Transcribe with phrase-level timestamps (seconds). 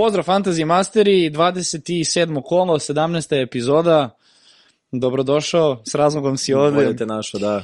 [0.00, 2.42] Pozdrav Fantasy Masteri, 27.
[2.44, 3.42] kolo, 17.
[3.42, 4.16] epizoda.
[4.92, 6.76] Dobrodošao, s razlogom si ovde.
[6.76, 7.62] Bolje te našo, da.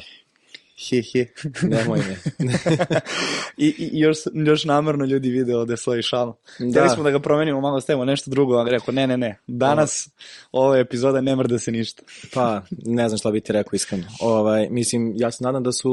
[0.79, 1.27] He, he.
[1.62, 2.16] Nemoj me.
[3.66, 6.34] I, I još, još namerno ljudi vide ovde svoji šal.
[6.58, 6.70] Da.
[6.70, 9.39] Hteli smo da ga promenimo, malo stavimo nešto drugo, ali rekao ne, ne, ne.
[9.46, 10.08] Danas
[10.52, 12.02] ova epizoda ne mrda se ništa.
[12.34, 14.04] Pa, ne znam šta bi ti rekao iskreno.
[14.20, 15.90] Ovaj, mislim, ja se nadam da su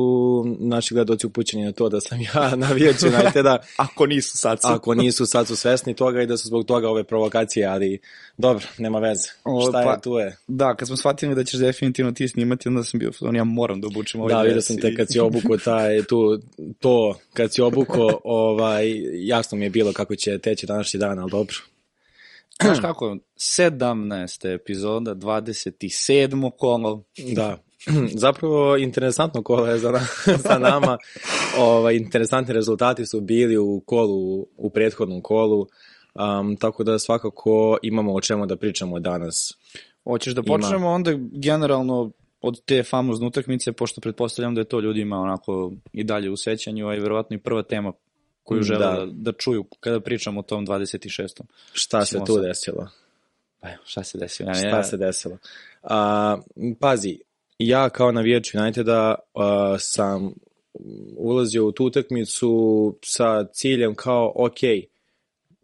[0.59, 3.57] naši gledoci upućeni na to da sam ja navijač Uniteda.
[3.77, 4.67] Ako nisu sad su.
[4.67, 7.99] Ako nisu, sad su svesni toga i da su zbog toga ove provokacije, ali
[8.37, 9.29] dobro, nema veze.
[9.43, 10.37] Ovo, šta pa- je, tu je.
[10.47, 13.81] Da, kad smo shvatili da ćeš definitivno ti snimati, onda sam bio, on ja moram
[13.81, 16.39] da obučem ovaj Da, dres vidio sam te kad si obuko taj, tu,
[16.79, 21.31] to, kad si obuko, ovaj, jasno mi je bilo kako će teći današnji dan, ali
[21.31, 21.55] dobro.
[22.61, 24.53] Znaš kako, 17.
[24.55, 26.51] epizoda, 27.
[26.57, 27.03] kolo.
[27.35, 27.57] Da.
[28.23, 30.07] Zapravo interesantno kolo je za, na,
[30.49, 30.97] za nama.
[31.57, 35.67] Ovaj, interesantni rezultati su bili u kolu, u prethodnom kolu.
[36.13, 39.53] Um, tako da svakako imamo o čemu da pričamo danas.
[40.03, 40.57] Hoćeš da Ima.
[40.57, 42.11] počnemo onda generalno
[42.43, 46.87] od te famozne utakmice, pošto pretpostavljam da je to ljudima onako i dalje u sećanju,
[46.87, 47.93] a i verovatno i prva tema
[48.43, 49.05] koju žele da, Da.
[49.11, 51.41] da, čuju kada pričamo o tom 26.
[51.73, 52.89] Šta se tu desilo?
[53.59, 54.49] Pa evo, šta se desilo?
[54.49, 55.37] Ja, Šta ja, se desilo?
[55.83, 56.37] A,
[56.79, 57.19] pazi,
[57.59, 60.33] ja kao navijač Uniteda a, sam
[61.17, 64.59] ulazio u tu utakmicu sa ciljem kao, ok,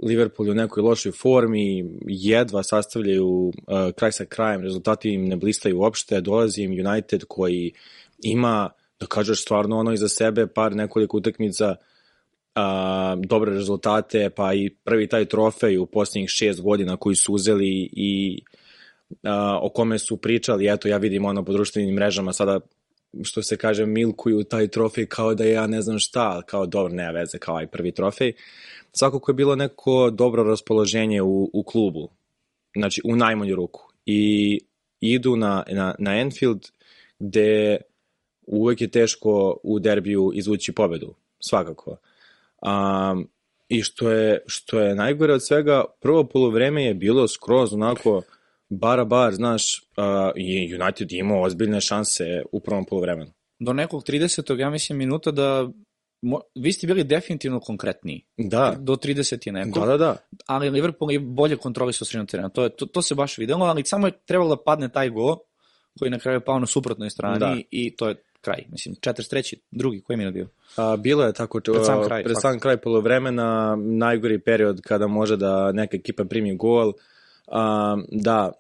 [0.04, 3.54] Liverpool je u nekoj lošoj formi, jedva sastavljaju uh,
[3.96, 7.74] kraj sa krajem, rezultati im ne blistaju uopšte, dolazi im United koji
[8.24, 8.70] ima,
[9.00, 11.76] da kažeš stvarno ono iza sebe, par nekoliko utakmica,
[12.56, 17.90] a, dobre rezultate, pa i prvi taj trofej u posljednjih šest godina koji su uzeli
[17.92, 18.42] i
[19.24, 22.60] a, o kome su pričali, eto ja vidim ono po društvenim mrežama sada
[23.24, 27.12] što se kaže milkuju taj trofej kao da ja ne znam šta, kao dobro, nema
[27.12, 28.34] veze kao aj prvi trofej.
[28.92, 32.10] Svakako je bilo neko dobro raspoloženje u, u klubu,
[32.76, 33.92] znači u najmanju ruku.
[34.06, 34.60] I
[35.00, 36.68] idu na, na, na Enfield
[37.20, 37.78] gde
[38.48, 41.98] uvek je teško u derbiju izvući pobedu, svakako.
[42.62, 43.28] Um,
[43.70, 48.22] I što je, što je najgore od svega, prvo polovreme je bilo skroz onako
[48.70, 50.04] bara bar, znaš, uh,
[50.36, 53.32] i United je imao ozbiljne šanse u prvom polovremenu.
[53.60, 54.60] do nekog 30.
[54.60, 55.70] ja mislim minuta da
[56.56, 58.26] vi ste bili definitivno konkretniji.
[58.38, 59.80] Da, Do 30 je neko.
[59.80, 60.18] da, da, da.
[60.46, 62.50] ali Liverpool je bolje kontrolisao sredinu terena.
[62.50, 65.38] To, je, to, to se baš videlo, ali samo je trebalo da padne taj go
[66.00, 67.58] koji je na kraju pao na suprotnoj strani Da.
[67.72, 68.64] i to je kraj.
[68.70, 69.54] Mislim, 43.
[69.72, 70.48] drugi, koji je minut bio?
[70.76, 75.38] A, bilo je tako Pred sam kraj, pred sam kraj polovremena, najgori period kada može
[75.38, 76.94] da neka ekipa primi gol.
[77.48, 78.52] A, da,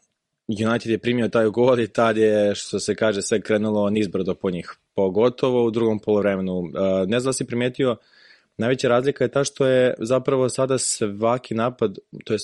[0.49, 4.49] United je primio taj gol i tad je, što se kaže, sve krenulo nizbrdo po
[4.49, 4.75] njih.
[4.95, 6.71] Pogotovo u drugom polovremenu.
[6.75, 7.97] A, ne znam da si primetio,
[8.57, 12.39] najveća razlika je ta što je zapravo sada svaki napad, to je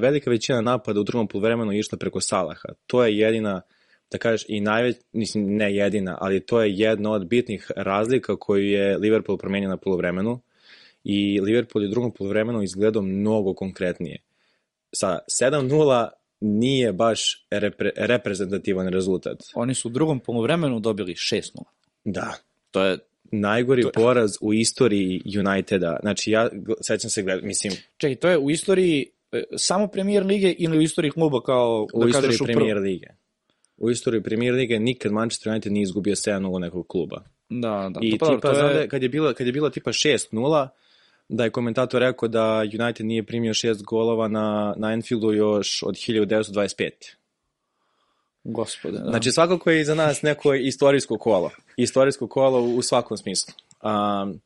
[0.00, 2.68] velika većina napada u drugom polovremenu išla preko Salaha.
[2.86, 3.62] To je jedina
[4.10, 8.64] da kažeš i najveć, mislim ne jedina, ali to je jedna od bitnih razlika koju
[8.64, 10.40] je Liverpool promenio na polovremenu
[11.04, 14.18] i Liverpool je u drugom polovremenu izgledao mnogo konkretnije.
[14.92, 16.08] Sa 7-0
[16.42, 19.38] nije baš repre, reprezentativan rezultat.
[19.54, 21.62] Oni su u drugom polovremenu dobili 6-0.
[22.04, 22.34] Da.
[22.70, 22.98] To je,
[23.34, 25.96] Najgori To je- poraz u istoriji Uniteda.
[26.02, 30.50] Znači ja sećam se gled, mislim čekaj, to je u istoriji e, samo premijer lige
[30.50, 33.06] ili u istoriji kluba kao, u da istoriji kažeš, u prv- Premier lige.
[33.76, 37.22] U istoriji Premier lige nikad Manchester United nije izgubio 7-0 nekog kluba.
[37.50, 38.00] Da, da.
[38.02, 39.90] I dobro, tipa, to znam je, da je, kad je bilo, kad je bilo tipa
[39.90, 40.68] 6-0,
[41.32, 45.94] da je komentator rekao da United nije primio šest golova na, na Anfieldu još od
[45.94, 46.90] 1925.
[48.44, 49.10] gospode, da.
[49.10, 51.50] Znači svakako je iza nas neko istorijsko kolo.
[51.76, 53.54] Istorijsko kolo u, svakom smislu.
[53.82, 54.40] Um,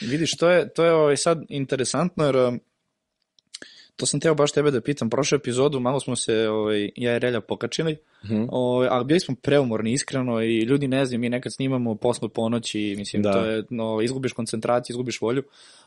[0.00, 2.60] Vidiš, to je, to je ovaj, sad interesantno, jer um,
[3.96, 7.18] to sam teo baš tebe da pitam, prošlu epizodu malo smo se, ovaj, ja i
[7.18, 8.44] Relja pokačili, Mhm.
[8.48, 12.94] ovaj, ali bili smo preumorni, iskreno, i ljudi ne znaju, mi nekad snimamo posle ponoći,
[12.98, 13.32] mislim, Da.
[13.32, 15.42] to je, no, izgubiš koncentraciju, izgubiš volju.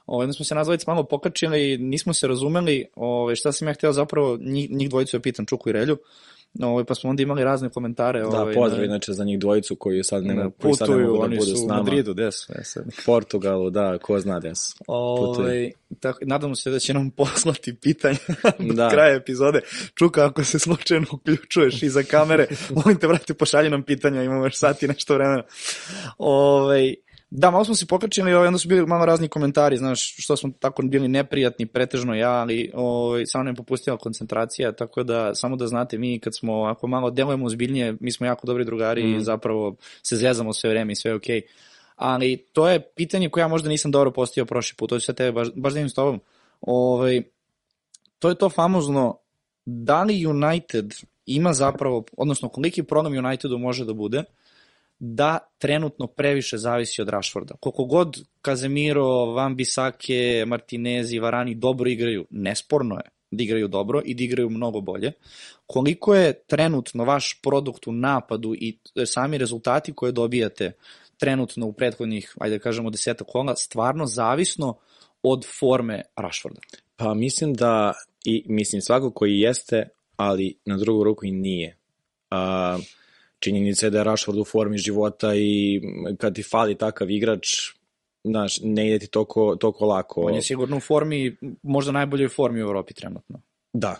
[0.06, 3.74] Ovaj, onda smo se nazvalice malo pokačili i nismo se razumeli, ovaj, šta sam ja
[3.74, 5.98] hteo zapravo, njih, njih dvojicu ja pitam, Čuku i Relju,
[6.62, 8.20] ovaj, pa smo onda imali razne komentare.
[8.22, 10.94] da, ovaj, pozdrav na- inače za njih dvojicu koji sad ne, mogu- koji sad ne
[10.94, 11.80] putuju, mogu da oni budu su s u nama.
[11.80, 12.52] Madridu, gde su?
[12.52, 12.84] E, sad.
[13.06, 14.76] Portugalu, da, ko zna gde su.
[14.88, 18.18] Ovaj, tako, nadamo se da će nam poslati pitanja
[18.60, 18.90] do Da.
[18.90, 19.62] kraja epizode.
[19.96, 24.56] Čuka, ako se slučajno uključuješ iza kamere, molim te, brate, pošalji nam pitanja, imamo još
[24.56, 25.44] sati nešto vremena.
[26.18, 26.96] Ovaj,
[27.36, 30.52] da, malo smo se pokačili, ovaj, onda su bili malo razni komentari, znaš, što smo
[30.60, 35.56] tako bili neprijatni, pretežno ja, ali ovaj, samo nam je popustila koncentracija, tako da, samo
[35.56, 39.16] da znate, mi kad smo, ako malo delujemo ozbiljnije, mi smo jako dobri drugari Mhm.
[39.16, 41.42] i zapravo se zezamo sve vreme i sve je okej.
[41.96, 45.16] Ali to je pitanje koje ja možda nisam dobro postavio prošli put, to ću sad
[45.16, 46.20] tebe baš, baš da imam s tobom.
[46.62, 47.22] Ovaj,
[48.20, 49.18] to je to famozno
[49.66, 50.94] da li United
[51.26, 54.24] ima zapravo, odnosno koliki problem Unitedu može da bude,
[55.00, 57.56] da trenutno previše zavisi od Rashforda.
[57.60, 64.01] Koliko god Kazemiro, Van Bisake, Martinez i Varani dobro igraju, nesporno je da igraju dobro
[64.06, 65.12] i da igraju mnogo bolje.
[65.66, 70.72] Koliko je trenutno vaš produkt u napadu i sami rezultati koje dobijate
[71.18, 74.78] trenutno u prethodnih, ajde da kažemo, deseta kola, stvarno zavisno
[75.24, 76.60] od forme Rashforda?
[76.96, 77.94] Pa mislim da,
[78.25, 81.78] i mislim svako koji jeste, ali na drugu ruku i nije.
[82.30, 82.78] A,
[83.44, 85.81] činjenica je da je Rashford u formi života i
[86.18, 87.48] kad ti fali takav igrač,
[88.24, 90.22] znaš, ne ide ti toliko, toliko lako.
[90.22, 93.42] On je sigurno u formi, možda najboljoj formi u Evropi trenutno.
[93.74, 93.95] Da.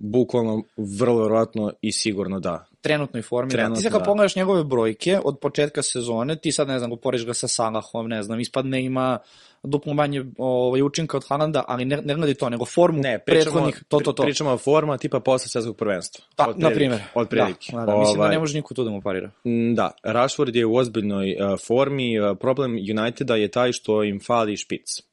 [0.00, 2.66] Bukvalno, vrlo verovatno i sigurno da.
[2.80, 3.50] Trenutnoj formi.
[3.50, 3.76] Trenutno, da.
[3.76, 4.04] Ti sad kad da.
[4.04, 8.22] pogledaš njegove brojke od početka sezone, ti sad ne znam, uporiš ga sa Salahom, ne
[8.22, 9.18] znam, ispadne ima
[9.62, 13.44] duplo manje ovaj, učinka od Haalanda, ali ne, ne gledaj to, nego formu Ne, pričamo,
[13.44, 14.22] prethodnih, to, to, to.
[14.22, 16.24] pričamo o forma tipa posle svetskog prvenstva.
[16.36, 17.02] Pa, Otprilike, na primjer.
[17.14, 17.72] Otprilike.
[17.72, 17.98] Da, da, da.
[17.98, 19.30] Mislim da Ovaj, ne može niko tu da mu parira.
[19.74, 22.20] Da, Rashford je u ozbiljnoj uh, formi.
[22.20, 25.09] Uh, problem Uniteda je taj što im fali špic.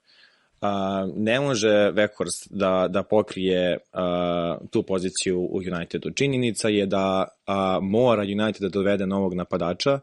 [0.62, 0.68] Uh,
[1.16, 6.12] ne može Weghorst da, da pokrije uh, tu poziciju u Unitedu.
[6.12, 10.00] Činjenica je da uh, mora United da dovede novog napadača,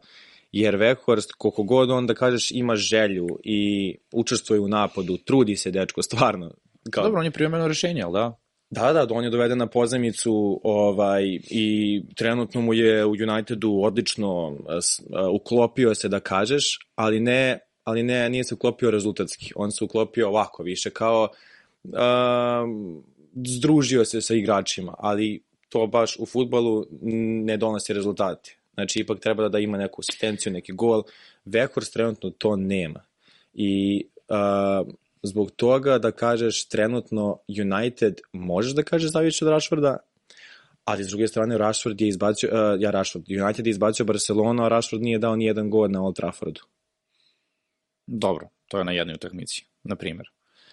[0.52, 5.70] jer Weghorst, koliko god on da kažeš ima želju i učestvuje u napadu, trudi se
[5.70, 6.50] dečko, stvarno.
[6.90, 8.36] Kao, Dobro, on je privremeno rešenje, ali da?
[8.70, 14.58] Da, da, on je doveden na pozemicu ovaj, i trenutno mu je u Unitedu odlično
[14.68, 19.52] a, uklopio se da kažeš, ali ne, ali ne, nije se uklopio rezultatski.
[19.56, 21.28] On se uklopio ovako više kao
[21.84, 23.02] um,
[23.46, 26.86] združio se sa igračima, ali to baš u futbalu
[27.44, 28.56] ne donosi rezultate.
[28.74, 31.02] Znači, ipak treba da ima neku asistenciju, neki gol.
[31.46, 33.00] Weghorst trenutno to nema.
[33.54, 39.96] I uh, zbog toga da kažeš trenutno United možeš da kažeš zavisi od Rashforda,
[40.84, 44.68] ali s druge strane Rashford je izbacio, uh, ja Rashford, United je izbacio Barcelona, a
[44.68, 46.60] Rashford nije dao ni jedan gol na Old Traffordu.
[48.06, 50.30] Dobro, to je na jednoj utakmici, na primjer.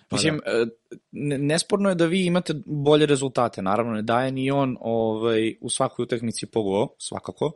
[0.09, 0.65] Pa Mislim, e,
[1.11, 5.69] ne- nesporno je da vi imate bolje rezultate, naravno ne daje ni on ovaj, u
[5.69, 7.51] svakoj utakmici po go, svakako,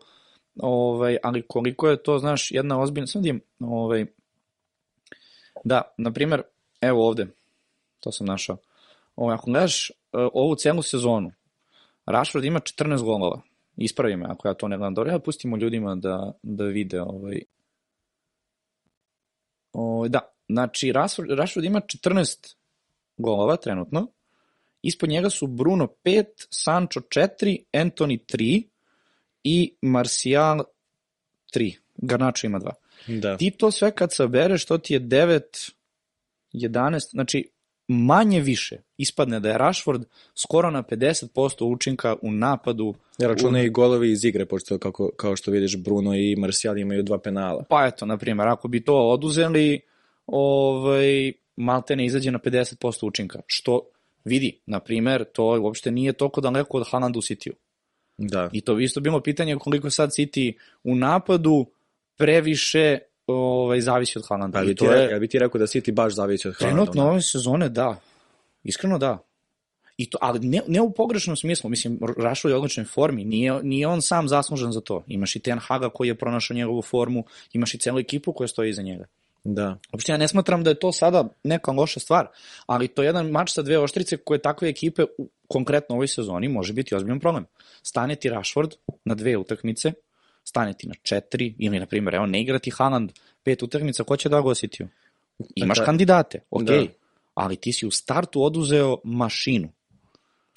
[0.55, 4.05] ovaj, ali koliko je to, znaš, jedna ozbiljna, sam vidim, ovaj,
[5.63, 6.41] da, na primjer,
[6.81, 7.27] evo ovde,
[7.99, 8.57] to sam našao,
[9.15, 9.93] ovaj, ako gledaš e,
[10.33, 11.31] ovu celu sezonu,
[12.05, 13.41] Rashford ima 14 golova,
[13.77, 17.41] ispravi me ako ja to ne gledam dobro, ja pustimo ljudima da, da vide ovaj,
[19.77, 20.19] O, da,
[20.49, 22.55] znači Rashford, Rashford ima 14
[23.17, 24.07] golova trenutno,
[24.81, 28.63] ispod njega su Bruno 5, Sancho 4, Anthony 3
[29.43, 30.63] i Martial
[31.55, 31.77] 3.
[31.95, 33.19] Garnacho ima 2.
[33.21, 33.37] Da.
[33.37, 35.71] Ti to sve kad sabereš, to ti je 9,
[36.53, 37.51] 11, znači
[37.87, 40.03] manje više ispadne da je Rashford
[40.35, 42.93] skoro na 50% učinka u napadu.
[43.17, 47.03] Ja računaj i golovi iz igre, pošto kako, kao što vidiš Bruno i Martial imaju
[47.03, 47.63] dva penala.
[47.69, 49.81] Pa eto, na primjer, ako bi to oduzeli,
[50.27, 53.39] ovaj, malte ne izađe na 50% učinka.
[53.47, 53.81] Što
[54.25, 57.53] vidi, na primjer, to uopšte nije toliko daleko od Haaland u City-u.
[58.17, 58.49] Da.
[58.53, 60.53] I to bi isto bilo pitanje koliko sad City
[60.83, 61.65] u napadu
[62.17, 64.57] previše ovaj, zavisi od Haalanda.
[64.57, 66.83] Pa I bi ti, je ja bi ti rekao da City baš zavisi od Haalanda.
[66.83, 67.99] trenutno ove sezone da.
[68.63, 69.17] Iskreno da.
[69.97, 73.63] I to, ali ne, ne u pogrešnom smislu, mislim, Rashford je u odličnoj formi, nije,
[73.63, 75.03] nije on sam zaslužen za to.
[75.07, 78.69] Imaš i Ten Haga koji je pronašao njegovu formu, imaš i celu ekipu koja stoji
[78.69, 79.05] iza njega.
[79.43, 79.77] Da.
[79.93, 82.27] Uopšte ja ne smatram da je to sada neka loša stvar,
[82.65, 86.07] ali to je jedan mač sa dve oštrice koje takve ekipe u, konkretno u ovoj
[86.07, 87.45] sezoni može biti ozbiljan problem.
[87.83, 88.73] Stane ti Rashford
[89.05, 89.93] na dve utakmice,
[90.45, 93.11] stane ti na četiri, ili na primjer, evo ne igra ti Haaland
[93.43, 94.87] pet utakmica, ko će da ga osjetio?
[95.55, 95.85] Imaš Da.
[95.85, 96.85] kandidate, ok, Da.
[97.33, 99.69] ali ti si u startu oduzeo mašinu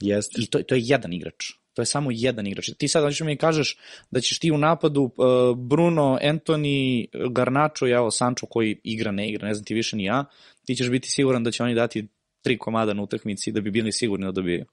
[0.01, 0.41] Jeste.
[0.43, 1.51] i to, to je jedan igrač.
[1.75, 2.71] To je samo jedan igrač.
[2.79, 3.79] Ti sad hoćeš mi kažeš
[4.11, 9.29] da ćeš ti u napadu uh, Bruno, Anthony, Garnacho i evo Sancho koji igra, ne
[9.31, 10.25] igra, ne znam ti više ni ja,
[10.65, 12.07] ti ćeš biti siguran da će oni dati
[12.43, 14.65] tri komada na utakmici da bi bili sigurni da dobijaju.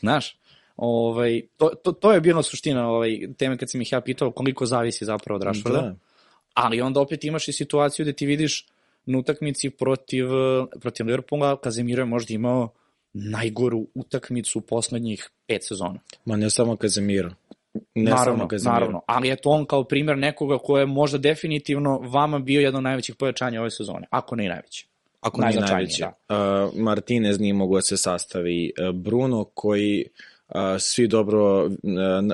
[0.00, 0.36] Znaš?
[0.80, 4.66] Ovaj, to, to, to je bila suština ovaj, teme kad sam ih ja pitao koliko
[4.66, 5.80] zavisi zapravo od Rashforda.
[5.80, 5.94] Da.
[6.54, 8.66] Ali onda opet imaš i situaciju gde ti vidiš
[9.06, 10.26] na utakmici protiv,
[10.80, 12.68] protiv Liverpoola, Kazemiro je možda imao
[13.12, 16.00] najgoru utakmicu u poslednjih pet sezona.
[16.24, 17.30] Ma ne samo Kazemiro.
[17.94, 18.74] Ne naravno, samo Kazemiro.
[18.74, 22.82] naravno, ali eto on kao primjer nekoga ko je možda definitivno vama bio jedan od
[22.84, 24.86] najvećih pojačanja ove sezone, ako ne i najveći.
[25.20, 26.74] Ako nije Najznačajniji, najveći.
[26.74, 28.72] Uh, Martinez nije mogo da se sastavi.
[28.88, 30.29] Uh, Bruno koji uh,
[30.78, 31.70] svi dobro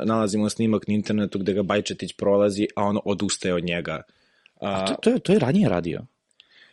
[0.04, 4.02] nalazimo snimak na internetu gde ga Bajčetić prolazi, a on odustaje od njega.
[4.60, 6.00] Uh, To, to, je, to je ranije radio.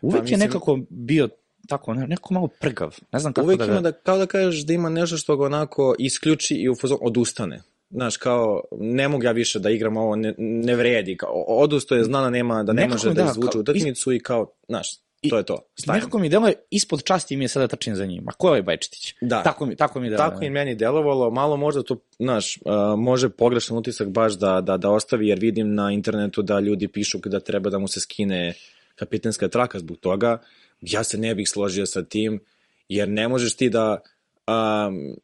[0.01, 1.29] Uvek Pa mislim- je nekako bio
[1.67, 2.95] tako, ne, neko malo prgav.
[3.11, 3.71] Ne znam kako Uvek da ga...
[3.71, 6.97] ima da, kao da kažeš da ima nešto što ga onako isključi i u fazon
[7.01, 7.61] odustane.
[7.89, 11.17] Znaš, kao, ne mogu ja više da igram ovo, ne, ne vredi.
[11.17, 14.51] Kao, odusto je znana nema, da ne Nekako može da da, izvuče utakmicu i kao,
[14.67, 14.95] znaš,
[15.29, 15.57] to je to.
[15.75, 15.99] Stajem.
[15.99, 18.29] Nekako mi deluje ispod časti mi je sada trčim za njim.
[18.29, 19.15] A ko je ovaj Bajčetić?
[19.21, 19.43] Da.
[19.43, 20.17] Tako mi, tako mi deluje.
[20.17, 24.77] Tako i meni delovalo, malo možda to, znaš, uh, može pogrešan utisak baš da, da,
[24.77, 28.53] da ostavi, jer vidim na internetu da ljudi pišu da treba da mu se skine
[28.95, 30.37] kapitenska traka zbog toga.
[30.81, 32.39] Ja se ne bih složio sa tim,
[32.89, 34.01] jer ne možeš ti da
[34.47, 35.15] um,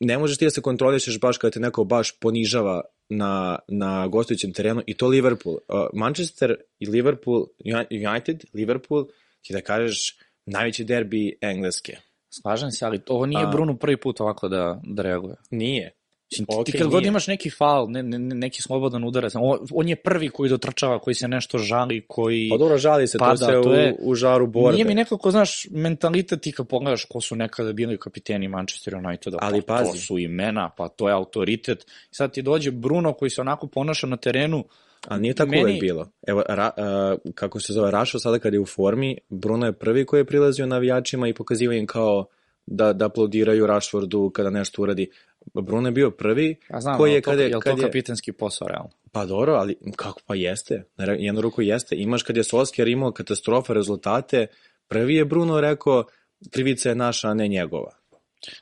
[0.00, 4.52] ne možeš ti da se kontrolišeš baš kada te neko baš ponižava na, na gostujućem
[4.52, 5.54] terenu i to Liverpool.
[5.54, 7.46] Uh, Manchester i Liverpool,
[7.90, 9.06] United, Liverpool,
[9.44, 11.96] ti da kažeš najveći derbi Engleske.
[12.30, 15.36] Slažem se, ali ovo nije A- Bruno prvi put ovako da, da reaguje.
[15.50, 15.92] Nije.
[16.28, 17.08] Ti, Ok, ti kad god nije.
[17.08, 20.98] imaš neki faul, ne, ne, ne- neki slobodan udarac, on, on je prvi koji dotrčava,
[20.98, 22.48] koji se nešto žali, koji...
[22.50, 24.72] Pa dobro, žali se, Pada, to sve to u, je- u žaru borbe.
[24.72, 29.38] Nije mi nekako, znaš, mentalitet ti kad pogledaš ko su nekada bili kapiteni Manchester Uniteda,
[29.40, 29.98] Ali pa to pazi.
[29.98, 31.82] su imena, pa to je autoritet.
[31.82, 34.64] I sad ti dođe Bruno koji se onako ponaša na terenu,
[35.08, 36.10] Ali nije tako Meni- uvek bilo.
[36.26, 40.06] Evo, ra, uh, kako se zove Rašo, sada kad je u formi, Bruno je prvi
[40.06, 42.26] koji je prilazio navijačima i pokazivao im kao
[42.66, 45.10] da, da aplaudiraju Rashfordu kada nešto uradi.
[45.54, 48.32] Bruno je bio prvi ja znam, koji je, kad je, je, kad to je, kapitenski
[48.32, 48.90] posao, realno?
[49.12, 50.84] pa dobro, ali kako pa jeste,
[51.18, 51.96] jednu ruku jeste.
[51.96, 54.46] Imaš kad je Solskjaer imao katastrofa rezultate,
[54.88, 56.04] prvi je Bruno rekao
[56.50, 57.96] krivica je naša, a ne njegova.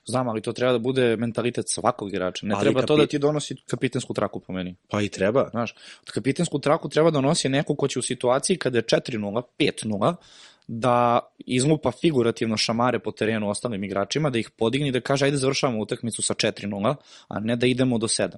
[0.04, 2.46] Znam, ali to treba da bude mentalitet svakog igrača.
[2.46, 4.74] Ne Ali treba to kapi- da ti donosi kapitensku traku po meni.
[4.88, 5.48] Pa i treba.
[5.50, 5.74] Znaš,
[6.06, 10.14] kapitensku traku treba da nosi neko ko će u situaciji kada je 4-0, 5-0,
[10.68, 15.36] da izlupa figurativno šamare po terenu ostalim igračima, da ih podigne i da kaže ajde
[15.36, 16.94] završavamo utakmicu sa 4-0,
[17.28, 18.28] a ne da idemo do 7.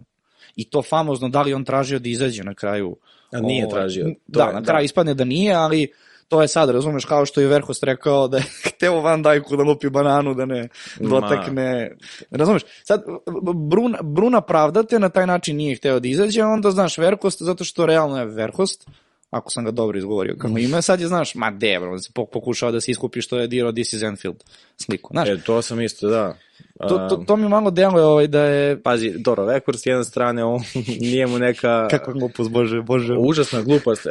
[0.57, 2.97] I to famozno, da li on tražio da izađe na kraju?
[3.33, 4.05] A nije ovaj, tražio.
[4.05, 4.67] To Da, je- na da.
[4.67, 5.93] kraju ispadne da nije, ali
[6.28, 9.62] to je sad, razumeš, kao što je Verhost rekao da je hteo Van Dijku da
[9.62, 10.69] lupi bananu, da ne
[11.00, 11.97] dotakne.
[12.31, 12.62] Razumeš?
[12.85, 13.04] Sad,
[13.54, 17.87] Bruna, Bruna pravdate, na taj način nije hteo da izađe, onda, znaš, Verhost, zato što
[17.87, 18.87] realno je Verhost,
[19.31, 22.81] ako sam ga dobro izgovorio kako ime, sad je, znaš, ma de, bro, pokušao da
[22.81, 24.45] se iskupi što je dirao This is Enfield
[24.78, 25.11] sliku.
[25.12, 26.37] Znaš, E, to sam isto, da.
[26.78, 28.83] to, to, to mi malo deluje ovaj, da je...
[28.83, 30.61] Pazi, dobro, Vekor s jedne strane, on
[31.00, 31.88] nije mu neka...
[31.90, 33.14] Kakva glupost, bože, bože.
[33.19, 34.07] Užasna glupost.
[34.07, 34.11] E,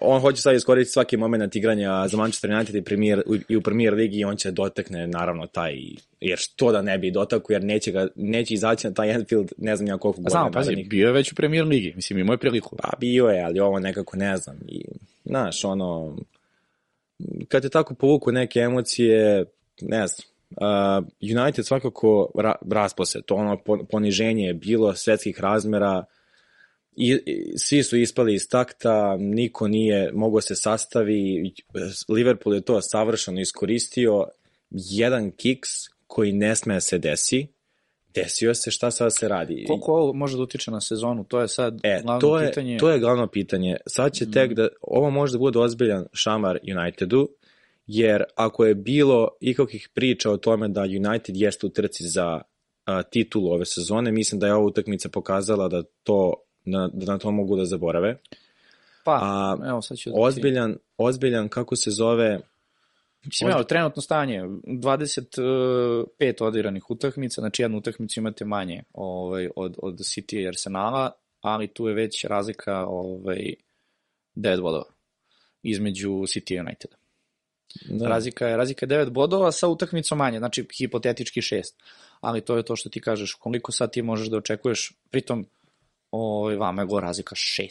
[0.00, 3.94] on hoće sad iskoristiti svaki moment igranja za Manchester United i, premier, i u Premier
[3.94, 5.74] Ligi i on će dotekne naravno taj,
[6.20, 9.76] jer što da ne bi dotaku, jer neće, ga, neće izaći na taj Anfield, ne
[9.76, 10.30] znam ja koliko godina.
[10.40, 10.88] Znam, pazi, narednih.
[10.88, 12.76] bio je već u premier ligi, mislim, imao je priliku.
[12.76, 14.56] Pa bio je, ali ovo nekako ne znam.
[14.68, 14.84] I,
[15.24, 16.16] znaš, ono,
[17.48, 19.44] kad te tako povuku neke emocije,
[19.80, 21.06] ne znam, uh,
[21.40, 26.04] United svakako ra, raspo se, to ono po- poniženje je bilo svetskih razmera,
[26.96, 31.52] I, i svi su ispali iz takta, niko nije mogao se sastavi,
[32.08, 34.24] Liverpool je to savršeno iskoristio,
[34.70, 35.68] jedan kiks
[36.06, 37.46] koji ne sme se desi,
[38.14, 39.64] desio se, šta sad se radi?
[39.66, 42.78] Koliko ovo može da utiče na sezonu, to je sad E, glavno to je, pitanje.
[42.78, 43.76] to je glavno pitanje.
[43.86, 44.54] Sad će tek Mm.
[44.54, 47.28] da, ovo može da bude ozbiljan šamar Unitedu,
[47.86, 52.40] jer ako je bilo ikakvih priča o tome da United jeste u trci za
[52.84, 57.18] a, titulu ove sezone, mislim da je ova utakmica pokazala da to na, da na
[57.18, 58.16] to mogu da zaborave.
[59.04, 60.16] Pa, A, evo sad ću da.
[60.18, 62.40] Ozbiljan, ozbiljan kako se zove,
[63.24, 69.94] Mislim, evo, trenutno stanje, 25 odigranih utakmica, znači jednu utakmicu imate manje ovaj, od, od
[69.94, 71.10] City i Arsenala,
[71.40, 73.54] ali tu je već razlika ovaj,
[74.36, 74.84] 9 bodova
[75.62, 76.96] između City i Uniteda.
[77.84, 81.62] Da, Razlika je, razlika je 9 bodova sa utakmicom manje, znači hipotetički 6.
[82.20, 85.46] Ali to je to što ti kažeš, koliko sad ti možeš da očekuješ, pritom
[86.10, 87.70] ovaj, vama je go razlika 6.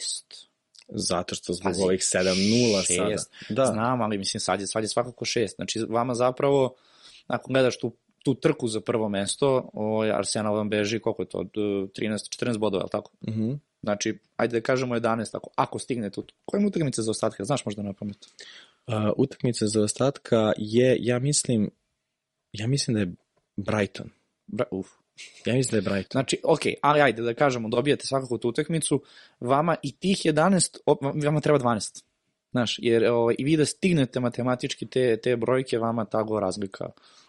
[0.88, 3.16] zato što zbog Pazi, ovih 7-0 sada.
[3.48, 5.56] Da, Znam, ali mislim sad je, sad je svakako šest.
[5.56, 6.74] Znači vama zapravo,
[7.26, 7.92] ako gledaš tu,
[8.24, 12.28] tu trku za prvo mesto, ovaj, Arsenal vam beži, koliko je to, od, eh, 13,
[12.28, 13.10] 14 bodova, je li tako?
[13.28, 13.52] mhm.
[13.82, 16.20] Znači, ajde da kažemo 11, ako, ako stignete.
[16.44, 18.26] Koje utakmice za ostatke, znaš možda na pamet?
[19.16, 21.70] Utakmica za ostatka je, ja mislim,
[22.52, 23.12] ja mislim da je
[23.56, 24.10] Brighton.
[24.46, 24.88] Bra, uf.
[25.46, 26.12] Ja mislim da je Brighton.
[26.12, 29.02] Znači, ok, ali ajde da kažemo, dobijete svakako tu utakmicu,
[29.40, 32.04] vama i tih 11, op- vama treba 12.
[32.50, 36.88] Znaš, jer ovaj, i vi da stignete matematički te, te brojke, vama ta go razlika.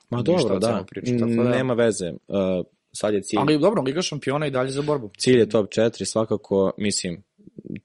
[0.09, 0.67] Ma dobro, da.
[1.19, 2.09] tako da- Nema veze.
[2.27, 2.37] Uh,
[2.91, 3.39] sad je cilj.
[3.39, 5.11] Ali dobro, Liga šampiona i dalje za borbu.
[5.17, 7.23] Cilj je top 4, svakako, mislim,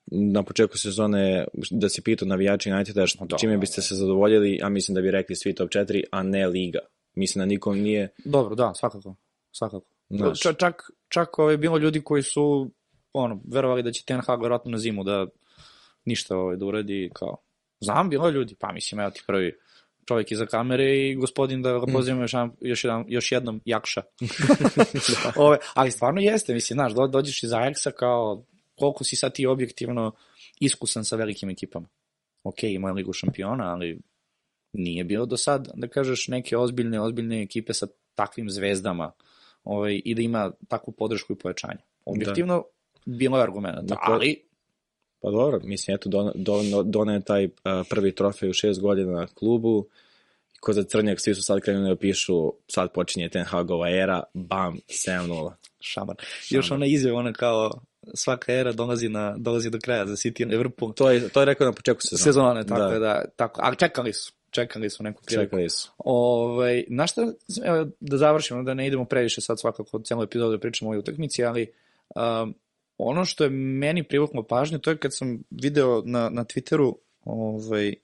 [0.07, 4.61] na početku sezone da se pitao navijači Uniteda što- Da, čime da, biste se zadovoljili,
[4.63, 6.79] a mislim da bi rekli svi top 4, a ne Liga.
[7.15, 8.09] Mislim da nikom nije...
[8.19, 9.15] Dobro, da, svakako.
[9.53, 9.87] Svakako.
[10.11, 10.41] Znaš.
[10.41, 12.71] Čak, čak, čak ovaj, bilo ljudi koji su
[13.13, 15.27] ono, verovali da će Ten Hag verovatno na zimu da
[16.05, 17.37] ništa ovaj, da uradi kao...
[17.81, 19.55] Znam, bilo ljudi, pa mislim, evo ti prvi
[20.05, 24.03] čovjek iza kamere i gospodin da ga pozivamo još, jedan- još, jedan, još jednom Jakša.
[25.37, 28.45] Ove, ali stvarno jeste, mislim, znaš, do, dođeš iz Ajaxa kao
[28.81, 30.13] koliko si sad ti objektivno
[30.61, 31.89] iskusan sa velikim ekipama.
[32.45, 34.01] Ok, ima je ligu šampiona, ali
[34.73, 39.13] nije bilo do sad, da kažeš, neke ozbiljne, ozbiljne ekipe sa takvim zvezdama
[39.65, 41.81] ovaj, i da ima takvu podršku i pojačanje.
[42.05, 42.65] Objektivno,
[43.07, 44.51] bilo je argumenta, ko- ali
[45.23, 47.51] Pa dobro, mislim, eto, don, don, doneo taj uh,
[47.91, 49.87] prvi trofej u šest godina na klubu,
[50.61, 54.79] ko za crnjak, svi su sad krenuli da pišu, sad počinje Ten Hagova era, bam,
[54.89, 55.53] 7-0.
[55.81, 56.17] šamar.
[56.51, 57.71] Još ona izjava, ona kao
[58.15, 60.93] svaka era dolazi, na, dolazi do kraja za City i Liverpool.
[60.93, 62.25] To je, to je rekao na početku sezona.
[62.25, 62.99] Sezone, tako Da.
[62.99, 63.25] da.
[63.37, 65.45] tako, ali čekali su, čekali su neku priliku.
[65.45, 65.91] Čekali su.
[65.99, 67.33] Ovaj, na šta,
[67.65, 70.99] evo, da završimo, da ne idemo previše sad svakako cijelu epizodu da pričamo o ovoj
[70.99, 71.73] utakmici, ali
[72.15, 72.55] um,
[72.99, 77.95] ono što je meni privuklo pažnju, to je kad sam video na, na Twitteru ovaj,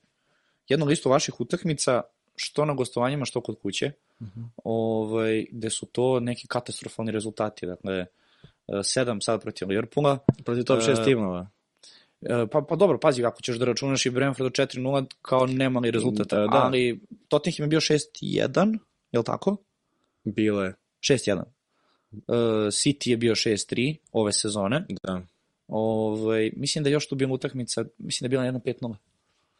[0.68, 2.02] jednu listu vaših utakmica,
[2.36, 3.92] što na gostovanjima, što kod kuće,
[4.64, 8.06] ovaj, gde su to neki katastrofalni rezultati, dakle, eh,
[8.82, 11.48] sedam sad protiv Liverpoola, Protiv top 6 E, timova.
[12.22, 16.26] E, Pa, pa dobro, pazi, ako ćeš da računaš i Brentford 4-0 kao nemali rezultat,
[16.26, 16.48] Da, da.
[16.52, 18.78] ali Tottenham je bio 6-1,
[19.12, 19.56] je li tako?
[20.24, 21.42] Bilo je, 6-1.
[22.12, 22.22] Uh,
[22.70, 24.86] City je bio 6-3 ove sezone.
[25.02, 25.20] da.
[25.68, 28.94] Ovaj, mislim da je još tu bila utakmica, mislim da je bila jedna 5-0.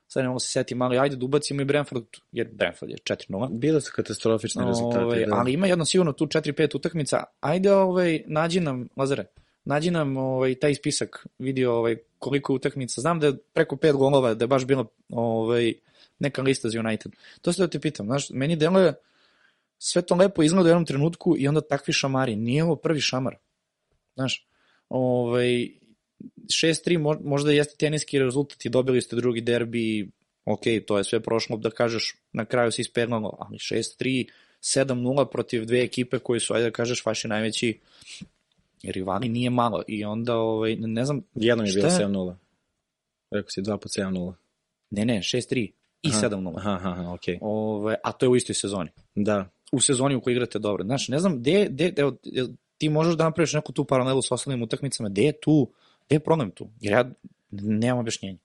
[0.09, 3.59] Sad ne mogu se setiti, ali ajde da ubacimo i Brentford, jer Brentford je 4-0.
[3.59, 5.05] Bile su katastrofični rezultati.
[5.05, 5.35] Ovaj, da.
[5.35, 7.23] Ali ima jedno sigurno tu 4-5 utakmica.
[7.41, 9.25] Ajde, ovaj, nađi nam, Lazare,
[9.65, 13.01] nađi nam ovaj, taj spisak, vidio ovaj, koliko je utakmica.
[13.01, 15.75] Znam da je preko 5 golova, da je baš bila ovaj,
[16.19, 17.13] neka lista za United.
[17.41, 18.95] To se da te pitam, znaš, meni deluje
[19.79, 22.37] sve to lepo izgleda u jednom trenutku i onda takvi šamari.
[22.37, 23.37] Nije ovo prvi šamar.
[24.15, 24.49] Znaš,
[24.89, 25.69] ovaj,
[26.47, 30.11] 6-3 mo- možda jeste teniski rezultat i dobili ste drugi derbi,
[30.45, 34.29] ok, to je sve prošlo, da kažeš, na kraju se ispeglalo, ali 6-3,
[34.63, 37.81] 7-0 protiv dve ekipe koji su, ajde da kažeš, vaši najveći
[38.83, 41.95] rivali nije malo i onda, ovaj, ne znam, Jednom je bilo je?
[41.95, 42.35] 7-0.
[43.31, 44.35] Rekao si 2 po 7-0.
[44.91, 45.71] ne, ne, 6-3
[46.03, 46.29] i Aha.
[46.29, 46.55] 7-0.
[46.57, 47.39] Aha, aha, okej.
[47.41, 48.91] Ovaj, a to je u istoj sezoni.
[49.15, 49.49] Da.
[49.73, 50.85] u sezoni u kojoj igrate dobro.
[50.85, 52.17] Znaš, ne znam, gde, gde, evo,
[52.79, 55.71] ti možeš da napraviš neku tu paralelu s ostalim utakmicama, gde je tu,
[56.07, 56.69] gde je problem tu?
[56.81, 57.11] Jer ja
[57.51, 58.39] nemam objašnjenja.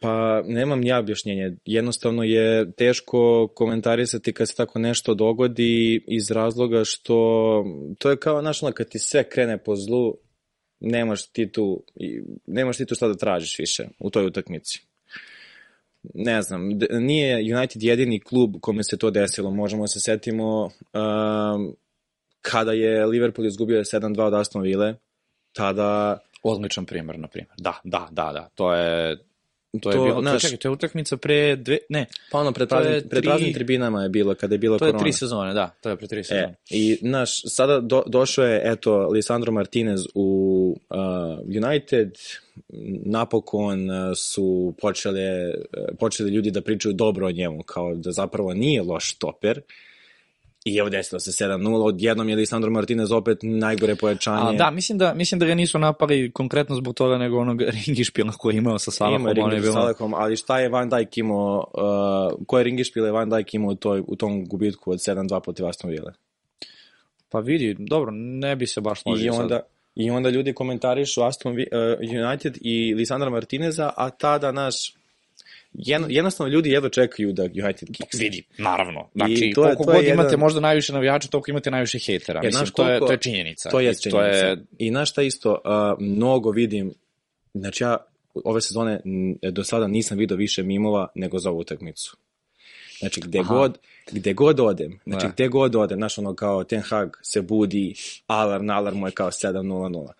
[0.00, 1.56] Pa nemam ja objašnjenje.
[1.64, 7.64] Jednostavno je teško komentarisati kad se tako nešto dogodi iz razloga što
[7.98, 10.14] to je kao, znaš, kad ti sve krene po zlu,
[10.80, 11.84] nemaš ti tu,
[12.46, 14.88] nemaš ti tu šta da tražiš više u toj utakmici.
[16.14, 16.68] Ne znam,
[17.00, 19.50] nije United jedini klub kome se to desilo.
[19.50, 21.76] Možemo da se setimo um,
[22.40, 24.94] kada je Liverpool izgubio 7-2 od Aston Ville,
[25.52, 27.54] tada Odličan primer, na primjer.
[27.58, 28.48] Da, da, da, da.
[28.54, 29.18] To je
[29.82, 32.52] To je To, bilo, to, znaš- čekaj, to je utakmica pre dve, ne, Pa ono,
[32.52, 35.02] pred, je praznim, pred praznim tribinama je bilo, kada je bila to je korona.
[35.04, 36.42] tri sezone, da, to je pre tri sezone.
[36.42, 40.26] E, I, znaš, sada do, došao je, eto, Lisandro Martinez u
[40.90, 40.98] uh,
[41.64, 42.12] United,
[43.04, 45.54] napokon uh, su počele, uh,
[45.98, 49.60] počeli ljudi da pričaju dobro o njemu, kao da zapravo nije loš stoper.
[50.64, 54.48] I evo desilo se 7-0, odjednom je Lisandro Martinez opet najgore pojačanje.
[54.48, 58.32] A, da, mislim da, mislim da ga nisu napali konkretno zbog toga, nego onog ringišpila
[58.32, 59.20] koji je imao sa Salahom.
[59.20, 61.70] Ima ono je Ringiš bilo- sa Salahom, ali šta je Van Dijk imao,
[62.30, 65.66] uh, koje Ringišpil je Van Dijk imao u, toj, u tom gubitku od 7-2 protiv
[65.66, 66.12] Aston Ville?
[67.28, 69.40] Pa vidi, dobro, ne bi se baš složio I sad.
[69.42, 69.60] onda,
[69.94, 71.58] I onda ljudi komentarišu Aston uh,
[72.28, 74.94] United i Lisandra Martineza, a tada, naš,
[75.72, 78.24] jedno, jednostavno ljudi jedva čekaju da United kiksne.
[78.24, 79.08] Vidi, naravno.
[79.14, 81.70] Znači, I to je- koliko to je god imate jedan- možda najviše navijača, toliko imate
[81.70, 82.38] najviše hejtera.
[82.38, 83.70] E, Mislim, znaš to, je, koliko- to je činjenica.
[83.70, 84.10] To je činjenica.
[84.10, 85.60] To je, I znaš šta isto, uh,
[86.06, 86.94] mnogo vidim,
[87.54, 87.96] znači ja
[88.34, 89.00] ove sezone
[89.42, 92.16] do sada nisam video više mimova nego za ovu utakmicu.
[92.98, 93.54] Znači, gde Aha.
[93.54, 93.78] god,
[94.12, 95.32] gde god odem, znači Da.
[95.32, 97.94] gde god odem, znaš ono kao Ten Hag se budi,
[98.26, 100.12] alarm, alarm mu je kao 7.00.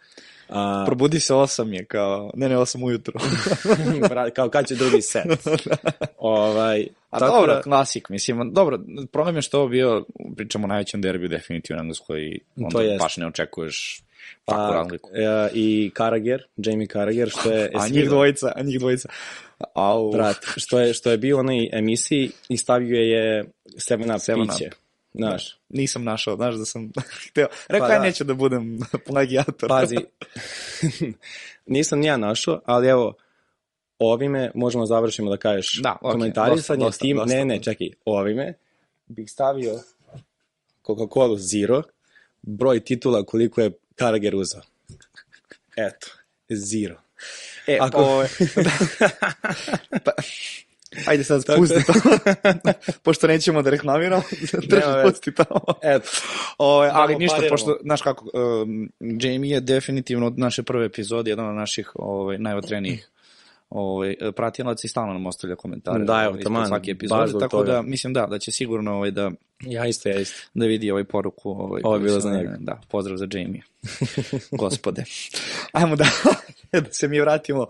[0.49, 3.21] A, probudi se osam je kao, ne ne, osam ujutro.
[4.11, 5.25] Bra- kao kad će drugi set.
[6.19, 8.81] ovaj, A tako dobro, da- klasik, mislim, dobro,
[9.13, 10.05] problem je što ovo bio,
[10.37, 13.03] pričamo o najvećem derbiju definitivno engleskoj i onda To jest.
[13.03, 14.03] baš ne očekuješ
[14.45, 15.11] Pa, razliku.
[15.15, 17.71] e, I Karager, Jamie Karager, što je...
[17.81, 19.09] A njih dvojica, a njih dvojica.
[19.75, 20.13] Au.
[20.13, 23.45] Brat, što je, što je bio u onoj emisiji i stavio je
[23.91, 24.67] 7 Up Seven piće.
[24.67, 24.88] Up.
[25.19, 26.91] Znaš, Nisam našao, znaš da sam
[27.31, 27.47] hteo.
[27.69, 28.05] Rekao Pa ja da.
[28.05, 29.69] neću da budem plagijator.
[29.69, 29.97] pazi,
[31.67, 33.15] nisam ni ja našao, ali evo,
[33.99, 37.37] ovime možemo završimo da kažeš Da, okej, komentarisanje dosta, tim, dosta.
[37.37, 38.55] ne, ne, čekaj, ovime
[39.07, 39.81] bih stavio
[40.87, 41.83] Coca-Cola Zero,
[42.43, 44.63] broj titula koliko je Karager uzao.
[45.77, 46.07] Eto,
[46.49, 47.01] zero.
[47.67, 48.25] E, Ako...
[50.05, 50.13] pa,
[51.07, 51.93] Ajde sad spusti to.
[53.05, 54.23] pošto nećemo da reklamiramo,
[54.69, 55.61] drži pusti tamo.
[55.83, 56.09] Eto.
[56.59, 57.53] Ove, ali Malo ništa, pariramo.
[57.55, 62.39] pošto, znaš kako, um, Jamie je definitivno od naše prve epizode jedan od naših ovaj,
[62.39, 63.09] najotrenijih
[63.71, 66.05] ovaj, pratilaca i stalno nam ostavlja komentare.
[66.05, 67.73] Da, evo, ispod taman, svake epizode, tako toga.
[67.73, 70.37] da mislim da, da će sigurno ovaj, da, Ja isto, ja isto.
[70.55, 71.51] da vidi ovaj poruku.
[71.51, 72.57] Ovaj, Ovo je bilo za njega.
[72.61, 73.63] Da, pozdrav za Jamie.
[74.61, 75.05] Gospode.
[75.73, 76.07] Ajmo da,
[76.81, 77.67] da se mi vratimo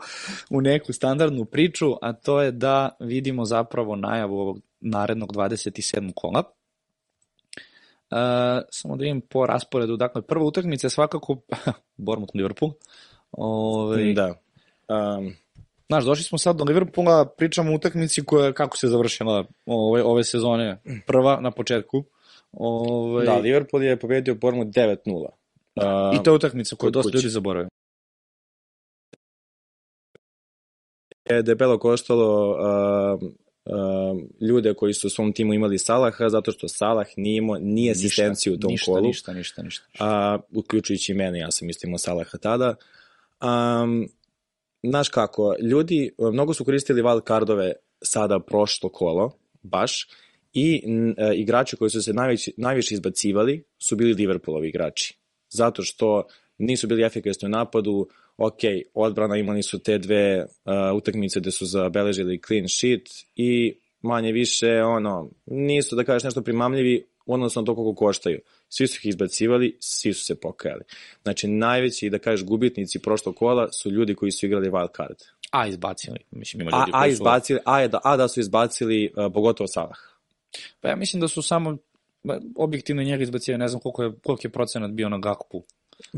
[0.50, 6.12] u neku standardnu priču, a to je da vidimo zapravo najavu ovog narednog 27.
[6.14, 6.42] kola.
[8.11, 8.18] Uh,
[8.70, 9.96] samo da vidim po rasporedu.
[9.96, 11.37] Dakle, prva utakmica je svakako
[11.96, 12.72] Bournemouth Liverpool.
[13.32, 14.34] Ove, Da.
[14.88, 15.34] Um,
[15.88, 20.24] Znaš, došli smo sad do Liverpoola, pričamo o utakmici koja, kako se završila ove, ove
[20.24, 22.05] sezone, prva na početku.
[22.53, 25.14] Ove, da, Liverpool je pobedio Bournemouth 9-0.
[25.14, 27.68] Uh, I to je utakmica koju dosta ljudi zaboravaju.
[31.31, 36.68] je debelo koštalo uh, uh, ljude koji su u svom timu imali Salaha, zato što
[36.68, 39.07] Salah nije imao ni asistenciju u tom ništa, kolu.
[39.07, 39.85] Ništa, ništa, ništa.
[40.01, 42.74] a, uključujući i mene, ja sam isto imao Salaha tada.
[43.42, 44.09] Um,
[44.82, 49.30] znaš kako, ljudi, mnogo su koristili wild cardove sada prošlo kolo,
[49.62, 50.08] baš,
[50.52, 50.82] i
[51.16, 55.18] e, igrači koji su se najviše, najviše izbacivali su bili Liverpoolovi igrači.
[55.50, 56.26] Zato što
[56.58, 58.60] nisu bili efikasni u napadu, ok,
[58.94, 64.82] odbrana imali su te dve uh, utakmice gde su zabeležili clean sheet i manje više,
[64.82, 68.40] ono, nisu da kažeš nešto primamljivi, odnosno to koliko koštaju.
[68.68, 70.83] Svi su ih izbacivali, svi su se pokajali.
[71.22, 75.16] Znači, najveći, da kažeš, gubitnici prošlog kola su ljudi koji su igrali wild card.
[75.50, 76.18] A, izbacili.
[76.31, 77.12] Mislim, ima ljudi a, koji su...
[77.12, 79.98] izbacili, a, da, a da su izbacili uh, pogotovo Salah.
[80.81, 81.76] Pa ja mislim da su samo
[82.57, 85.62] objektivno njega izbacili, ne znam koliko je, koliko je procenat bio na Gakpu.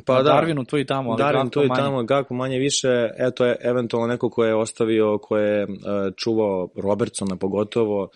[0.07, 1.81] Pa na da, Darwinu tu i tamo, ali Darwin tu i manje.
[1.81, 5.71] tamo, Gakpo manje više, eto je eventualno neko ko je ostavio, ko je uh,
[6.17, 8.09] čuvao Robertsona pogotovo,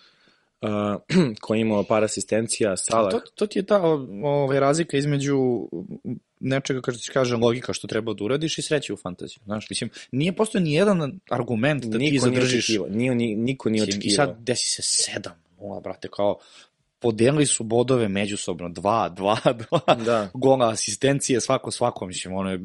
[0.61, 0.69] uh,
[1.41, 3.11] ko je imao par asistencija, Salah.
[3.11, 3.81] To, to ti je ta
[4.23, 5.37] ovaj, razlika između
[6.39, 9.39] nečega, kao ti kaže, logika što treba da uradiš i sreće u fantaziju.
[9.45, 12.63] Znaš, mislim, nije postoje ni jedan argument da ti niko nije zadržiš.
[12.65, 14.25] očekivao, nije, ni- niko nije Mislim, I očekivao.
[14.27, 16.37] sad desi se sedam, nula, brate, kao
[16.99, 20.29] podelili su bodove međusobno, dva, dva, dva, Da.
[20.33, 22.59] gola, asistencije, svako, svako, mislim, ono je,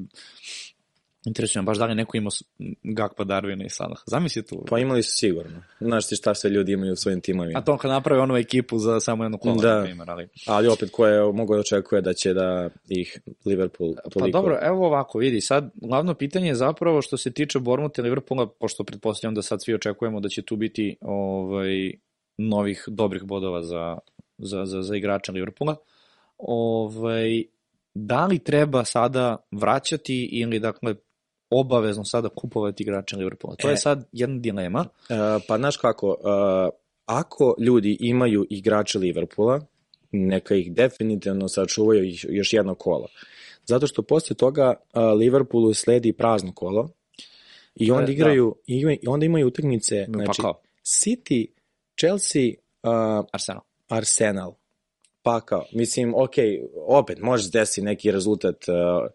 [1.27, 2.43] interesuje me baš da li neko imao s-
[2.83, 3.99] Gakpa, Darwina i Salah.
[4.07, 4.65] Zamisli tu.
[4.71, 5.63] Pa imali su sigurno.
[5.81, 7.59] Znaš ti šta sve ljudi imaju u svojim timovima.
[7.59, 9.77] A to kad naprave onu ekipu za samo jednu kola, Da.
[9.77, 10.29] na primjer, ali...
[10.47, 14.21] Ali opet ko je mogo da očekuje da će da ih Liverpool toliko...
[14.21, 18.03] Pa dobro, evo ovako, vidi, sad glavno pitanje je zapravo što se tiče Bournemouth i
[18.03, 21.93] Liverpoola, pošto pretpostavljam da sad svi očekujemo da će tu biti ovaj,
[22.39, 23.99] novih dobrih bodova za,
[24.39, 25.77] za, za, za igrača Liverpoola,
[26.39, 27.43] ovaj,
[27.95, 30.95] da li treba sada vraćati ili dakle
[31.51, 33.57] obavezno sada kupovati igrača Liverpoola?
[33.57, 33.77] To je E.
[33.77, 34.81] sad jedna dilema.
[34.81, 35.17] Uh,
[35.49, 36.17] pa znaš kako, uh,
[37.07, 39.61] ako ljudi imaju igrače Liverpoola,
[40.13, 43.07] neka ih definitivno sačuvaju još jedno kolo.
[43.67, 46.89] Zato što posle toga uh, Liverpoolu sledi prazno kolo
[47.75, 48.13] i onda da.
[48.13, 51.47] igraju, i onda imaju utakmice, Pa znači kao, City,
[52.01, 52.51] Chelsea,
[52.83, 53.63] uh, Arsenal.
[53.89, 54.55] Arsenal.
[55.23, 56.35] Pa kao, mislim, ok,
[56.87, 59.11] opet može desiti neki rezultat uh,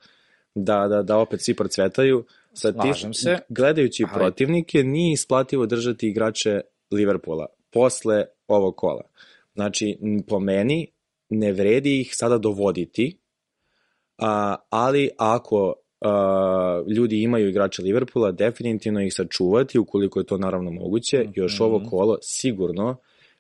[0.56, 2.26] da, da, da opet svi procvetaju.
[2.54, 3.38] Sa Slažem se.
[3.50, 9.04] Gledajući Ali- protivnike, nije isplativo držati igrače Liverpoola posle ovog kola.
[9.54, 10.88] Znači, po meni,
[11.30, 13.18] ne vredi ih sada dovoditi,
[14.18, 20.72] a, ali ako a, ljudi imaju igrače Liverpoola, definitivno ih sačuvati, ukoliko je to naravno
[20.72, 21.88] moguće, još ovo Mhm.
[21.90, 22.98] kolo sigurno,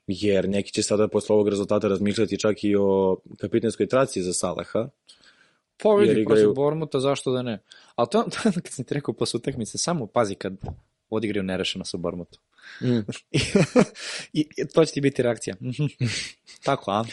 [0.08, 4.90] jer neki će sada posle ovog rezultata razmišljati čak i o kapitanskoj traci za Salaha.
[6.00, 7.60] Vidi, igraju- protiv Bormuta, zašto da ne?
[7.96, 10.54] Ali to, to kad sam ti rekao posle utakmice, samo pazi kad
[11.10, 12.40] odigraju nerešeno sa Bormutom.
[12.82, 12.88] Mm.
[14.34, 15.56] I, I, to će ti biti reakcija.
[15.62, 15.86] Mhm.
[16.66, 17.04] Tako, a?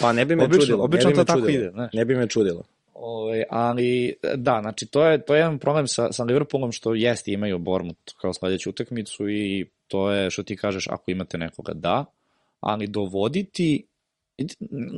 [0.00, 0.84] Pa ne bi me Obično- čudilo.
[0.84, 1.58] obično ne bi to me tako čudilo.
[1.58, 1.92] ide, znaš.
[1.92, 2.62] Ne bi me čudilo.
[2.94, 7.32] Ove, ali, da, znači, to je, to je jedan problem sa, sa Liverpoolom što jeste
[7.32, 12.04] imaju Bormut kao sledeću utakmicu i to je što ti kažeš, ako imate nekoga, da,
[12.60, 13.84] ali dovoditi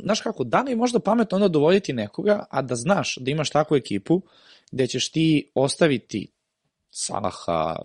[0.02, 3.50] znaš kako, da li je možda pametno onda dovoditi nekoga, a da znaš da imaš
[3.50, 4.22] takvu ekipu
[4.72, 6.28] gde ćeš ti ostaviti
[6.90, 7.76] Salaha,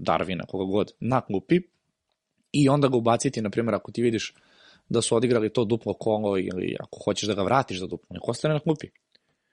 [0.00, 1.60] Darvina, koga god, na klupi
[2.52, 4.34] i onda ga ubaciti, na primjer, ako ti vidiš
[4.88, 8.28] da su odigrali to duplo kolo ili ako hoćeš da ga vratiš za duplo, nek
[8.28, 8.86] ostane na klupi.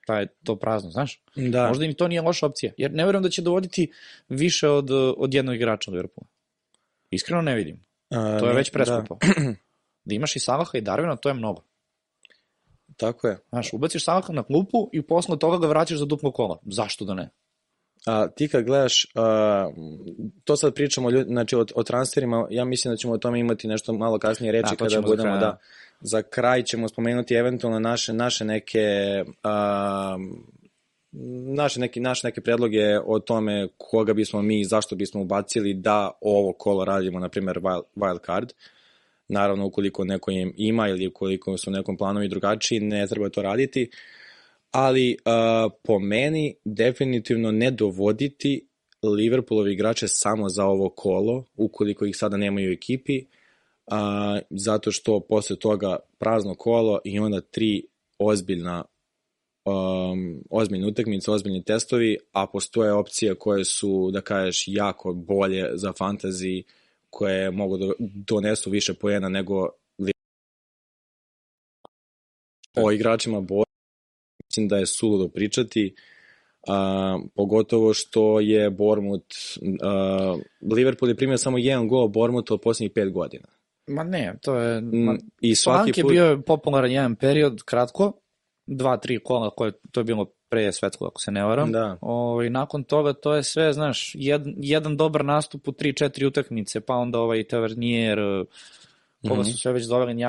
[0.06, 1.22] Ta je to prazno, znaš?
[1.36, 1.68] Da.
[1.68, 3.92] Možda im to nije loša opcija, jer ne verujem da će dovoditi
[4.28, 6.28] više od, od jednog igrača Liverpoola.
[7.10, 7.84] Iskreno ne vidim.
[8.10, 9.18] A, To je već preskupo.
[9.20, 9.54] Da.
[10.10, 11.62] da imaš i Salaha i Darvina, to je mnogo.
[12.96, 13.38] Tako je.
[13.48, 16.58] Znaš, ubaciš Salaha na klupu i posle toga ga vraćaš za duplo kola.
[16.66, 17.30] Zašto da ne?
[18.06, 19.70] A, ti kad gledaš, a,
[20.44, 23.68] to sad pričamo ljud, znači, o, o transferima, ja mislim da ćemo o tome imati
[23.68, 25.58] nešto malo kasnije reći Da, kada za budemo, kraj, da,
[26.00, 30.16] za kraj ćemo spomenuti eventualno naše, naše neke a,
[31.56, 36.52] naše neke, naše neke predloge o tome koga bismo mi, zašto bismo ubacili da ovo
[36.52, 38.52] kolo radimo, na primjer wild, wild card.
[39.30, 43.90] Naravno, ukoliko neko im ima ili ukoliko su nekom planovi drugačiji, ne treba to raditi.
[44.70, 48.66] Ali uh, po meni definitivno ne dovoditi
[49.02, 53.24] Liverpoolovi igrače samo za ovo kolo, ukoliko ih sada nemaju u ekipi,
[53.86, 57.82] a, zato što posle toga prazno kolo i onda tri
[58.18, 58.84] ozbiljna
[59.64, 65.92] um, ozbiljne utakmice, ozbiljni testovi, a postoje opcije koje su, da kažeš, jako bolje za
[65.92, 66.62] fantasy,
[67.10, 69.68] koje mogu da donesu više poena nego
[72.76, 73.64] o igračima bolje.
[74.50, 75.94] Mislim da je suludo pričati,
[76.68, 79.36] a, pogotovo što je Bournemouth,
[79.82, 80.36] a,
[80.72, 83.48] Liverpool je primio samo jedan gol Bournemouth od posljednjih pet godina.
[83.86, 84.80] Ma ne, to je...
[84.80, 86.12] Ma, Mm, I svaki Slank je put...
[86.12, 88.12] bio popularan jedan period, kratko,
[88.66, 91.72] dva, tri kola, koje, to je bilo pre svetskog, ako se ne varam.
[91.72, 91.98] Da.
[92.00, 96.26] O, I nakon toga to je sve, znaš, jed, jedan dobar nastup u tri, četiri
[96.26, 98.44] utakmice, pa onda ovaj Tavernier, eh,
[99.28, 99.50] koga Mhm.
[99.50, 100.28] su sve već doveli, ja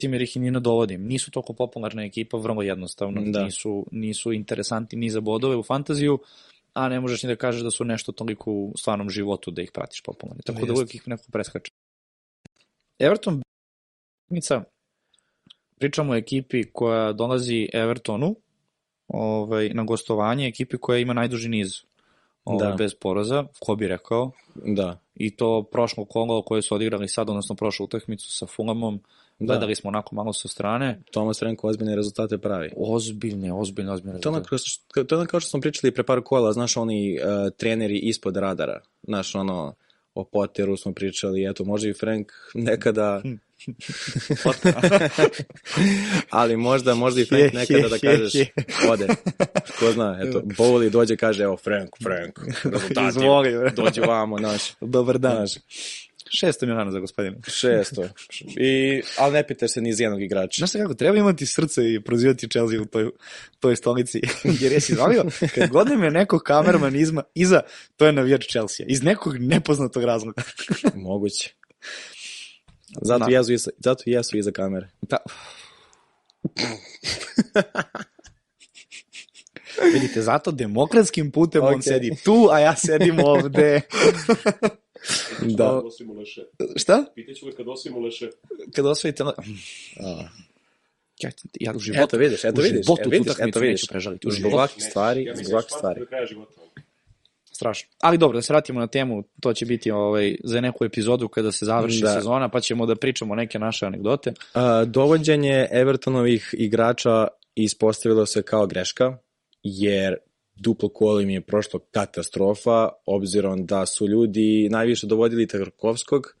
[0.00, 1.06] tim jer ih i ni ne dovodim.
[1.06, 3.22] Nisu toliko popularna ekipa, vrlo jednostavno.
[3.26, 3.44] Da.
[3.44, 6.18] Nisu, nisu interesanti ni za bodove u fantaziju,
[6.72, 9.70] a ne možeš ni da kažeš da su nešto toliko u stvarnom životu da ih
[9.74, 10.42] pratiš popularni.
[10.46, 11.72] Tako da uvijek ih neko preskače.
[12.98, 13.42] Everton
[15.78, 18.36] pričamo o ekipi koja dolazi Evertonu
[19.08, 21.70] ovaj, na gostovanje, ekipi koja ima najduži niz
[22.44, 22.74] ovaj, Da.
[22.76, 24.98] bez poraza, ko bi rekao, Da.
[25.14, 29.00] i to prošlo kolo koje su odigrali sad, odnosno prošlu utakmicu sa Fulhamom,
[29.38, 29.46] Da.
[29.46, 32.70] gledali smo onako malo sa strane, Tomas Renko ozbiljne rezultate pravi.
[32.76, 34.20] ozbiljne, ozbiljne, ozbiljne.
[34.20, 37.52] To što, to je ono kao što smo pričali pre par kola, znaš, oni uh,
[37.56, 38.80] treneri ispod radara.
[39.02, 39.74] Znaš, ono,
[40.14, 43.22] o Potteru smo pričali, eto, može i Frank nekada...
[46.30, 48.32] Ali možda, možda i Frank nekada da kažeš,
[48.90, 49.06] ode.
[49.78, 54.62] Ko zna, eto, Bowley dođe kaže, evo, Frank, Frank, rezultati, Izvoli, dođi vamo, znaš.
[54.80, 55.36] Dobar dan.
[55.36, 55.52] Znaš,
[56.42, 57.36] 600 miliona za gospodine.
[57.46, 58.08] šesto.
[58.56, 60.58] I, ali ne pitaš se ni iz jednog igrača.
[60.58, 63.10] Znaš kako, treba imati srce i prozivati Chelsea u toj,
[63.60, 64.20] toj stolici.
[64.60, 67.60] Jer jesi znalio, kad god nam je neko kamerman izma, iza,
[67.96, 68.86] to je navijač Chelsea.
[68.88, 70.42] Iz nekog nepoznatog razloga.
[70.94, 71.54] Moguće.
[73.02, 73.30] Zato, Da.
[73.30, 74.88] jesu, iza, zato jesu iza kamere.
[75.02, 75.16] Da.
[79.84, 81.82] Vidite, zato demokratskim putem on Okej.
[81.82, 83.80] sedi tu, a ja sedim ovde.
[85.40, 85.82] Da.
[86.76, 87.04] Šta?
[87.14, 88.30] Pitaću ga kad osvimo leše.
[88.74, 89.22] Kad osvojite...
[89.22, 89.32] A.
[91.18, 91.30] Ja,
[91.60, 93.72] ja u životu, Eto vidiš, eto u vidiš, životu eto vidiš, eto vidiš.
[93.74, 94.54] neću prežaliti, u Zbog životu.
[94.54, 96.00] ovakvih stvari, Ja zbog stvari.
[96.00, 96.52] do kraja života.
[97.56, 97.88] Strašno.
[98.00, 101.52] Ali dobro, da se vratimo na temu, to će biti ovaj, za neku epizodu kada
[101.52, 102.12] se završi Da.
[102.12, 104.32] sezona, pa ćemo da pričamo neke naše anegdote.
[104.54, 109.18] A, dovođenje Evertonovih igrača ispostavilo se kao greška,
[109.62, 110.16] jer
[110.56, 116.36] duplo kolo im je prošlo katastrofa, obzirom da su ljudi najviše dovodili Tarkovskog,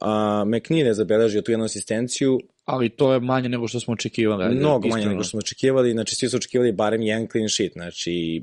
[0.00, 4.44] a McNeil je zabeležio tu jednu asistenciju, Ali to je manje nego što smo očekivali.
[4.44, 7.72] ajde, mnogo manje nego što smo očekivali, znači svi su očekivali barem jedan clean sheet,
[7.72, 8.42] znači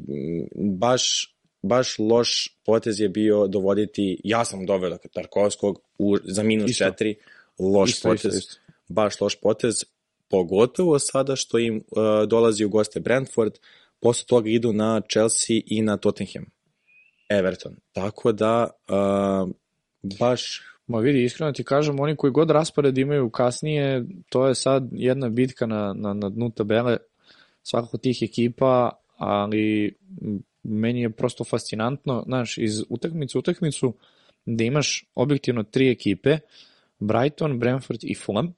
[0.56, 1.35] baš,
[1.65, 6.86] baš loš potez je bio dovoditi, ja sam doveo Tarkovskog u, za minus Isto.
[6.86, 7.15] četiri,
[7.60, 8.73] loš Isto, potez, isto, isto.
[8.88, 9.84] baš loš potez,
[10.30, 13.54] pogotovo sada što im uh, dolazi u goste Brentford,
[13.99, 16.45] posle toga idu na Chelsea i na Tottenham,
[17.30, 17.75] Everton.
[17.93, 19.49] Tako da, uh,
[20.19, 24.89] baš Ma vidi, iskreno ti kažem, oni koji god raspored imaju kasnije, to je sad
[24.91, 26.97] jedna bitka na, na, na dnu tabele
[27.63, 29.95] svakako tih ekipa, ali
[30.65, 33.93] meni je prosto fascinantno, znaš, iz utakmice u utakmicu
[34.45, 36.38] da imaš objektivno tri ekipe,
[36.99, 38.54] Brighton, Brentford i Fulham,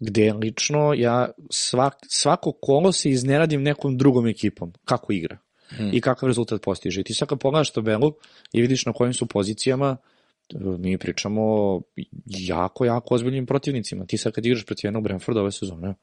[0.00, 5.90] gde lično ja svak, svako kolo se izneradim nekom drugom ekipom, kako igra Hmm.
[5.92, 7.00] i kakav rezultat postiže.
[7.00, 8.12] I ti sad kad pogledaš tabelu
[8.52, 9.96] i vidiš na kojim su pozicijama,
[10.54, 11.82] mi pričamo o
[12.26, 14.06] jako, jako ozbiljnim protivnicima.
[14.06, 15.94] Ti sad kad igraš protiv jednog Brentforda ove sezone,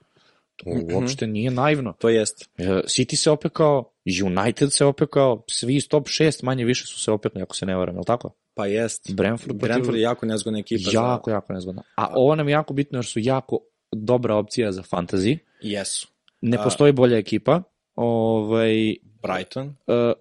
[0.56, 0.96] to Mhm.
[0.96, 1.94] uopšte nije naivno.
[2.00, 2.50] to jest.
[2.58, 3.92] E, City se opekao,
[4.26, 7.76] United se opekao, svi iz top 6 manje više su se opekli, ako se ne
[7.76, 8.32] varam, je li tako?
[8.56, 9.14] Pa jest.
[9.14, 10.90] Brentford, protiv- Brentford je jako nezgodna ekipa.
[10.94, 11.84] jako, jako nezgodno.
[11.96, 13.60] A ovo nam je jako bitno jer su jako
[13.92, 15.38] dobra opcija za fantasy.
[15.38, 15.40] Za...
[15.62, 16.08] Jesu.
[16.42, 17.64] Ne A- postoji bolja ekipa.
[17.96, 19.68] Ovaj, Brighton.
[19.68, 19.74] uh,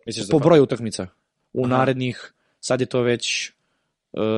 [0.06, 1.06] za po broju utakmica.
[1.52, 1.76] U Aha.
[1.76, 3.52] narednih, sad je to već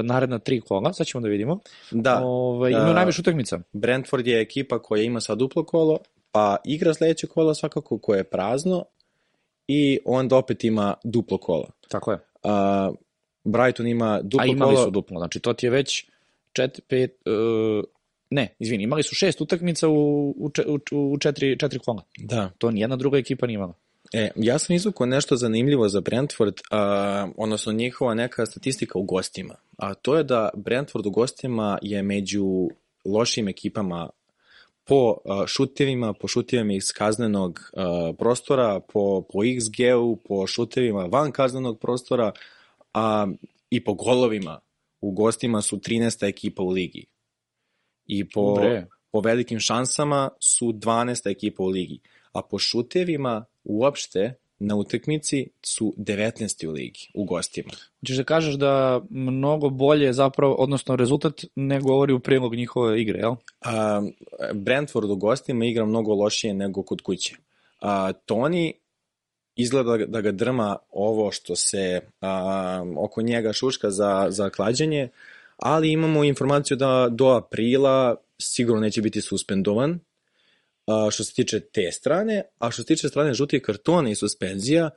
[0.04, 1.58] naredna tri kola, sad ćemo da vidimo.
[1.90, 2.78] Da, Ovaj, Da.
[2.78, 3.60] imaju najviše utakmica.
[3.72, 5.98] Brentford je ekipa koja ima sad duplo kolo,
[6.32, 8.84] pa igra sledeće kolo svakako koje je prazno
[9.68, 11.66] i onda opet ima duplo kolo.
[11.88, 12.18] Tako je.
[12.42, 12.90] A,
[13.44, 14.84] Brighton ima duplo A imali kolo.
[14.84, 16.04] su duplo, znači to ti je već
[16.52, 17.84] čet, pet, uh,
[18.30, 20.50] ne, izvini, imali su šest utakmica u, u,
[20.92, 22.02] u, u četiri, četiri kola.
[22.18, 22.50] Da.
[22.58, 23.74] To nijedna druga ekipa nije imala.
[24.16, 29.54] E, ja sam izvukao nešto zanimljivo za Brentford, a, odnosno njihova neka statistika u gostima.
[29.76, 32.68] A to je da Brentford u gostima je među
[33.04, 34.10] lošim ekipama
[34.84, 41.32] po a, šutevima, po šutevima iz kaznenog a, prostora, po, po XG-u, po šutevima van
[41.32, 42.32] kaznenog prostora,
[42.94, 43.26] a,
[43.70, 44.60] i po golovima.
[45.00, 46.28] U gostima su 13.
[46.28, 47.06] ekipa u ligi.
[48.06, 48.86] I po, Bre.
[49.10, 51.30] po velikim šansama su 12.
[51.30, 52.00] ekipa u ligi.
[52.34, 56.68] A po šutevima uopšte na utakmici su 19.
[56.68, 57.70] u ligi, u gostima.
[58.00, 63.18] Hoćeš da kažeš da mnogo bolje zapravo, odnosno rezultat ne govori u prilog njihove igre,
[63.18, 63.34] jel?
[63.60, 64.02] A,
[64.54, 67.36] Brentford u gostima igra mnogo lošije nego kod kuće.
[67.80, 68.74] A, Toni
[69.56, 75.08] izgleda da ga drma ovo što se a, oko njega šuška za, za klađenje,
[75.56, 80.00] ali imamo informaciju da do aprila sigurno neće biti suspendovan,
[80.86, 84.90] a, što se tiče te strane, a što se tiče strane žutih kartona i suspenzija,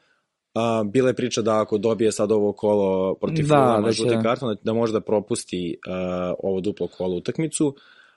[0.54, 3.96] a, bila je priča da ako dobije sad ovo kolo protiv Da, Fulama da će-
[3.96, 7.76] žuti karton, da može da propusti a, ovo duplo kolo utakmicu,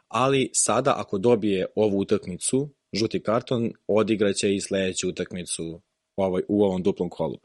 [0.09, 5.81] ali sada ako dobije ovu utakmicu, žuti karton, odigraće i sledeću utakmicu
[6.17, 7.39] ovaj, u ovom duplom kolu.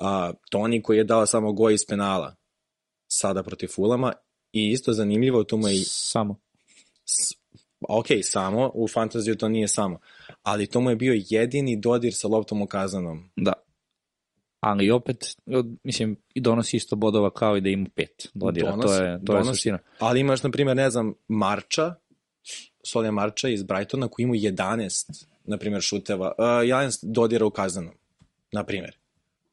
[0.00, 2.36] A, Toni koji je dao samo goj iz penala
[3.08, 4.12] sada protiv Fulama
[4.52, 6.36] i isto zanimljivo, tu mu je Samo.
[7.04, 7.39] s-
[7.88, 9.98] ok, samo, u fantaziju to nije samo,
[10.42, 13.30] ali to mu je bio jedini dodir sa loptom u kazanom.
[13.36, 13.52] Da.
[14.60, 15.36] Ali opet,
[15.84, 18.70] mislim, i donosi isto bodova kao i da ima pet dodira.
[18.70, 19.48] Donosi, to je, to je donosi.
[19.48, 19.78] suština.
[19.98, 21.94] Ali imaš, na primjer, ne znam, Marča,
[22.84, 27.94] Solja Marča iz Brightona koji ima 11, na primjer, šuteva, uh, 11 dodira u kazanom,
[28.52, 28.99] na primjer.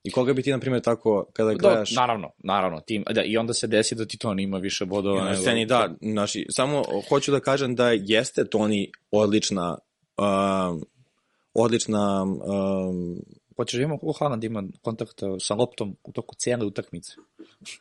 [0.07, 1.91] I koga bi ti, na primjer, tako, kada Do, gledaš...
[1.91, 2.79] naravno, naravno.
[2.79, 5.23] Tim, da, I onda se desi da ti to ima više bodova.
[5.23, 9.77] Na nego- sceni, da, naši, samo hoću da kažem da jeste Toni odlična
[10.17, 10.85] um,
[11.53, 13.19] odlična um,
[13.57, 17.11] Hoćeš da imamo kako Haaland ima kontakta sa loptom u toku cijele utakmice.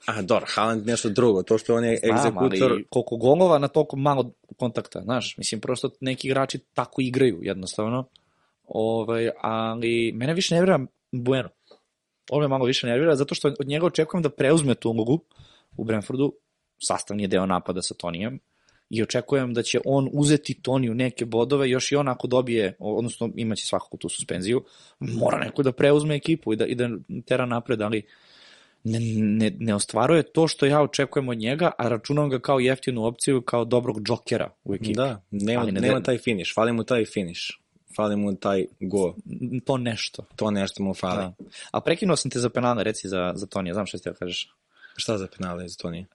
[0.06, 3.68] a dobro, Haaland nešto drugo, to što on je Znam, egzekutor ali koliko golova na
[3.68, 8.04] toliko malo kontakta, znaš, mislim, prosto neki igrači tako igraju, jednostavno.
[8.68, 11.48] Ovaj, ali mene više nervira Bueno.
[12.30, 15.20] Ovo me malo više nervira, zato što od njega očekujem da preuzme tu ulogu
[15.76, 16.32] u Brentfordu,
[16.78, 18.38] sastavni je deo napada sa Tonijem,
[18.90, 23.30] i očekujem da će on uzeti Toniju neke bodove, još i on ako dobije, odnosno
[23.36, 24.64] imaće svakako tu suspenziju,
[25.00, 26.88] mora neko da preuzme ekipu i da, i da
[27.26, 28.02] tera napred, ali
[28.84, 33.04] ne, ne, ne ostvaruje to što ja očekujem od njega, a računam ga kao jeftinu
[33.04, 34.92] opciju, kao dobrog džokera u ekipi.
[34.92, 37.40] Da, nema, Ali ne nema taj finish, fali mu taj finish,
[37.96, 39.14] fali mu taj go,
[39.64, 40.24] To nešto.
[40.36, 41.22] to nešto mu fali.
[41.22, 41.34] Da.
[41.70, 44.52] A prekinuo sam te za penale, reci za, za Tonija, znam što ti da kažeš.
[44.96, 46.06] Šta za penale za to nije?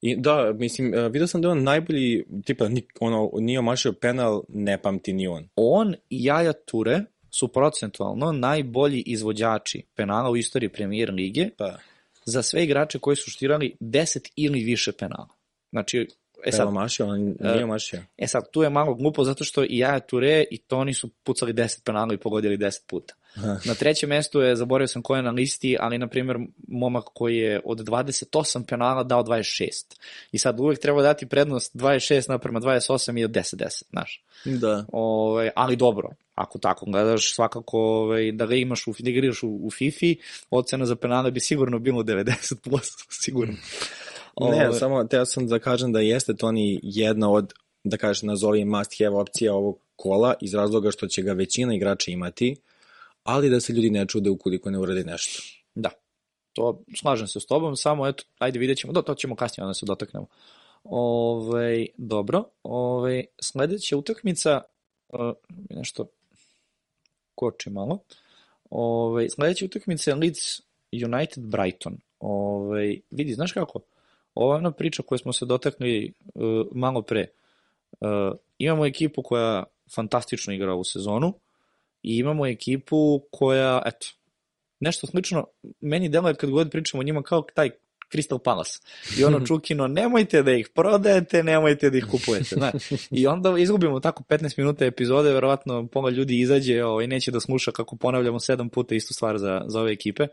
[0.00, 4.42] I da, mislim, uh, vidio sam da on najbolji, tipa, ni, ono, nije omašio penal,
[4.48, 5.48] ne pamti ni on.
[5.56, 11.78] On i Jaja Ture su procentualno najbolji izvođači penala u istoriji premijer lige Pa,
[12.24, 15.28] za sve igrače koji su štirali 10 ili više penala.
[15.70, 16.08] Znači,
[16.44, 18.02] e e sad, omašio, on nije omašio.
[18.16, 21.52] E sad, tu je malo glupo zato što i Jaja Ture i Toni su pucali
[21.52, 23.14] 10 penala i pogodili 10 puta.
[23.64, 27.36] Na trećem mestu je, zaboravio sam ko je na listi, ali na primjer momak koji
[27.36, 29.70] je od 28 penala dao 26.
[30.32, 34.24] I sad uvek treba dati prednost 26 naprema 28 i od 10-10, znaš.
[34.44, 34.84] Da.
[34.92, 39.60] Ovaj, ali dobro, ako tako gledaš, svakako ovaj, da ga imaš u, da igraš u,
[39.62, 40.06] u FIFA,
[40.50, 43.54] ocena za penale bi sigurno bilo 90%, sigurno.
[44.40, 47.52] Ne, Ovaj, samo teo sam da kažem da jeste Toni jedna od,
[47.84, 52.10] da kažeš, nazovi must have opcija ovog kola, iz razloga što će ga većina igrača
[52.10, 52.56] imati,
[53.22, 55.42] ali da se ljudi ne čude ukoliko ne uradi nešto.
[55.74, 55.90] Da,
[56.52, 59.74] to slažem se s tobom, samo eto, ajde vidjet ćemo, do, to ćemo kasnije onda
[59.74, 60.26] se dotaknemo.
[60.84, 64.62] Ove, dobro, ove, sledeća utakmica,
[65.08, 65.32] uh,
[65.70, 66.06] nešto
[67.34, 67.98] koči malo,
[68.70, 70.60] ove, sledeća utakmica je Leeds
[70.92, 71.96] United Brighton.
[72.20, 73.80] Ove, vidi, znaš kako?
[74.38, 77.26] Ova je ona priča koju smo se dotakli uh, malo pre.
[78.00, 78.08] Uh,
[78.58, 79.64] imamo ekipu koja
[79.94, 81.34] fantastično igra ovu sezonu
[82.02, 84.06] i imamo ekipu koja, eto,
[84.80, 85.46] nešto slično,
[85.80, 87.70] meni deluje kad god pričamo o njima kao taj
[88.12, 88.78] Crystal Palace.
[89.18, 92.54] I ono Čukino, nemojte da ih prodajete, nemojte da ih kupujete.
[92.56, 92.72] Znaš.
[93.10, 97.72] I onda izgubimo tako 15 minuta epizode, verovatno pola ljudi izađe ovaj, neće da sluša
[97.72, 100.26] kako ponavljamo sedam puta istu stvar za, za ove ekipe.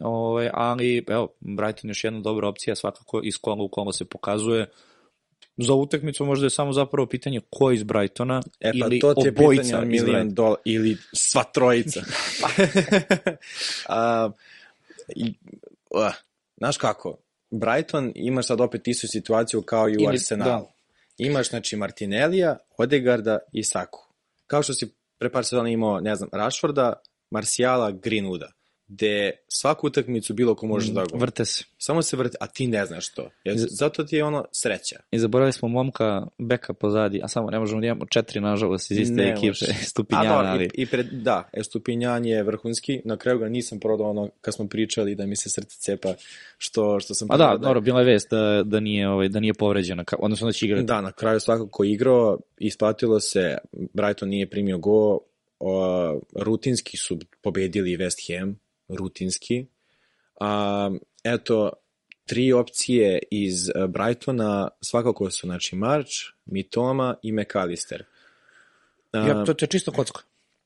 [0.00, 4.70] Ovaj, ali, evo, Brighton još jedna dobra opcija, svakako iz kola u kolo se pokazuje
[5.56, 9.20] za utakmicu možda je samo zapravo pitanje ko iz Brightona E pa ili to ti
[9.24, 12.00] je obojica pitanje milion dolara, ili sva trojica.
[13.88, 14.30] A,
[15.16, 15.34] i,
[15.90, 16.12] uh,
[16.56, 17.16] znaš kako,
[17.50, 20.50] Brighton imaš sad opet istu situaciju kao i u Ili- Arsenalu.
[20.50, 20.72] da.
[21.18, 24.08] Imaš, znači, Martinellija, Odegarda i Saku.
[24.46, 26.92] Kao što si pre par sezona imao, ne znam, Rashforda,
[27.30, 28.52] Marcijala, Greenwooda,
[28.92, 31.18] gde svaku utakmicu bilo ko može da go.
[31.18, 31.64] Vrte se.
[31.78, 33.30] Samo se vrti, a ti ne znaš to.
[33.44, 34.96] Jer, zato ti je ono sreća.
[35.10, 38.98] I zaboravili smo momka beka pozadi, a samo ne možemo da imamo četiri, nažalost, iz
[38.98, 39.66] iste Ne ekipe, može.
[39.92, 40.64] Stupinjana, A, dobro, ali...
[40.64, 44.68] i, i pred, da, Estupinjan je vrhunski, na kraju ga nisam prodao ono kad smo
[44.68, 46.14] pričali da mi se srce cepa
[46.58, 49.54] što, što sam A da, dobro, bila je vest da, da, nije, ovaj, da nije
[49.54, 50.84] povređena, ka- odnosno da će igrati.
[50.84, 55.18] Da, na kraju svakako igrao, isplatilo se, Brighton nije primio go,
[55.62, 59.66] o, rutinski su pobedili West Ham, rutinski.
[60.40, 60.90] A,
[61.24, 61.72] eto,
[62.26, 66.10] tri opcije iz e, Brightona svakako su, znači, March,
[66.46, 68.04] Mitoma i McAllister.
[69.12, 70.20] A, Ja, to, to je čisto kocka.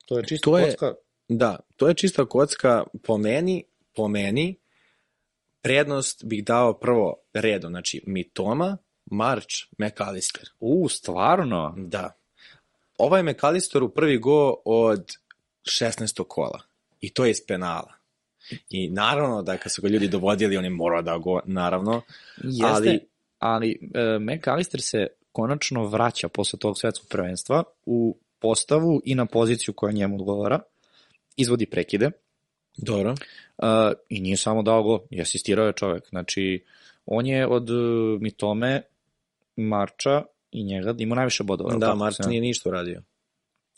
[0.06, 0.94] To je čisto To je- kocka.
[1.28, 3.64] Da, to je čista kocka po meni,
[3.94, 4.56] po meni,
[5.62, 10.48] prednost bih dao prvo redom, znači Mitoma, March, McAllister.
[10.60, 11.74] U, stvarno?
[11.76, 12.12] Da.
[12.98, 15.12] Ovaj McAllister u prvi go od
[15.64, 16.24] 16.
[16.28, 16.60] kola.
[17.00, 17.92] I to je iz penala.
[18.70, 22.02] I naravno da kad su ga ljudi dovodili, on je morao da go, naravno.
[22.44, 23.00] Jeste, Ali-
[23.38, 29.74] ali, e, McAllister se konačno vraća posle tog svetskog prvenstva u postavu i na poziciju
[29.74, 30.60] koja njemu odgovara.
[31.36, 32.10] Izvodi prekide.
[32.76, 33.10] Dobro.
[33.58, 33.66] Uh,
[34.08, 36.08] I nije samo dao go, i asistirao je čovek.
[36.08, 36.64] Znači,
[37.06, 37.76] on je od uh,
[38.20, 38.82] Mitome,
[39.56, 41.70] Marča i njega imao najviše bodova.
[41.76, 41.86] Da,
[42.24, 43.02] se- nije ništa uradio.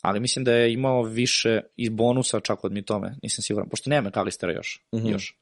[0.01, 4.11] Ali mislim da je imao više iz bonusa čak od Mitome, nisam siguran, pošto nema
[4.11, 4.81] Kalistera još.
[4.95, 5.07] Mhm.
[5.07, 5.37] još.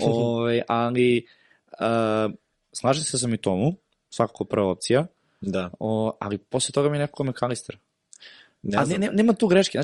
[0.00, 1.26] Ove, ali
[1.72, 2.34] uh,
[2.72, 3.74] slažem se za Mitomu,
[4.10, 5.06] svakako prva opcija,
[5.40, 5.70] Da.
[5.80, 7.78] o, ali posle toga mi je nekako Kalister.
[8.62, 9.80] Ne A ne, ne, nema tu greške.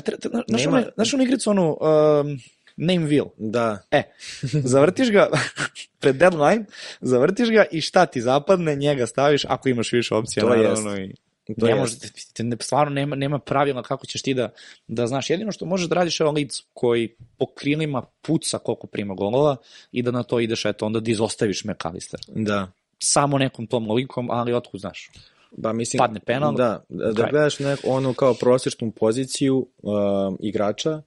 [0.47, 0.77] Znaš, Nema.
[0.77, 2.39] ono, znaš onu igricu, onu um,
[2.75, 3.29] name wheel.
[3.37, 3.79] Da.
[3.91, 4.03] E,
[4.41, 5.29] zavrtiš ga
[6.01, 6.65] pred deadline,
[7.01, 10.43] zavrtiš ga i šta ti zapadne, njega staviš ako imaš više opcija.
[10.43, 11.15] To naravno, i
[11.59, 11.95] To ne može,
[12.33, 14.49] te, ne, stvarno nema, nema pravila kako ćeš ti da,
[14.87, 15.29] da znaš.
[15.29, 19.55] Jedino što možeš da radiš je ovaj lic koji po krilima puca koliko prima golova
[19.91, 22.19] i da na to ideš, eto, onda da izostaviš McAllister.
[22.27, 22.71] Da.
[22.99, 25.09] Samo nekom tom logikom, ali otkud znaš.
[25.57, 29.93] Ba, mislim, Padne penal, Da, da, da gledaš nek, onu kao prosječnu poziciju uh,
[30.39, 31.01] igrača,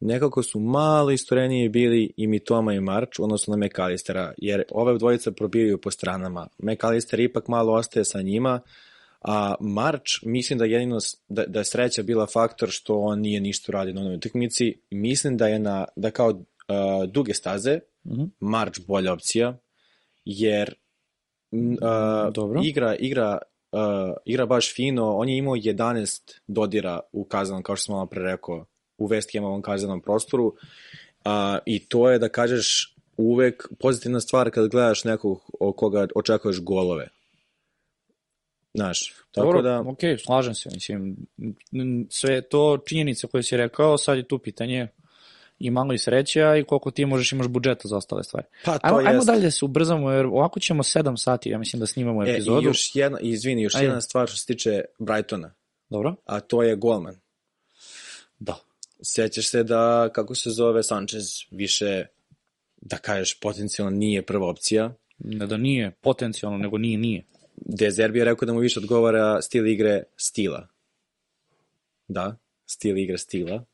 [0.00, 5.32] nekako su malo istoreniji bili i Mitoma i March, odnosno na McAllistera, jer ove dvojica
[5.32, 6.48] probijaju po stranama.
[6.58, 8.60] McAllister ipak malo ostaje sa njima,
[9.26, 10.98] a March, mislim da jedino,
[11.28, 14.74] da, da je sreća bila faktor što on nije ništa uradio na onoj utakmici.
[14.90, 18.24] Mislim da je na, da kao uh, duge staze, Mhm.
[18.40, 19.58] March bolja opcija,
[20.24, 20.74] jer
[21.52, 22.60] uh, Dobro.
[22.64, 23.38] igra, igra,
[23.72, 23.80] uh,
[24.24, 28.22] igra baš fino, on je imao 11 dodira u kazanom, kao što sam malo pre
[28.22, 28.66] rekao,
[28.98, 31.32] u West Hamovom kazanom prostoru, uh,
[31.66, 37.08] i to je da kažeš uvek pozitivna stvar kad gledaš nekog o koga očekuješ golove.
[38.76, 39.80] Znaš, tako Dobro, da...
[39.80, 41.16] ok, slažem se, mislim,
[42.10, 44.88] sve to činjenice koje si rekao, sad je tu pitanje
[45.58, 48.46] i malo i sreća i koliko ti možeš imaš budžeta za ostale stvari.
[48.64, 51.80] Pa to Ajmo, ajmo dalje da se ubrzamo, jer ovako ćemo 7 sati, ja mislim
[51.80, 52.66] da snimamo E, i epizodu.
[52.68, 53.86] još jedna, izvini, još Ajde.
[53.86, 55.54] jedna stvar što se tiče Brightona,
[55.90, 56.14] Dobro?
[56.24, 57.14] a to je golman.
[58.38, 58.56] Da.
[59.02, 62.06] Sjećaš se da, kako se zove, Sanchez više,
[62.76, 64.94] da kažeš, potencijalno nije prva opcija.
[65.18, 67.24] Ne da nije potencijalno, nego nije, nije.
[67.56, 70.68] De Zerbi je rekao da mu više odgovara stil igre stila.
[72.08, 72.36] Da,
[72.66, 73.64] stil igre stila.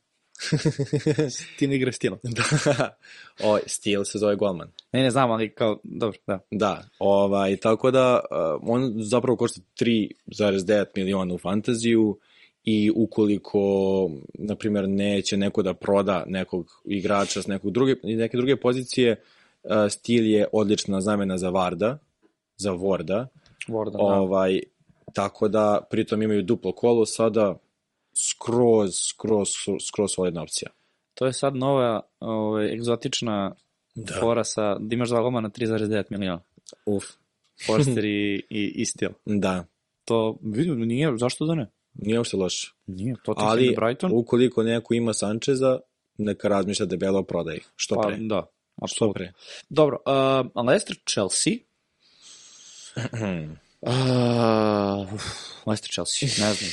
[1.57, 2.17] Ti ne igra stila.
[2.37, 2.97] da,
[3.43, 4.71] o, stil se zove golman.
[4.91, 6.39] Ne, ne znam, ali kao, dobro, da.
[6.51, 12.17] Da, ovaj, tako da uh, on zapravo košta 3,9 miliona u fantaziju
[12.63, 13.59] i ukoliko,
[14.33, 19.21] na primjer, neće neko da proda nekog igrača s nekog druge, neke druge pozicije,
[19.63, 21.97] uh, stil je odlična zamena za Varda,
[22.57, 23.27] za Vorda, Vorda,
[23.91, 23.97] da.
[23.99, 24.59] ovaj,
[25.13, 27.55] tako da pritom imaju duplo kolo, sada
[28.29, 29.47] skroz, skroz,
[29.87, 30.71] skroz solidna opcija.
[31.13, 33.55] To je sad nova ovaj, egzotična
[33.95, 34.13] Da.
[34.19, 36.41] fora sa, da imaš dva goma na 3,9 miliona.
[36.85, 37.03] Uf,
[37.67, 39.11] Forster i, i, i Steel.
[39.25, 39.65] da,
[40.05, 41.71] To, vidim, nije, zašto da ne?
[41.93, 42.73] nije uopšte loše.
[42.87, 44.11] Nije, to ti Ali, Brighton.
[44.13, 45.79] ukoliko neko ima Sančeza,
[46.17, 47.59] neka razmišlja debelo o prodaji.
[47.75, 48.17] Što pa, pre.
[48.17, 48.45] da,
[48.77, 49.13] Što apsolutno.
[49.13, 49.33] pre.
[49.69, 49.97] Dobro,
[50.55, 51.53] uh, Leicester Chelsea.
[53.81, 53.91] Uh,
[55.65, 56.71] Leicester Chelsea, ne znam.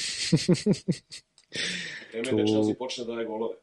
[2.23, 3.55] Vreme je da Chelsea počne da daje golove.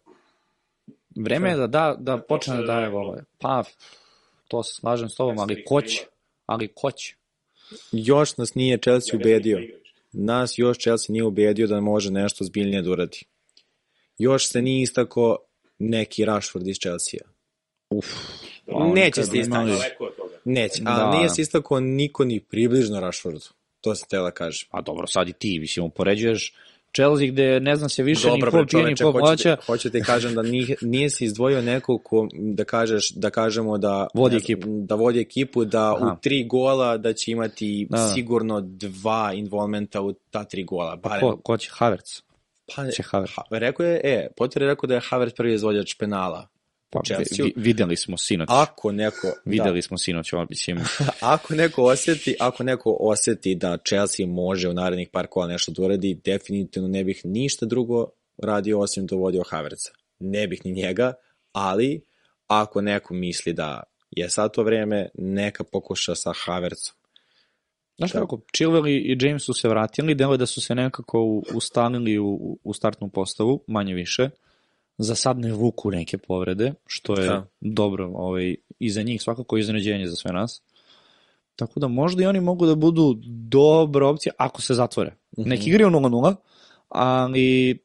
[1.15, 3.23] Vreme je da, da, da počne da da daje golove.
[3.37, 3.63] Pa,
[4.47, 6.05] to se slažem s tobom, ali ko će?
[6.45, 7.15] Ali ko će?
[7.91, 9.59] još nas nije Chelsea ubedio.
[10.11, 13.23] Nas još Chelsea nije ubedio da može nešto zbiljnije da uradi.
[14.17, 15.37] Još se nije istako
[15.79, 17.19] neki Rashford iz Chelsea.
[17.89, 18.05] Uf.
[18.93, 19.69] Neće se istako.
[20.47, 20.91] Neće, Da.
[20.91, 23.39] ali nije se istako niko ni približno Rashfordu.
[23.81, 24.67] To se tela kažem.
[24.71, 26.53] A dobro, sad i ti, mislim, upoređuješ
[26.95, 29.57] Chelsea gde ne znam se više Dobro, ni ko pije, ni ko plaća.
[29.65, 34.07] hoću ti kažem da nije, nije se izdvojio neko ko, da kažeš, da kažemo da
[34.13, 34.67] Vodi ne znam, ekipu.
[34.69, 36.13] Da vodi ekipu, da Aha.
[36.13, 38.07] u tri gola da će imati Da, da.
[38.07, 40.95] sigurno dva involvementa u ta tri gola.
[40.95, 41.19] Barem.
[41.21, 42.21] Ko, ko će Havertz?
[42.75, 43.33] Pa, će Havertz?
[43.35, 46.47] ha, rekao je, e, Potter je rekao da je Havertz prvi izvođač penala.
[46.89, 47.45] Pa, Chelsea.
[47.45, 48.47] vi, videli smo sinoć.
[48.51, 50.83] Ako neko, Videli smo sinoć, ovo, mislim, da,
[51.21, 55.81] ako neko oseti, ako neko oseti da Chelsea može u narednih par kola nešto da
[55.83, 58.09] uradi, definitivno ne bih ništa drugo
[58.43, 59.91] radio osim dovodio Havertza.
[60.19, 61.13] Ne bih ni njega,
[61.51, 62.01] ali
[62.47, 66.95] ako neko misli da je sad to vreme, neka pokuša sa Havertzom.
[67.97, 68.19] Znaš Da.
[68.19, 72.59] kako, Chilwell i James su se vratili, delo je da su se nekako ustalili u,
[72.63, 74.29] u startnu postavu, manje više.
[74.97, 77.47] Za sad ne vuku neke povrede, što je Da.
[77.61, 80.61] dobro ovaj, i za njih, svakako iznenađenje za sve nas.
[81.55, 85.15] Tako da možda i oni mogu da budu dobra opcija ako se zatvore.
[85.39, 85.49] Mhm.
[85.49, 86.35] Neki igraju 0-0,
[86.89, 87.77] ali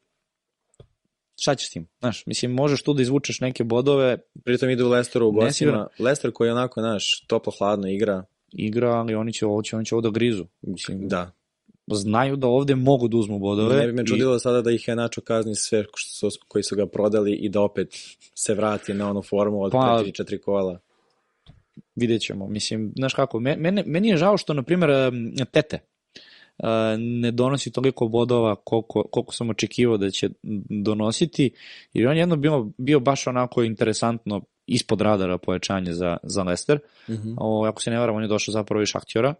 [1.41, 1.87] šta ćeš s tim?
[1.99, 5.87] Znaš, mislim, možeš tu da izvučeš neke bodove, Pritom ide u Lesteru u gostima.
[5.99, 8.23] Lester koji je onako, naš, toplo-hladno igra.
[8.51, 10.45] igra, ali oni će ovo, će, oni će ovo da grizu.
[10.61, 11.31] Mislim, Da.
[11.87, 13.75] Znaju da ovde mogu da uzmu bodove.
[13.75, 16.63] Ne bi me i- čudilo sada da ih je Načo kazni sve što su, koji
[16.63, 17.87] su ga prodali i da opet
[18.35, 20.79] se vrati na onu formu od Pa- pre 3-4 kola.
[21.95, 22.47] vidjet ćemo.
[22.47, 24.89] Mislim, znaš kako, me- mene, meni je žao što, na primjer,
[25.51, 25.79] Tete
[26.57, 26.67] e,
[26.97, 30.29] ne donosi toliko bodova koliko, koliko sam očekivao da će
[30.83, 31.51] donositi,
[31.93, 36.79] jer on je jedno bio, bio baš onako interesantno ispod radara pojačanje za, za Leicester.
[37.09, 37.35] Mm -hmm.
[37.37, 39.33] O, ako se ne varam, on je došao zapravo iz Šaktjora,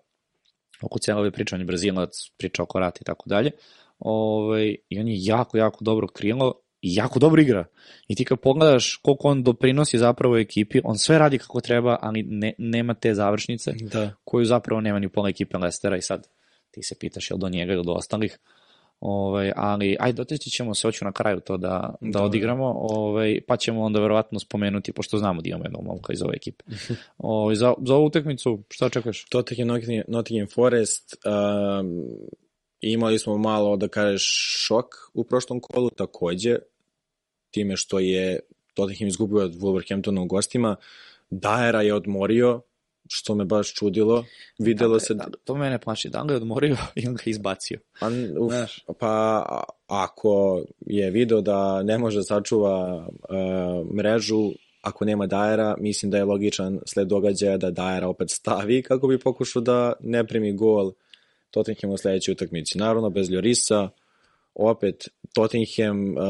[0.84, 3.52] oko cijela ove priča, on je brazilac, priča oko rata i tako dalje.
[4.00, 7.66] Ovaj, I on je jako, jako dobro krilo i jako dobro igra.
[8.08, 12.24] I ti kad pogledaš koliko on doprinosi zapravo ekipi, on sve radi kako treba, ali
[12.24, 14.12] ne, nema te završnice Da.
[14.24, 16.28] koju zapravo nema ni pola ekipe Lestera i sad
[16.72, 18.40] ti se pitaš jel do njega ili do ostalih.
[19.06, 22.24] Ovaj, ali ajde dotići ćemo se, hoću na kraju to da, da, Da.
[22.24, 26.36] odigramo, ovaj, pa ćemo onda verovatno spomenuti, pošto znamo da imamo jednog momka iz ove
[26.36, 26.64] ekipe.
[27.18, 29.26] ovaj, za, za ovu utakmicu, šta očekuješ?
[29.26, 29.68] Tottenham
[30.08, 32.04] Nottingham, Forest, um,
[32.82, 34.24] imali smo malo, da kažeš,
[34.66, 36.56] šok u prošlom kolu, takođe,
[37.52, 38.40] time što je
[38.74, 40.76] Tottenham izgubio od Wolverhamptona u gostima,
[41.30, 42.62] Daera je odmorio,
[43.10, 44.26] što me baš čudilo,
[44.60, 45.14] videlo se...
[45.14, 47.80] Da, to mene plaši, da li je odmorio i on ga izbacio.
[48.00, 48.08] Pa,
[48.40, 49.46] uf, pa
[49.88, 54.52] ako je video da ne može da sačuva uh, mrežu,
[54.82, 59.20] ako nema Dajera, mislim da je logičan sled događaja da Dajera opet stavi kako bi
[59.20, 60.92] pokušao da ne primi gol
[61.52, 62.78] Tottenham u sledećoj utakmici.
[62.78, 63.90] Naravno, bez Ljorisa,
[64.56, 66.24] opet Tottenham uh,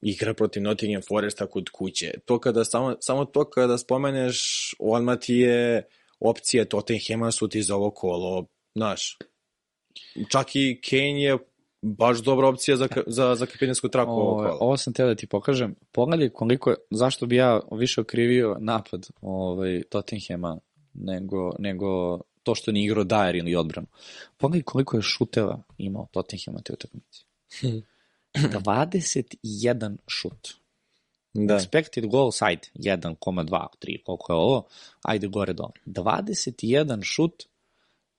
[0.00, 2.12] igra protiv Nottingham Foresta kod kuće.
[2.24, 4.38] To kada, samo, samo to kada spomeneš,
[4.78, 5.82] odmah ti je
[6.20, 9.18] opcije Tottenhama su ti za ovo kolo, znaš,
[10.30, 11.38] čak i Kane je
[11.82, 14.58] baš dobra opcija za, za, za kapitensku traku ovog Ovo, kola.
[14.60, 15.74] ovo sam teo da ti pokažem.
[15.92, 20.58] Pogledaj koliko, je- zašto bi ja više okrivio napad ovaj, Tottenhama
[20.94, 23.86] nego, nego to što nije igrao Dyer ili odbranu.
[24.36, 27.24] Pogledaj koliko je šuteva imao Tottenham na toj utakmici.
[28.34, 30.48] 21 šut.
[31.34, 34.66] Da, Expected goal side 1,2, 3, koliko je ovo,
[35.02, 35.72] ajde gore dole.
[35.86, 37.44] 21 šut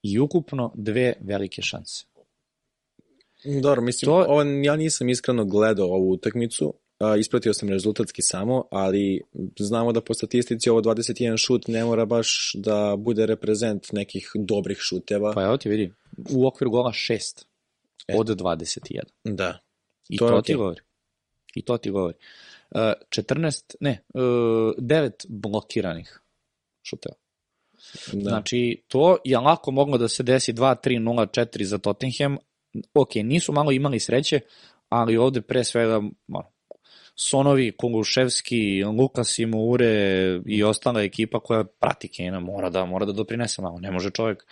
[0.04, 2.06] i ukupno dve velike šanse.
[3.62, 6.74] dobro, mislim, To- ovo, ja nisam iskreno gledao ovu utakmicu,
[7.20, 9.22] ispratio sam rezultatski samo, ali
[9.60, 14.78] znamo da po statistici ovo 21 šut ne mora baš da bude reprezent nekih dobrih
[14.80, 15.34] šuteva.
[15.34, 15.94] Pa evo ti vidi,
[16.30, 17.46] u okviru gola 6
[18.14, 19.00] od 21.
[19.24, 19.60] Da.
[20.10, 20.82] I To to, ti govori.
[21.56, 22.16] I to ti govori.
[22.70, 22.80] Uh,
[23.10, 24.22] 14, ne, uh,
[24.78, 26.22] 9 blokiranih
[26.84, 27.16] šuteva.
[28.14, 28.30] da.
[28.30, 32.38] Znači, to je lako moglo da se desi 2, 3, 0, 4 za Tottenham.
[32.94, 34.40] Ok, nisu malo imali sreće,
[34.90, 36.56] ali ovde pre svega ono,
[37.16, 43.12] Sonovi, Koluševski, Lukas i Moure i ostala ekipa koja prati Kena mora da, mora da
[43.12, 43.80] doprinese malo.
[43.80, 44.46] Ne može čovjek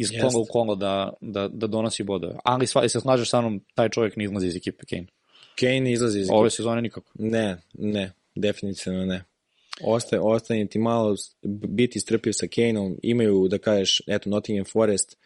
[0.00, 0.20] iz Jeste.
[0.20, 2.34] kola u kolo da, da, da donosi bodove.
[2.44, 5.06] Ali sva, se slažeš sa mnom, taj čovjek ne izlazi iz ekipe Kane.
[5.60, 7.12] Kane ne izlazi iz Ove sezone nikako.
[7.14, 9.24] Ne, ne, definitivno ne.
[9.82, 11.16] Ostaje, ostane ti malo
[11.68, 15.16] biti strpljiv sa Kaneom, imaju, da kažeš, eto, Nottingham Forest,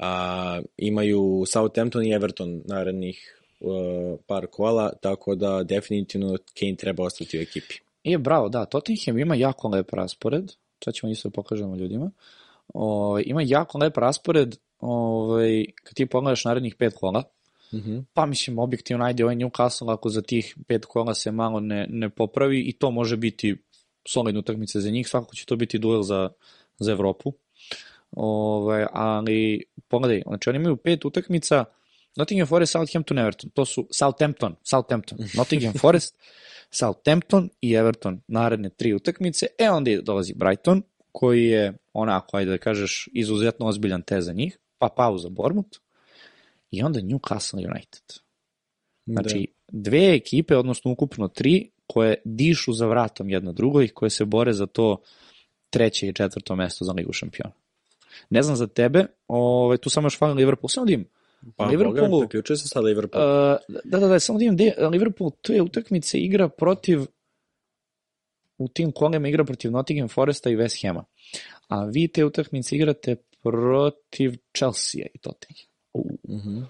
[0.00, 7.38] a, imaju Southampton i Everton narednih uh, par kola, tako da definitivno Kane treba ostati
[7.38, 7.74] u ekipi.
[8.04, 10.52] E, bravo, da, Tottenham ima jako lep raspored,
[10.84, 12.10] sad ćemo isto da pokažemo ljudima.
[12.74, 17.22] Ovaj, ima jako lep raspored, ovaj, kad ti pogledaš narednih pet kola,
[17.72, 17.98] Mhm.
[18.14, 22.10] pa mislim, objektivno, ajde, ovaj Newcastle ako za tih pet kola se malo ne, ne
[22.10, 23.56] popravi i to može biti
[24.08, 26.30] solidna utakmica za njih, svakako će to biti duel za,
[26.78, 27.32] za Evropu.
[28.10, 31.64] Ovaj, ali, pogledaj, znači oni imaju pet utakmica,
[32.16, 36.18] Nottingham Forest, Southampton, Everton, to su Southampton, Southampton, Nottingham Forest,
[36.70, 42.58] Southampton i Everton, naredne tri utakmice, e onda dolazi Brighton, koji je onako, ajde da
[42.58, 45.78] kažeš, izuzetno ozbiljan te za njih, pa pauza Bournemouth,
[46.70, 48.02] i onda Newcastle United.
[49.06, 54.24] Znači, dve ekipe, odnosno ukupno tri, koje dišu za vratom jedna drugoj i koje se
[54.24, 55.02] bore za to
[55.70, 57.52] treće i četvrto mesto za Ligu šampiona.
[58.30, 60.68] Ne znam za tebe, ovaj, tu samo još fali Liverpool.
[60.68, 61.08] Samo da im,
[61.56, 62.20] Pa, Liverpoolu- Liverpoolu...
[62.20, 63.24] Priključuje se sad Liverpool.
[63.24, 67.00] Uh, da, da, da, samo da imam gde, Liverpool te utakmice igra protiv
[68.58, 71.04] u tim kolima igra protiv Nottingham Foresta i West Hama.
[71.68, 75.66] A vi te utakmice igrate protiv Chelsea i Tottenham.
[75.92, 76.62] U, Mhm.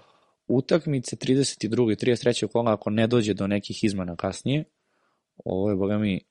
[0.47, 1.91] utakmice 32.
[1.91, 2.47] i 33.
[2.47, 4.63] kola ako ne dođe do nekih izmena kasnije,
[5.45, 6.21] ovo je, boga mi,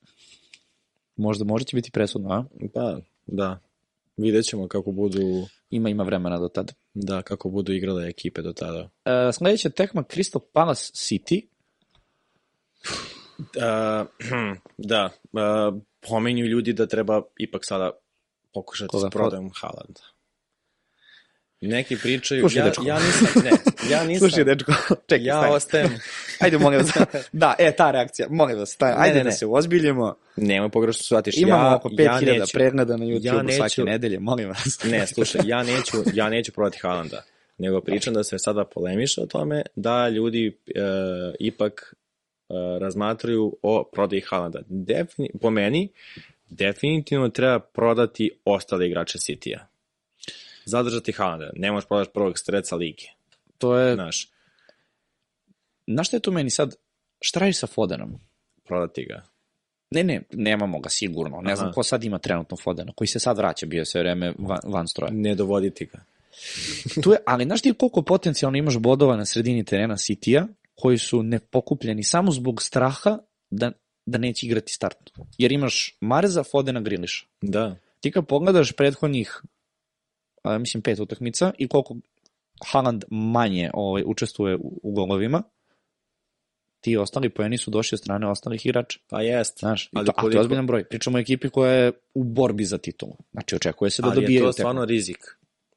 [1.16, 2.44] možda, će biti presudno, a?
[2.74, 3.60] Pa, da.
[4.16, 5.20] Vidjet ćemo kako budu,
[5.70, 6.72] Ima, ima vremena do tada.
[6.94, 8.80] da, kako budu igrale ekipe do tada.
[8.82, 8.90] Uh,
[9.34, 11.42] sledeća tekma Crystal Palace City.
[13.38, 14.06] Uh,
[14.78, 17.90] da, uh, pomenju ljudi da treba ipak sada
[18.57, 19.09] pokušati Koga?
[19.09, 19.96] s prodajom Haaland.
[21.61, 22.82] Neki pričaju, Slušaj, ja, dečko.
[22.84, 23.50] ja nisam, ne,
[23.90, 24.72] ja nisam, Slušaj, dečko,
[25.07, 25.54] čekaj, ja stani.
[25.54, 25.90] ostajem,
[26.42, 26.90] Ajde, molim vas.
[27.32, 28.94] Da, e, ta reakcija, molim vas, stani.
[28.98, 29.32] Ajde ne, da ne.
[29.32, 30.14] se ozbiljimo.
[30.36, 33.82] nemoj pogrešno shvatiš, Imamo ja, oko ja 5000 neću, pregleda na YouTube ja neću- svake
[33.82, 34.78] nedelje, molim vas.
[34.90, 37.22] Ne, slušaj, ja neću, ja neću prodati Haalanda,
[37.59, 40.80] nego pričam da se sada polemiše o tome da ljudi e,
[41.40, 44.61] ipak e, razmatraju o prodaji Haalanda.
[44.68, 45.88] Defini, po meni,
[46.49, 49.66] definitivno treba prodati ostale igrače City-a.
[50.64, 51.51] Zadržati Haalanda.
[51.55, 53.07] Ne možeš prodati prvog streca lige.
[53.59, 54.28] To je, Znaš,
[55.86, 56.74] znaš šta je tu meni sad,
[57.20, 58.18] šta radiš sa Fodenom?
[58.66, 59.22] prodati ga.
[59.90, 61.40] Ne, ne, nemamo ga sigurno.
[61.40, 61.74] Ne znam Aha.
[61.74, 65.12] ko sad ima trenutno Fodena, koji se sad vraća, bio sve vreme van, van stroja.
[65.12, 66.05] Ne dovoditi ga.
[67.03, 71.22] Tu je, ali znaš ti koliko potencijalno imaš bodova na sredini terena City-a, koji su
[71.22, 73.18] nepokupljeni samo zbog straha
[73.51, 73.72] da,
[74.07, 75.11] da neće igrati start.
[75.38, 77.26] Jer imaš Mareza, Fodena, Griliša.
[77.42, 77.76] Da.
[78.00, 79.42] Ti kad pogledaš prethodnih,
[80.42, 81.96] a, mislim, pet utakmica i koliko
[82.64, 85.42] Haaland manje ovaj, učestvuje u, u golovima,
[86.80, 88.98] ti ostali poeni su došli od strane ostalih igrača.
[89.09, 89.59] Pa jest.
[89.59, 90.84] Znaš, Ali to, a to je koliko- ozbiljan broj.
[90.84, 93.16] Pričamo o ekipi koja je u borbi za titulu.
[93.32, 95.18] Znači, očekuje se da Ali je to stvarno rizik.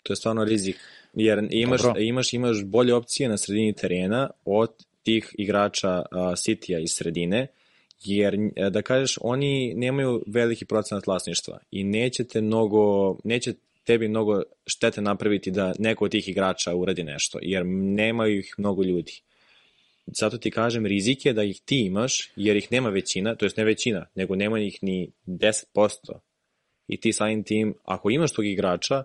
[0.03, 0.77] To je stvarno rizik.
[1.13, 2.01] Jer imaš, Dobro.
[2.01, 4.69] imaš, imaš bolje opcije na sredini terena od
[5.03, 7.47] tih igrača uh, City-a iz sredine,
[8.05, 14.41] jer e, da kažeš, oni nemaju veliki procenat vlasništva i nećete mnogo, neće tebi mnogo
[14.65, 19.21] štete napraviti da neko od tih igrača uradi nešto, jer nemaju ih mnogo ljudi.
[20.19, 23.57] Zato ti kažem, rizik je da ih ti imaš, jer ih nema većina, to jest
[23.57, 25.63] ne većina, nego nema ih ni 10%.
[26.87, 29.03] I ti samim tim, ako imaš tog igrača,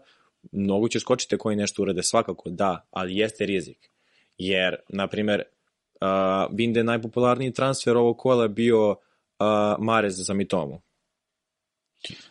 [0.52, 3.90] mnogo će skočiti koji nešto urade, svakako da, ali jeste rizik.
[4.38, 5.42] Jer, na primer,
[6.04, 8.96] uh, vidim da je najpopularniji transfer ovog kola bio uh,
[9.78, 10.80] Marez za Mitomu.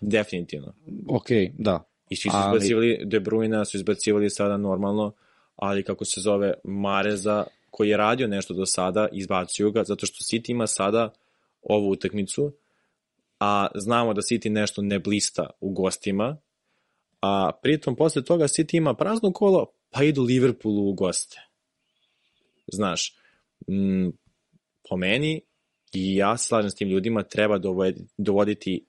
[0.02, 0.74] Definitivno.
[1.10, 1.84] Ok, da.
[2.10, 5.14] I svi su Ali- izbacivali De Bruyne, su izbacivali sada normalno,
[5.56, 10.24] ali kako se zove Mareza, koji je radio nešto do sada, izbacuju ga, zato što
[10.24, 11.14] City ima sada
[11.62, 12.52] ovu utakmicu,
[13.40, 16.38] a znamo da City nešto ne blista u gostima,
[17.22, 21.42] a pritom posle toga City ima prazno kolo, pa idu Liverpoolu u goste.
[22.68, 23.16] Znaš,
[23.68, 24.12] m,
[24.90, 25.42] po meni,
[25.94, 28.86] i ja slažem s tim ljudima, treba dovodi- dovoditi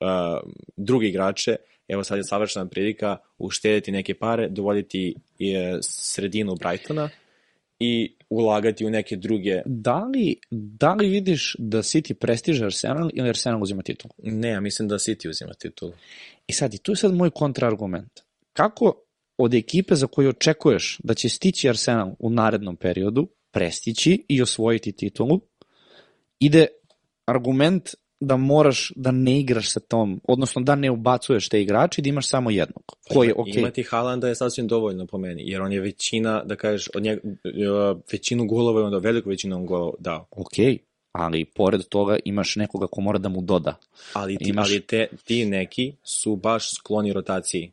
[0.00, 1.56] uh, drugi igrače,
[1.88, 7.08] evo sad je savršena prilika uštediti neke pare, dovoditi e, sredinu Brightona
[7.78, 9.62] i ulagati u neke druge.
[9.66, 14.10] Da li, da li vidiš da City prestiže Arsenal ili Arsenal uzima titul?
[14.18, 15.92] Ne, ja mislim da City uzima titulu.
[16.46, 18.20] I sad, i tu je sad moj kontraargument.
[18.52, 19.04] Kako
[19.38, 24.92] od ekipe za koju očekuješ da će stići Arsenal u narednom periodu, prestići i osvojiti
[24.92, 25.40] titulu,
[26.40, 26.66] ide
[27.26, 27.88] argument
[28.20, 32.08] da moraš da ne igraš sa tom, odnosno da ne ubacuješ te igrače i da
[32.08, 32.82] imaš samo jednog.
[33.08, 33.60] Koji je okej.
[33.60, 37.20] Imati Haalanda je sasvim dovoljno po meni, jer on je većina, da kažeš, od njega,
[37.44, 37.50] e,
[38.12, 40.26] većinu golova je onda veliku većinu on golova dao.
[40.30, 40.52] Ok,
[41.12, 43.76] ali pored toga imaš nekoga ko mora da mu doda.
[44.12, 47.72] Ali, ti, Imaš- ali te, ti neki su baš skloni rotaciji.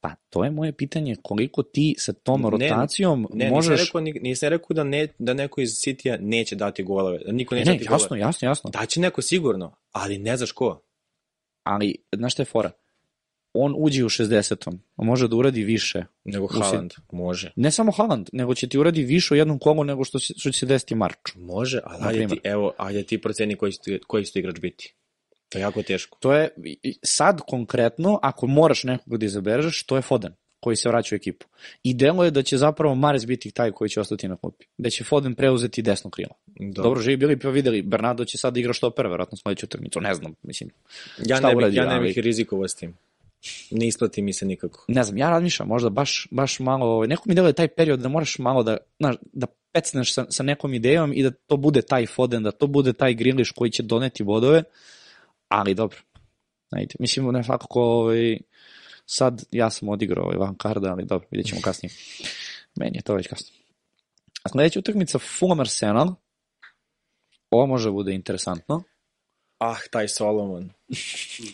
[0.00, 3.70] Pa to je moje pitanje, koliko ti sa tom Ne, rotacijom Ne, možeš...
[3.70, 7.32] nisam rekao, ni- nisam rekao da, ne, da neko iz City-a neće dati golove, da
[7.32, 8.20] niko neće ne, dati jasno, golove.
[8.20, 8.70] jasno, jasno.
[8.70, 10.82] Daće neko sigurno, ali ne znaš ko.
[11.62, 12.70] Ali, znaš šta je fora?
[13.52, 14.78] on uđe u 60.
[14.96, 16.04] a može da uradi više.
[16.24, 17.52] Nego Haaland, može.
[17.56, 20.66] Ne samo Haaland, nego će ti uradi više u jednom kolu nego što, će se
[20.66, 21.38] desiti Marču.
[21.40, 24.94] Može, ali ajde ti, evo, ajde ti proceni koji će, koji će ti igrač biti.
[25.48, 26.18] To je jako teško.
[26.20, 26.48] To je
[27.02, 31.46] sad konkretno, ako moraš nekoga da izabereš, to je Foden koji se vraća u ekipu.
[31.82, 34.66] I delo je da će zapravo Mares biti taj koji će ostati na klupi.
[34.78, 36.34] Da će Foden preuzeti desno krilo.
[36.46, 36.82] Dobro.
[36.82, 40.14] Dobro, živi bili pa videli, Bernardo će sad da igra štopera, verovatno sledeću utakmicu, ne
[40.14, 40.70] znam, mislim.
[41.26, 42.96] Ja ne, bih, uradi, ja ne ali- bih rizikovao s tim.
[43.70, 44.84] Ne isplati mi se nikako.
[44.88, 48.08] Ne znam, ja razmišljam možda baš, baš malo, ovaj, neko mi deluje taj period da
[48.08, 52.06] moraš malo da, znaš, da pecneš sa, sa nekom idejom i da to bude taj
[52.06, 54.62] Foden, da to bude taj Griliš koji će doneti bodove,
[55.48, 55.98] ali dobro.
[56.70, 58.38] Ajde, mislim, ne svakako, ovaj,
[59.06, 61.92] sad ja sam odigrao ovaj van karda, ali dobro, vidjet ćemo kasnije.
[62.76, 63.56] Meni je to već kasno.
[64.42, 66.14] A sledeća utakmica Fulham Arsenal,
[67.50, 68.82] ovo može bude interesantno.
[69.58, 70.70] Ah, taj Solomon.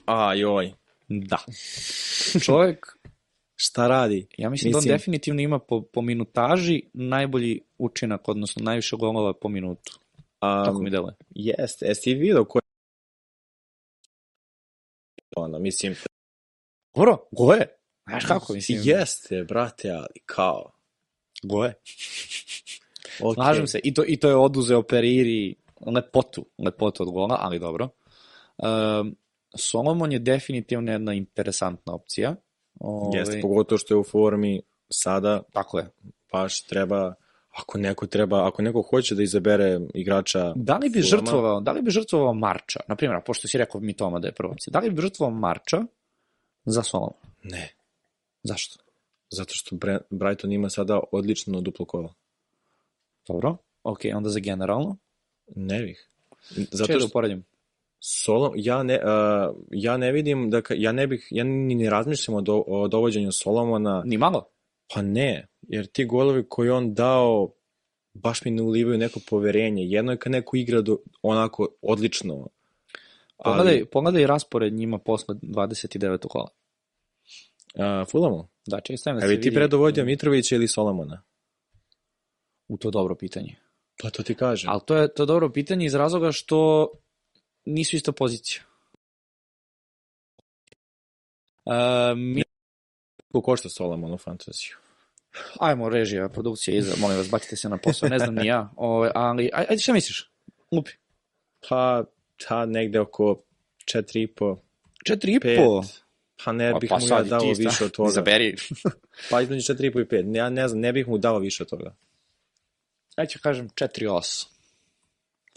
[0.06, 0.72] A, joj.
[1.08, 1.38] Da.
[2.44, 2.86] Čovjek
[3.56, 4.26] Šta radi?
[4.38, 9.32] Ja mislim, da on Mislim- definitivno ima po, po minutaži najbolji učinak, odnosno najviše golova
[9.34, 9.98] po minutu.
[10.40, 11.14] Tako mi Um, deluje.
[11.30, 12.62] jeste, jesi vidio ko je...
[15.44, 15.94] Ono, mislim,
[16.94, 17.66] Dobro, goje.
[18.08, 18.78] Znaš kako, mislim.
[18.82, 20.70] jeste, brate, ali kao...
[21.42, 21.74] Goje.
[23.20, 23.34] Okay.
[23.34, 23.80] Slažem se.
[23.84, 25.54] I to, I to je oduzeo Periri
[25.86, 27.88] lepotu, lepotu od gola, ali dobro.
[28.56, 29.16] Um,
[29.56, 32.34] Solomon je definitivno jedna interesantna opcija.
[32.80, 35.86] Ove, Jeste, pogotovo što je u formi sada, Tako je.
[36.32, 37.14] baš treba,
[37.54, 41.72] ako neko treba, ako neko hoće da izabere igrača Da li bi Fulhama- žrtvovao, da
[41.72, 44.78] li bi žrtvovao Marča, na primjer, pošto si rekao Mitoma da je prva opcija, da
[44.78, 45.82] li bi žrtvovao Marča
[46.64, 47.14] za Solomon?
[47.42, 47.72] Ne,
[48.42, 48.78] Zašto?
[49.30, 49.76] zato što
[50.10, 52.14] Brighton ima sada odlično duplo kola.
[53.28, 54.96] Dobro, ok, onda za generalno.
[55.48, 56.08] Ne bih.
[56.50, 57.44] Zato Zato da što uporedim.
[58.00, 61.90] Solo, ja ne, uh, ja ne vidim da, ka- ja ne bih, ja ni ne
[61.90, 64.48] razmišljam o, do, o dovođenju Solomona, Ni malo.
[64.94, 67.52] pa ne, jer ti golovi koji on dao,
[68.14, 69.82] baš mi ne ulivaju neko poverenje.
[69.84, 72.48] Jedno je kad neko igra do, onako odlično,
[73.44, 76.26] Pogledaj, ali pogledaj raspored njima posle 29.
[76.28, 76.48] kola.
[77.74, 79.54] uh, Fulamo, Da, čekaj, stavim da se bi ti vidi.
[79.54, 81.22] predovodio Mitrovića ili Solomona?
[82.68, 83.56] U to dobro pitanje.
[84.02, 84.70] Pa to ti kažem.
[84.70, 86.90] Ali to je, to je dobro pitanje iz razloga što
[87.64, 88.62] nisu ista pozicija.
[91.64, 91.72] Uh,
[92.16, 92.42] mi,
[93.32, 94.76] Koliko košta Solomon u fantaziju?
[95.60, 99.10] Ajmo, režija, produkcija iza, molim vas, bacite se na posao, ne znam ni ja, Ove,
[99.14, 100.30] ali, aj- ajde, šta misliš?
[100.72, 100.90] Lupi.
[101.68, 102.04] Pa,
[102.48, 103.36] ta negde oko
[103.94, 104.56] 4,5,
[105.04, 105.56] Četiri i 5.
[105.56, 105.82] po.
[106.44, 108.08] Pa ne Pa, bih pa mu ja i dao ti sta- više od toga.
[108.08, 108.56] Izaberi.
[109.30, 110.36] Pa između 4,5 i 5.
[110.36, 111.94] Ja ne znam, ne bih mu dao više od toga.
[113.16, 114.46] Ajde ću kažem 4-8.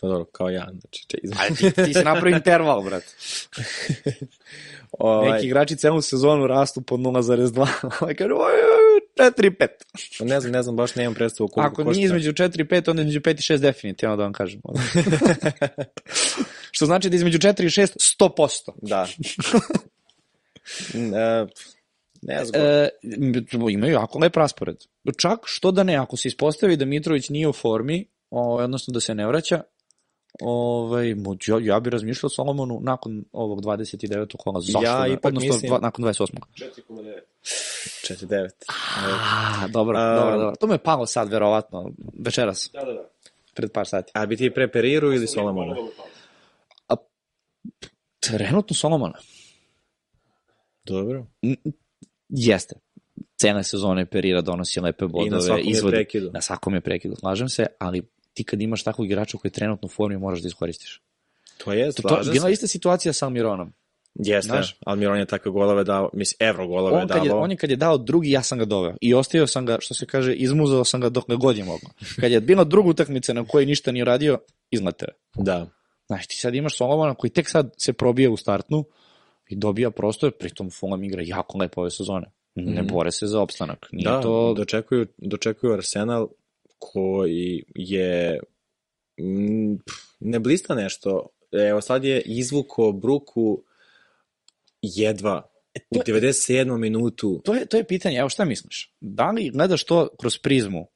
[0.01, 0.67] Pa dobro, kao ja.
[0.80, 3.07] Znači, če, između, Ajde, ti, ti si napravio interval, brate.
[4.91, 7.67] ovaj, Neki igrači celu sezonu rastu po 0,2.
[8.01, 8.86] Ovaj kaže, oj, oj,
[9.18, 9.68] 4-5.
[10.20, 11.97] ne znam, ne znam, baš nemam predstavu koliko Ako košta.
[11.97, 14.61] nije između 4 i 5, onda između 5 i 6 definitivno da vam kažem.
[16.72, 18.72] Što znači da između 4 i 6 100%.
[18.82, 19.07] Da.
[21.18, 21.45] e,
[22.22, 22.61] ne znam.
[22.65, 22.89] E,
[23.70, 24.78] imaju jako lep raspored.
[25.18, 28.99] Čak što da ne, ako se ispostavi da Mitrović nije u formi, ovaj, odnosno da
[28.99, 29.61] se ne vraća,
[30.41, 34.38] ovaj, mo- ja, ja bi razmišljao Solomonu nakon ovog 29.
[34.38, 34.61] kola.
[34.61, 36.41] Zašto Ja ipak odnosno mislim- dva, nakon 28.
[36.53, 37.21] 4,9.
[38.03, 38.49] 4,9.
[38.67, 40.55] A, dobro, A- dobro, dobro.
[40.55, 43.09] To me je palo sad, verovatno, večeras, Da, da, da.
[43.53, 44.11] pred par sati.
[44.13, 45.75] A bi ti pre Periru ili Solomona?
[48.21, 49.13] Trenutno Solomona.
[50.84, 51.25] Dobro.
[52.30, 52.75] Jeste.
[53.36, 55.28] Cele sezone Perira donosi lepe bodove.
[55.28, 55.91] I na svakom je izvodi.
[55.91, 56.32] prekidu.
[56.34, 58.01] Na svakom je prekidu, slažem se, ali
[58.38, 61.01] ti kad imaš takvog igrača koji je trenutno u formi, moraš da iskoristiš.
[61.57, 63.73] To je, To, to, je ista situacija sa Almironom.
[64.15, 64.75] Jeste, Znaš.
[64.85, 67.43] Almiron je takve golove dao, mislim, evro golove On kad, je, davao.
[67.43, 68.95] on je kad je dao drugi, ja sam ga doveo.
[69.01, 71.89] I ostavio sam ga, što se kaže, izmuzao sam ga dok god je mogao.
[72.21, 74.39] Kad je bila druga utakmica na kojoj ništa nije radio,
[74.71, 75.13] je.
[75.35, 75.67] Da.
[76.07, 78.83] Znaš, ti sad imaš Solomona koji tek sad se probija u startnu
[79.49, 82.31] i dobija prostor, pritom Fulham igra jako lepo ove sezone.
[82.55, 82.88] Ne Mhm.
[82.93, 83.88] bore se za opstanak.
[83.91, 84.53] Nije da, to...
[84.53, 86.27] dočekuju, dočekuju Arsenal
[86.80, 88.39] koji je
[89.19, 89.75] mm,
[90.19, 91.28] ne blista nešto.
[91.51, 93.63] Evo sad je izvuko Bruku
[94.82, 95.49] jedva
[95.91, 96.78] u to je- 97.
[96.78, 98.93] minutu To je, to je pitanje, evo šta misliš?
[99.01, 100.88] Da li gledaš to kroz prizmu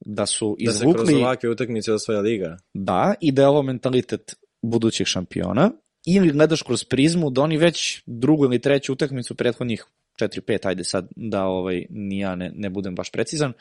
[0.00, 2.56] da su da se kroz izvukli ovakve utakmice osvaja liga.
[2.74, 5.70] da i da je ovo mentalitet budućih šampiona
[6.06, 9.84] ili gledaš kroz prizmu da oni već drugu ili treću utakmicu prethodnih
[10.20, 13.52] 4-5, ajde sad da ovaj, ni ja ne, ne budem baš precizan,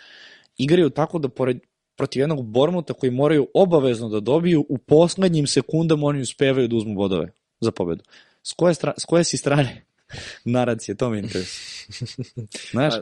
[0.57, 1.59] igraju tako da pored,
[1.95, 6.95] protiv jednog Bormuta koji moraju obavezno da dobiju, u poslednjim sekundama oni uspevaju da uzmu
[6.95, 8.03] bodove za pobedu.
[8.43, 9.85] S koje, stra, s koje si strane?
[10.45, 11.87] Naracije, to me interesuje.
[12.71, 13.01] Znaš, Pa,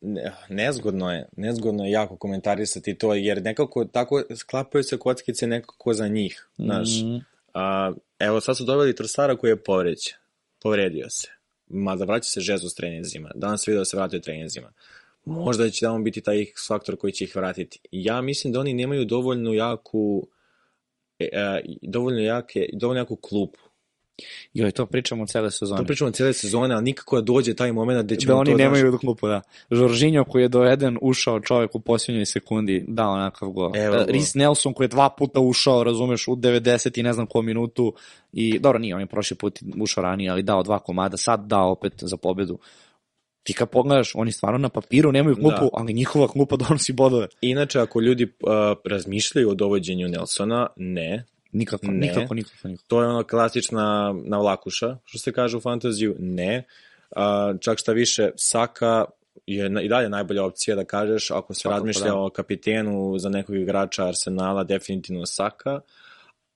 [0.00, 5.94] Ne, nezgodno je, nezgodno je jako komentarisati to, jer nekako tako sklapaju se kockice nekako
[5.94, 6.88] za njih, znaš.
[7.02, 7.16] Mhm.
[7.54, 10.14] A, evo, sad su doveli Trosara koji je povređen.
[10.62, 11.28] Povredio se.
[11.66, 13.30] Mada vraća se žezu s treninzima.
[13.34, 14.72] Danas se vidio da se vratio treninzima.
[15.24, 17.80] Možda će da on biti taj X faktor koji će ih vratiti.
[17.90, 20.28] Ja mislim da oni nemaju dovoljno jaku
[21.18, 23.60] e, e, dovoljno jake, dovoljno jaku klupu.
[24.54, 25.80] joj, to pričamo cele sezone.
[25.80, 28.56] To pričamo cijele sezone, ali nikako da dođe taj moment gde ćemo da oni to...
[28.56, 29.42] nemaju klupu, da.
[29.70, 33.76] Žoržinjo koji je doveden, ušao čovek u posljednjoj sekundi, dao onakav gol.
[33.76, 34.06] Evo E.
[34.06, 37.94] Rhys Nelson koji je dva puta ušao, razumeš, u 90 i ne znam ko minutu,
[38.32, 41.70] i dobro, nije, on je prošli put ušao ranije, ali dao dva komada, sad dao
[41.70, 42.58] opet za pobedu.
[43.42, 45.68] Ti kad pogledaš, oni stvarno na papiru nemaju klupu, Da.
[45.72, 47.28] ali njihova klupa donosi bodove.
[47.40, 48.50] Inače, ako ljudi uh,
[48.84, 51.24] razmišljaju o dovođenju Nelsona, ne.
[51.52, 51.92] Nikako, Ne.
[51.92, 52.84] nikako, nikako, nikako.
[52.88, 56.64] To je ono klasična navlakuša, što se kaže u fantaziju, ne.
[57.10, 57.22] Uh,
[57.60, 59.04] čak šta više, Saka
[59.46, 62.16] je na- i dalje najbolja opcija da kažeš, ako se Svakako, razmišlja da.
[62.16, 65.80] o kapitenu za nekog igrača Arsenala, definitivno Saka,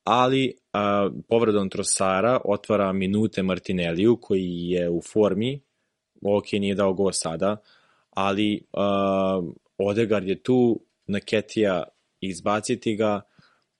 [0.05, 0.81] ali uh,
[1.29, 5.61] povredom Trosara otvara minute Martinelliju koji je u formi,
[6.25, 7.57] ok, nije dao go sada,
[8.11, 11.85] ali uh, Odegaard je tu, na Ketija
[12.21, 13.21] izbaciti ga,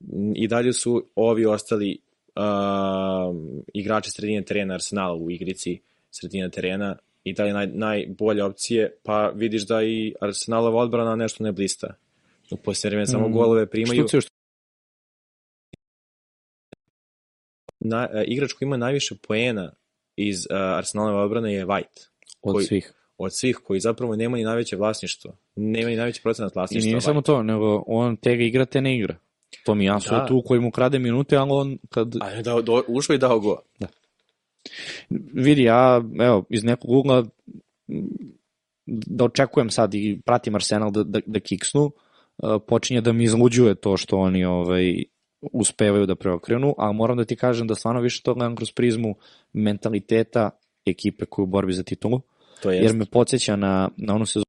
[0.01, 1.99] m, i dalje su ovi ostali
[2.37, 3.37] uh,
[3.75, 5.81] igrači sredine terena Arsenala u igrici
[6.11, 11.53] sredine terena i dalje naj, najbolje opcije, pa vidiš da i Arsenalova odbrana nešto ne
[11.53, 11.95] blista.
[12.51, 14.09] U posljednje vreme samo Mm, golove primaju.
[14.09, 14.19] Što
[17.81, 19.73] Na, uh, igrač koji ima najviše poena
[20.17, 22.09] iz uh, Arsenalove odbrane je White.
[22.45, 22.93] Od koji- svih.
[23.19, 25.37] Od svih koji zapravo nema ni najveće vlasništvo.
[25.57, 26.89] Nema ni najveći procenat I vlasništva.
[26.89, 29.17] nije samo to, nego on te igra, te ne igra.
[29.65, 30.23] To mi jasno Da.
[30.23, 30.27] da.
[30.27, 33.41] tu koji mu krade minute, ali on kad A je dao, do, ušao i dao
[33.41, 33.59] go.
[35.35, 37.25] vidi, ja, evo, iz nekog ugla
[38.87, 41.93] da očekujem sad i pratim Arsenal da, da, da kiksnu, uh,
[42.69, 45.05] počinje da mi izluđuje to što oni ovaj,
[45.43, 49.15] uspevaju da preokrenu, a moram da ti kažem da stvarno više to gledam kroz prizmu
[49.53, 50.51] mentaliteta
[50.87, 52.21] ekipe koja je u borbi za titulu,
[52.65, 54.45] To je jer me podsjeća na, na onu sezonu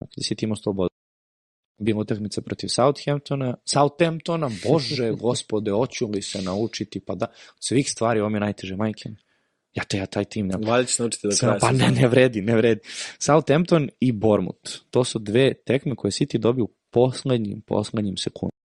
[0.00, 0.88] gde si ti imao 100 bodova.
[1.80, 7.90] Bila utakmica protiv Southamptona, Southamptona, bože, gospode, hoću li se naučiti, pa da, od svih
[7.90, 9.10] stvari, ovo mi je najteže, majke.
[9.74, 11.58] Ja, te, ja taj tim ne Valjda će se naučiti do kraja.
[11.60, 12.80] pa ne, ne vredi, ne vredi.
[13.18, 14.70] Southampton i Bournemouth.
[14.90, 18.58] To su dve tekme koje City dobio u poslednjim, poslednjim sekundama.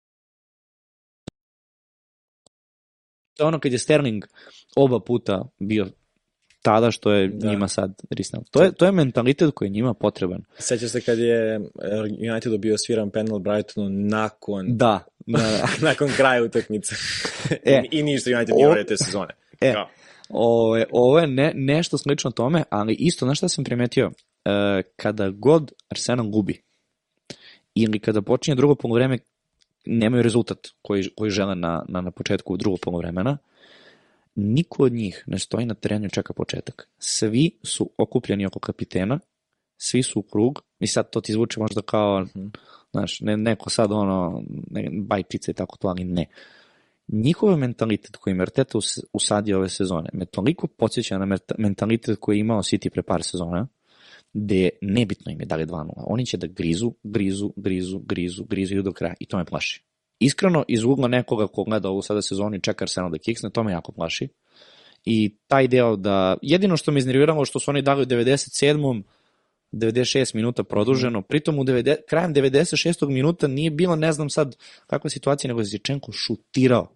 [3.37, 4.25] To je ono kad je Sterling
[4.75, 5.87] oba puta bio
[6.61, 7.49] tada što je Da.
[7.49, 8.43] njima sad risnao.
[8.51, 10.43] To je, to je mentalitet koji je njima potreban.
[10.57, 15.67] Sećaš se kad je eh, United dobio sviran penal Brightonu nakon, Da, da, da.
[15.81, 16.95] nakon kraja utakmice.
[17.65, 17.81] E.
[17.91, 19.33] I, I ništa United nije uradio te sezone.
[19.61, 19.73] E.
[19.73, 19.87] Kao,
[20.29, 24.11] Ovo je, ovo je ne, nešto slično tome, ali isto, znaš šta sam primetio?
[24.45, 26.61] E, kada god Arsenal gubi,
[27.75, 29.17] ili kada počinje drugo polovreme,
[29.85, 33.37] nemaju rezultat koji, koji žele na, na, na početku drugog polovremena,
[34.35, 36.89] niko od njih ne stoji na terenu i čeka početak.
[36.97, 39.19] Svi su okupljeni oko kapitena,
[39.77, 42.25] svi su u krug, i sad to ti zvuči možda kao,
[42.91, 46.25] znaš, ne, neko sad ono, ne, bajčice i tako to, ali ne
[47.07, 48.35] njihov mentalitet koji
[48.73, 53.23] us- usadio ove sezone me toliko podsjeća na mentalitet koji je imao City pre par
[53.23, 53.67] sezona,
[54.33, 55.91] gde nebitno im je da li je 2-0.
[55.95, 59.13] Oni će da grizu, grizu, grizu, grizu, grizu i do kraja.
[59.19, 59.83] I to me plaši.
[60.21, 63.63] Iskreno, iz ugla nekoga ko gleda ovu sada sezonu i čeka Arsenal da kiksne, to
[63.63, 64.27] me jako plaši.
[65.05, 66.37] I taj deo da...
[66.41, 69.03] Jedino što me iznerviralo što su oni dali u 97.
[69.71, 73.07] 96 minuta produženo, pritom u 90, krajem 96.
[73.07, 74.55] minuta nije bilo, ne znam sad
[74.87, 76.87] kakva situacija, nego je Zičenko šutirao.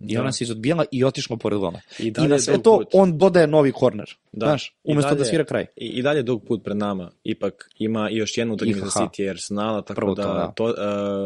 [0.00, 0.20] I Da.
[0.20, 1.80] ona se izodbijala i otišla pored gola.
[1.98, 2.88] I I, na je sve to put.
[2.92, 4.16] on dodaje novi korner.
[4.32, 4.46] Da.
[4.46, 5.66] Znaš, umesto da dalje- svira kraj.
[5.76, 7.10] I, I dalje je dug put pred nama.
[7.24, 8.90] Ipak ima još jednu utakmicu za.
[8.90, 10.52] City i Arsenala, tako Prvo da, to, da.
[10.52, 10.64] to,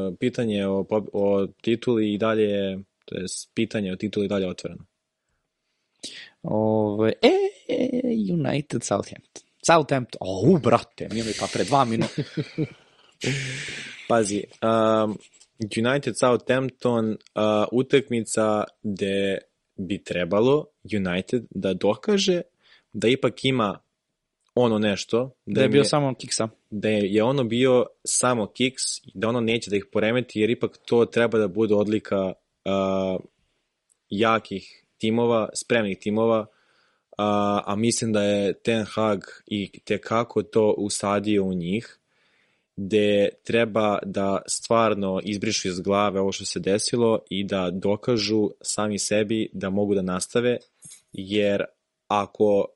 [0.09, 3.25] uh, pitanje o, o tituli i dalje je, to je
[3.55, 4.85] pitanje o tituli i dalje otvoreno.
[6.43, 7.31] Ove, e,
[8.33, 9.43] United Southampton.
[9.67, 12.23] Southampton, o, brate, mi pa pre dva minuta.
[14.09, 15.17] Pazi, um,
[15.59, 17.17] United Southampton uh,
[17.73, 19.39] utakmica gde
[19.77, 22.41] bi trebalo United da dokaže
[22.93, 23.79] da ipak ima
[24.55, 26.49] ono nešto, Da je im bio samo kiksa.
[26.71, 28.83] da je ono bio samo kiks,
[29.15, 33.21] da ono neće da ih poremeti, jer ipak to treba da bude odlika uh,
[34.09, 36.47] jakih timova, spremnih timova, uh,
[37.65, 41.99] a mislim da je Ten Hag i tekako to usadio u njih
[42.77, 48.99] gde treba da stvarno izbrišu iz glave ovo što se desilo i da dokažu sami
[48.99, 50.59] sebi da mogu da nastave,
[51.13, 51.65] jer
[52.09, 52.67] ako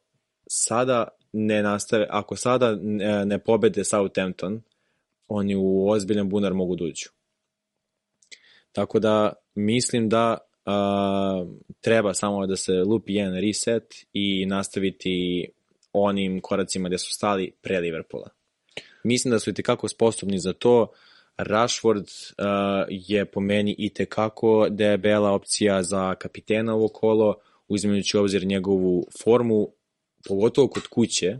[0.46, 2.76] sada ne nastave, ako sada
[3.24, 4.62] ne, pobede Southampton,
[5.28, 7.08] oni u ozbiljan bunar mogu da uđu.
[8.72, 11.44] Tako da mislim da a,
[11.80, 15.48] treba samo da se lupi jedan reset i nastaviti
[15.92, 18.37] onim koracima gde su stali pre Liverpoola.
[19.04, 20.92] Mislim da su i tekako sposobni za to.
[21.36, 22.44] Rashford uh,
[22.88, 27.34] je po meni i tekako debela opcija za kapitena ovo kolo,
[27.68, 29.68] uzimajući obzir njegovu formu,
[30.28, 31.38] pogotovo kod kuće.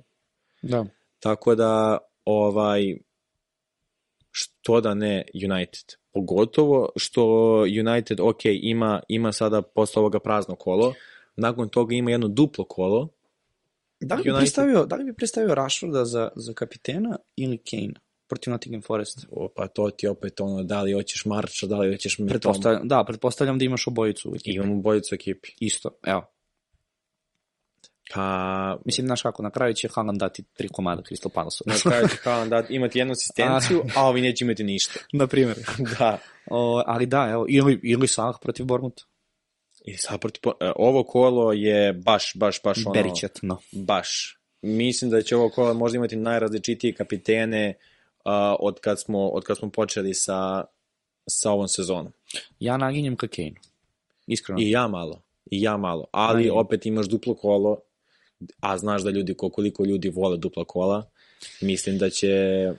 [0.63, 0.87] Da.
[1.21, 2.99] Tako da, ovaj,
[4.31, 5.85] što da ne United.
[6.13, 7.25] Pogotovo što
[7.87, 10.95] United, ok, ima, ima sada posle ovoga prazno kolo,
[11.37, 13.09] nakon toga ima jedno duplo kolo,
[14.01, 17.95] Da li bi United- predstavio, da li bi predstavio Rashforda za, za kapitena ili Kane
[18.29, 19.27] protiv Nottingham Forest?
[19.31, 22.31] o, pa to ti opet ono, da li hoćeš Marča, da li hoćeš Mitoma.
[22.39, 24.57] Pretpostavljam, da, pretpostavljam da imaš obojicu u ekipi.
[24.57, 25.49] Imamo bojicu ekipi.
[25.61, 26.25] Isto, evo.
[28.15, 31.65] Pa, Mislim, znaš kako, na kraju će Haaland dati tri komada Crystal Palace.
[31.67, 35.01] na kraju će Haaland da imati jednu asistenciju, a ovi neće imati ništa.
[35.13, 35.57] na primjer.
[35.99, 36.19] da.
[36.51, 39.05] O, ali da, evo, ili, ili Salah protiv Bormuta.
[39.89, 42.93] I sad, protiv e, ovo kolo je baš, baš, baš ono...
[42.95, 43.59] Beričetno.
[43.73, 44.39] Baš.
[44.63, 47.75] Mislim da će ovo kolo možda imati najrazličitije kapitene
[48.25, 50.65] uh, od, kad smo, od kad smo počeli sa,
[51.31, 52.13] sa ovom sezonom.
[52.61, 53.55] Ja naginjem ka Kane.
[54.27, 54.61] Iskreno.
[54.61, 55.23] I ja malo.
[55.51, 56.07] I ja malo.
[56.11, 56.53] Ali Ajde.
[56.53, 57.79] opet imaš duplo kolo,
[58.61, 61.11] a znaš da ljudi, ko- koliko ljudi vole dupla kola,
[61.61, 62.29] mislim da će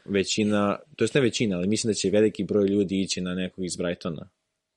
[0.05, 3.65] većina, to jest ne većina, ali mislim da će veliki broj ljudi ići na nekog
[3.65, 4.29] iz Brightona.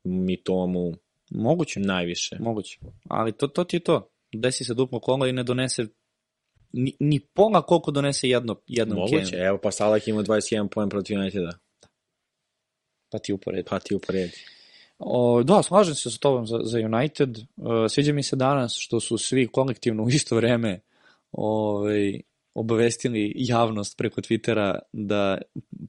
[0.05, 0.95] Mi tomu
[1.35, 1.81] Moguće.
[1.81, 2.37] najviše.
[2.41, 2.79] Moguće.
[3.09, 4.09] Ali to, to ti je to.
[4.35, 5.87] Desi se duplo kolo i ne donese
[6.73, 9.45] ni, ni pola koliko donese jedno, jednom Moguće, Kane.
[9.47, 11.53] evo pa Salah ima 21 poen protiv Uniteda,
[13.11, 13.69] Pa ti uporedi.
[13.71, 14.33] pa ti uporedi.
[14.99, 17.39] O, da, slažem se sa tobom za, za United.
[17.57, 20.81] O, sviđa mi se danas što su svi kolektivno u isto vreme
[21.33, 22.21] ovaj,
[22.55, 25.39] obavestili javnost preko Twittera da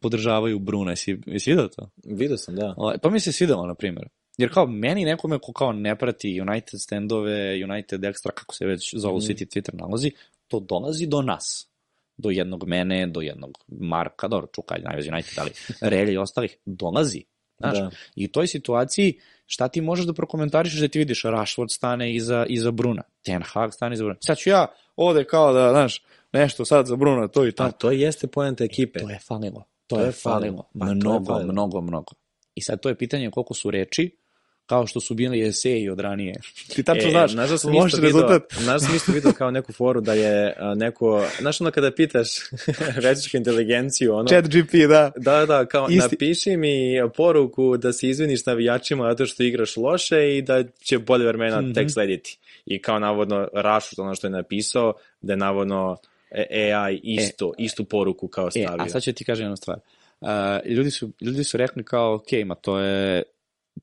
[0.02, 0.92] podržavaju Bruna.
[0.92, 1.90] Jesi, jesi vidio to?
[2.06, 2.74] Vidio sam, da.
[2.78, 4.08] O, to mi se svidelo, na primjer.
[4.38, 8.96] Jer kao meni nekome ko kao ne prati United standove, United Extra, kako se već
[8.96, 10.12] zovu svi ti Twitter nalozi,
[10.48, 11.70] to dolazi do nas.
[12.18, 15.52] Do jednog mene, do jednog Marka, dobro, Čukaj, najvez United, ali
[15.92, 17.24] Relje i ostalih, dolazi.
[17.58, 17.90] Znaš, Da.
[18.16, 22.46] I u toj situaciji šta ti možeš da prokomentarišeš da ti vidiš Rashford stane iza,
[22.50, 24.18] iza Bruna, Ten Hag stane iza Bruna.
[24.22, 24.66] Sad ću ja
[24.96, 26.04] ovde kao da, znaš,
[26.34, 27.72] nešto sad za Bruna, to i to.
[27.72, 29.00] to jeste poenta ekipe.
[29.00, 29.64] To je falilo.
[29.88, 30.42] To, To je je falilo.
[30.42, 30.70] falilo.
[30.74, 31.52] Pa to je mnogo, falilo.
[31.52, 32.12] mnogo, mnogo.
[32.56, 34.18] I sad to je pitanje koliko su reči,
[34.66, 36.34] kao što su bili eseji od ranije.
[36.68, 38.54] Ti tačno znaš, znaš da sam loš isto video, rezultat.
[38.54, 41.92] znaš da sam isto video kao neku foru da je a, neko, znaš ono kada
[41.92, 42.28] pitaš
[43.04, 45.12] večničku inteligenciju, ono, Chat GP, da.
[45.18, 46.76] Da, da, kao Isti- napiši mi
[47.16, 51.74] poruku da se izviniš navijačima zato što igraš loše i da će bolje vremena Mhm.
[51.74, 52.38] tek slediti.
[52.66, 55.98] I kao navodno Rashford ono što je napisao, da je navodno
[56.32, 58.84] e, AI isto, istu poruku kao E, stavio.
[58.84, 59.78] a sad ću ti kažem jednu stvar.
[60.22, 60.30] Uh,
[60.66, 63.24] ljudi, su, ljudi su rekli kao, ok, ma to je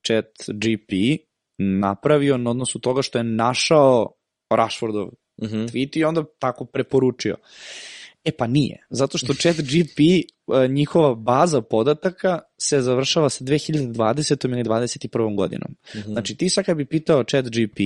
[0.07, 0.93] chat GP
[1.59, 4.13] napravio na odnosu toga što je našao
[4.51, 5.11] Rashfordov
[5.43, 5.57] Mhm.
[5.57, 7.37] tweet i onda tako preporučio.
[8.25, 10.01] E pa nije, zato što chat GP,
[10.65, 14.45] e, njihova baza podataka se završava sa 2020.
[14.45, 15.37] ili 2021.
[15.37, 15.77] godinom.
[15.97, 16.13] Mhm.
[16.13, 17.79] Znači ti sad kad bi pitao chat GP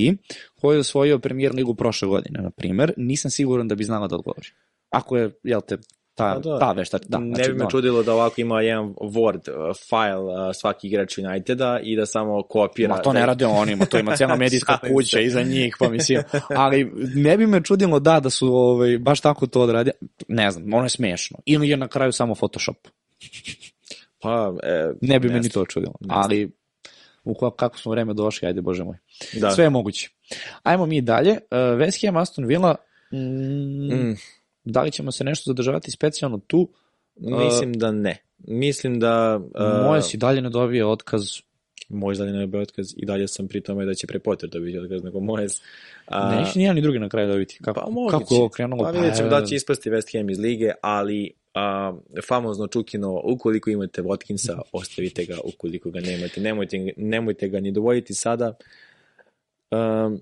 [0.61, 4.17] koji je osvojio premier ligu prošle godine, na primer, nisam siguran da bi znala da
[4.17, 4.49] odgovori.
[4.91, 5.79] Ako je, jel te,
[6.15, 6.59] ta, Pa da.
[6.59, 7.19] ta veštač, da.
[7.19, 7.71] ne znači, bi me no.
[7.71, 12.43] čudilo da ovako ima jedan Word uh, file uh, svaki igrač Uniteda i da samo
[12.43, 12.89] kopira.
[12.89, 15.89] Ma to ne da, rade oni, ma to ima cijela medijska kuća iza njih, pa
[15.89, 19.91] mislim, ali ne bi me čudilo da, da su ovaj, baš tako to odradi,
[20.29, 21.39] ne znam, ono je smešno.
[21.47, 22.77] Ili je na kraju samo Photoshop.
[24.21, 25.95] Pa, e, Ne bi ne me ni to čudilo.
[26.01, 26.07] Ne.
[26.15, 26.51] Ali,
[27.25, 28.97] u ko- kako smo vreme došli, ajde bože moj.
[29.41, 29.51] Da.
[29.51, 30.11] Sve je moguće.
[30.63, 31.31] Ajmo mi dalje.
[31.33, 32.75] Uh, West Ham, Aston Villa,
[33.13, 33.19] mm,
[33.95, 34.17] Mm,
[34.65, 36.69] da li ćemo se nešto zadržavati specijalno tu?
[37.17, 38.17] mislim da ne.
[38.39, 39.41] Mislim da...
[39.55, 41.23] Uh, Moje si dalje ne dobije otkaz.
[41.89, 45.03] moj zadnji najbolji otkaz i dalje sam pri tome da će pre Potter dobiti otkaz
[45.05, 45.53] nego Mojes.
[46.07, 47.59] A, Neće ni jedan ni drugi na kraju dobiti.
[47.63, 48.19] Kako, Pa moguće.
[48.19, 48.85] kako je ovo krenulo?
[48.85, 51.93] Pa vidjet ćemo da će ispasti West Ham iz lige, ali a,
[52.29, 56.41] famozno Čukino, ukoliko imate Watkinsa, ostavite ga ukoliko ga nemate.
[56.41, 58.55] Nemojte, nemojte ga ni dovoditi sada.
[59.71, 60.19] Um, Ne,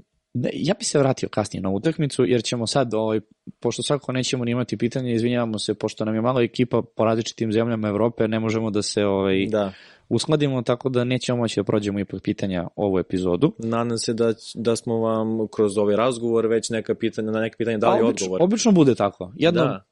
[0.52, 3.20] ja bi se vratio kasnije na utakmicu, jer ćemo sad, ovaj,
[3.60, 7.52] pošto svakako nećemo ni imati pitanje, izvinjavamo se, pošto nam je malo ekipa po različitim
[7.52, 9.72] zemljama Evrope, ne možemo da se ovaj, da,
[10.08, 13.52] uskladimo, tako da nećemo moći da prođemo ipak pitanja ovu epizodu.
[13.58, 17.78] nadam se da, da smo vam kroz ovaj razgovor već neka pitanja, na neka pitanja
[17.78, 18.42] dali A obično, odgovor.
[18.42, 19.32] obično bude tako.
[19.36, 19.84] Jedno, Da.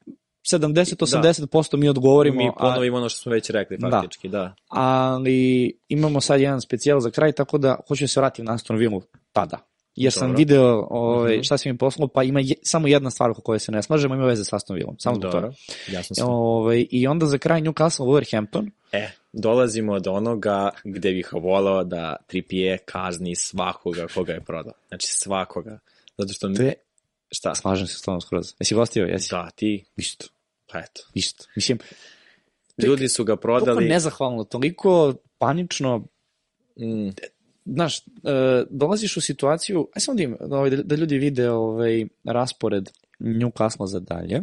[0.51, 3.89] 70-80% mi odgovorimo, Mi a, ponovimo ono što smo već rekli, Da.
[3.89, 4.55] faktički, da.
[4.69, 8.77] ali imamo sad jedan specijal za kraj, tako da hoću da se vratim na Aston
[8.77, 9.57] Villa tada.
[9.95, 10.37] Jer sam Dobro.
[10.37, 11.43] video ovaj, Mhm.
[11.43, 14.15] šta si mi poslao, pa ima je, samo jedna stvar oko koje se ne slažemo,
[14.15, 14.95] ima veze sa Aston Villom.
[14.99, 15.51] Samo zbog toga.
[15.87, 16.29] Jasno sam.
[16.29, 18.71] Ovaj, I onda za kraj Newcastle Wolverhampton.
[18.91, 24.73] E, dolazimo do onoga gde bih volao da Trippier kazni svakoga koga je prodao.
[24.87, 25.79] Znači svakoga.
[26.17, 26.49] Zato što...
[26.49, 26.73] To je,
[27.31, 27.55] Šta?
[27.55, 28.53] slažem se s tom skroz.
[28.59, 29.05] Jesi gostio?
[29.05, 29.29] Jesi?
[29.31, 30.25] Da, ti, Isto.
[30.71, 31.01] pa eto.
[31.13, 31.45] Isto.
[31.55, 31.77] Mislim,
[32.77, 33.85] Ljudi su ga toliko prodali...
[33.85, 36.03] nezahvalno, toliko panično,
[36.75, 37.09] Mm,
[37.65, 38.01] znaš, e,
[38.69, 42.89] dolaziš u situaciju, aj samo da, da, ovaj, da, da ljudi vide ovaj, raspored
[43.19, 44.41] Newcastle za dalje.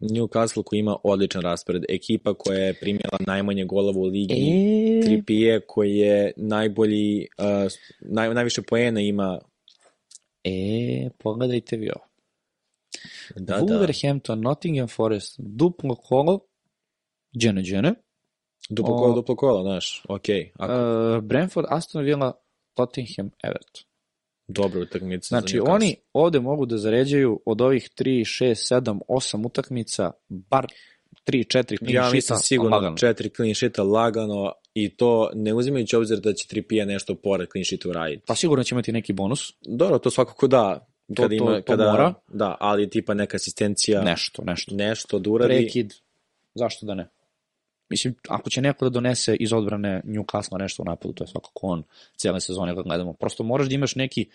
[0.00, 1.82] Newcastle koji ima odličan raspored.
[1.88, 4.34] Ekipa koja je primjela najmanje golova u ligi.
[4.34, 9.38] E, Trippier koji je najbolji, uh, naj, najviše poena ima.
[10.44, 12.04] e, pogledajte vi ovo.
[13.36, 13.62] Da, da.
[13.62, 16.40] Wolverhampton, Nottingham Forest, duplo kolo,
[17.38, 17.94] džene, džene,
[18.70, 20.02] Duplo O- kola, duplo kola, znaš.
[20.08, 20.24] Ok,
[20.58, 22.32] ako, uh, Brentford, Aston Villa,
[22.86, 23.82] Tottenham, Everton.
[24.48, 29.46] dobra utakmica Znači, za oni ovde mogu da zaređaju od ovih 3, 6, 7, 8
[29.46, 30.66] utakmica, bar
[31.26, 32.96] 3, 4 clean Ja sheeta, mislim sigurno lagano.
[32.96, 37.64] četiri clean sheeta lagano i to ne uzimajući obzir da će Trippier nešto pored clean
[37.64, 38.22] sheeta uraditi.
[38.26, 40.86] Pa sigurno će imati neki bonus, Dobro, to svakako da.
[41.08, 42.14] To- Kada to- ima, to kada, mora.
[42.28, 44.74] Da, ali tipa neka asistencija, nešto, nešto.
[44.74, 45.54] nešto da uradi.
[45.54, 45.92] Prekid,
[46.54, 47.08] zašto da ne?
[47.90, 51.66] Mislim, ako će neko da donese iz odbrane Newcastle nešto u napadu, to je svakako
[51.66, 51.82] on
[52.16, 53.12] cijele sezone kad gledamo.
[53.12, 54.26] Prosto moraš da imaš neki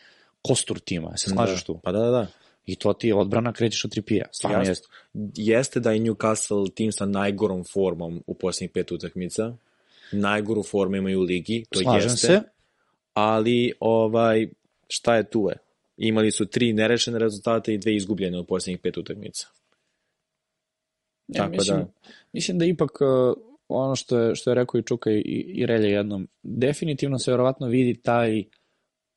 [0.41, 1.65] kostur tima, se slažeš da.
[1.65, 1.79] tu?
[1.83, 2.27] Pa da, da, da.
[2.65, 4.25] I to ti je odbrana, krećeš od tripija.
[4.31, 4.71] Stvarno Jasno.
[4.71, 4.87] jeste.
[5.41, 9.53] Jeste da je Newcastle tim sa najgorom formom u posljednjih pet utakmica.
[10.11, 12.27] Najgoru formu imaju u ligi, to Slažem jeste.
[12.27, 12.41] se.
[13.13, 14.47] Ali, ovaj,
[14.89, 15.57] šta je tu je?
[15.97, 19.47] Imali su tri nerešene rezultate i dve izgubljene u posljednjih pet utakmica.
[21.27, 21.87] Ja, Tako mislim, da-
[22.35, 25.21] mislim da ipak uh, ono što je, što je rekao i Čuka i,
[25.55, 28.43] i Relja jednom, definitivno se verovatno vidi taj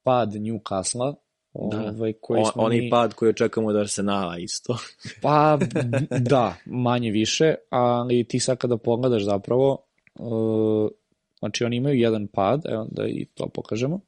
[0.03, 1.15] pad Newcastle-a,
[1.53, 2.91] ovaj, koji O, smo onaj mi...
[2.91, 4.79] pad koji očekujemo od Arsenala isto.
[5.23, 5.59] Pa,
[6.21, 9.87] da, manje više, ali ti sad kada pogledaš zapravo,
[10.19, 10.91] uh,
[11.39, 14.01] znači oni imaju jedan pad, evo da i to pokažemo,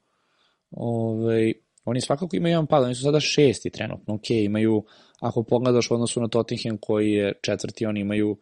[0.71, 1.53] Ove,
[1.85, 4.85] oni svakako imaju jedan pad, oni su sada šesti trenutno, ok, imaju,
[5.21, 8.37] ako pogledaš u odnosu na Tottenham koji je četvrti, oni imaju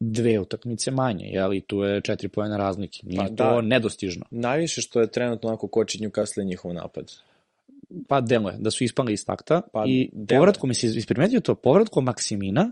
[0.00, 3.60] dve utakmice manje, jel, i tu je četiri pojena razlike, nije Pa to da.
[3.60, 4.24] nedostižno.
[4.30, 7.12] Najviše što je trenutno onako koči Newcastle je njihov napad.
[8.08, 10.38] Pa deluje da su ispali iz takta Pa, i deluje.
[10.38, 12.70] povratkom, si isprimetio to, povratkom Maksimina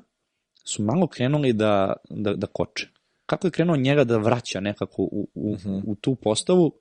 [0.64, 2.88] su malo krenuli da, da, da koče.
[3.26, 5.78] Kako je krenuo njega da vraća nekako u, u, Mhm.
[5.86, 6.72] u tu postavu,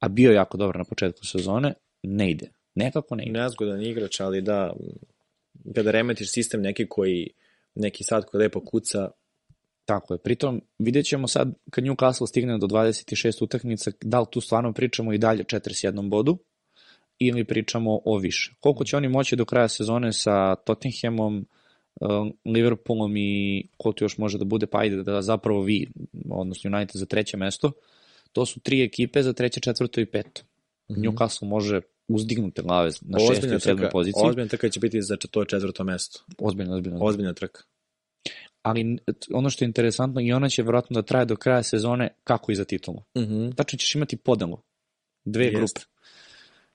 [0.00, 2.50] a bio je jako dobar na početku sezone, ne ide.
[2.74, 3.40] Nekako ne ide.
[3.40, 4.72] Nezgodan igrač, ali da,
[5.74, 7.30] kada remetiš sistem neki koji,
[7.74, 9.10] neki sad koji lepo kuca,
[9.84, 10.18] Tako je.
[10.18, 15.12] Pritom, vidjet ćemo sad, kad Newcastle stigne do 26 utakmica, da li tu stvarno pričamo
[15.12, 16.38] i dalje 41 bodu,
[17.18, 18.54] ili pričamo o više.
[18.60, 21.46] Koliko će oni moći do kraja sezone sa Tottenhamom,
[22.00, 22.06] eh,
[22.44, 25.88] Liverpoolom i ko tu još može da bude, pa ajde da zapravo vi,
[26.30, 27.72] odnosno United za treće mesto,
[28.32, 30.42] to su tri ekipe za treće, četvrto i peto.
[30.90, 31.00] Mhm.
[31.00, 34.22] Newcastle može uzdignuti glave na šestoj ozbiljna i sedmoj poziciji.
[34.24, 36.24] ozbiljna trka će biti za to četvrto mesto.
[36.38, 36.98] Ozbiljno, ozbiljno.
[37.02, 37.62] Ozbiljna trka.
[38.64, 38.96] Ali
[39.32, 42.54] ono što je interesantno, i ona će vjerojatno da traje do kraja sezone kako i
[42.54, 43.02] za titulu.
[43.18, 43.50] Mhm.
[43.50, 44.58] Tačno ćeš imati podelu.
[45.24, 45.56] Dve Jest.
[45.56, 45.80] grupe.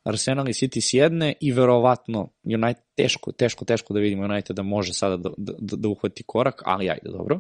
[0.04, 4.64] Arsenal i City s jedne i verovatno United, teško, teško, teško da vidimo United da
[4.64, 7.40] može sada da, da, da uhvati korak, ali ajde, dobro.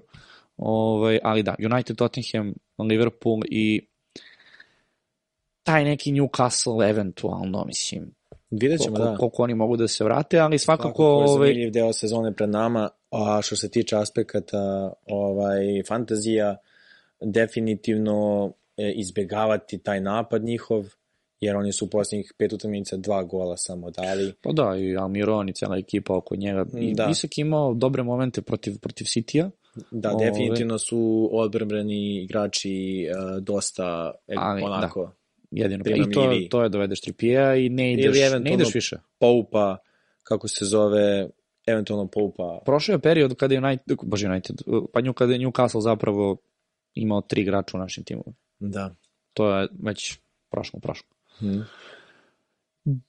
[0.57, 2.53] Ovaj, ali da, United, Tottenham,
[2.89, 3.87] Liverpool i
[5.63, 8.11] taj neki Newcastle eventualno, mislim,
[8.51, 9.17] Vidjet ćemo, koliko, da.
[9.17, 10.87] koliko oni mogu da se vrate, ali svakako...
[10.87, 16.57] Svakako je ovaj, zanimljiv deo sezone pred nama, a što se tiče aspekata ovaj, fantazija,
[17.21, 20.85] definitivno e, izbegavati taj napad njihov,
[21.39, 24.33] jer oni su u posljednjih pet utakmica dva gola samo dali.
[24.41, 26.65] Pa da, i Almiron i cela ekipa oko njega.
[26.79, 27.07] I Da.
[27.11, 29.49] Isak imao dobre momente protiv, protiv City-a,
[29.91, 30.25] Da, Ove.
[30.25, 33.09] definitivno su odbrani igrači e,
[33.41, 35.11] dosta e, Ali, onako
[35.51, 35.83] jedino.
[35.83, 38.97] Pa I to, to je dovedeš tripija i ne ideš, Ili ne ideš više.
[39.19, 39.77] poupa,
[40.23, 41.29] kako se zove,
[41.71, 42.59] eventualno poupa.
[42.65, 44.55] Prošao je period kada je United, bože United,
[44.93, 46.37] pa nju, kada je Newcastle zapravo
[46.93, 48.23] imao tri igrača u našim timu.
[48.59, 48.95] Da.
[49.33, 50.19] To je već
[50.49, 51.07] prošlo, prošlo.
[51.39, 51.59] Hm.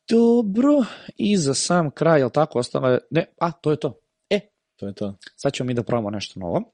[0.09, 0.85] Dobro,
[1.16, 4.01] i za sam kraj, jel tako, ostalo je, ne, a, to je to.
[4.31, 4.41] E,
[4.77, 5.15] To je to.
[5.37, 6.73] sad ćemo mi da probamo nešto novo.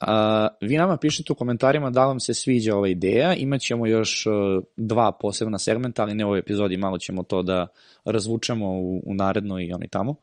[0.00, 4.30] A, vi nama pišite u komentarima da vam se sviđa ova ideja, imaćemo još e,
[4.76, 7.66] dva posebna segmenta, ali ne u ovoj epizodi, malo ćemo to da
[8.04, 10.14] razvučemo u, u narednoj i oni tamo.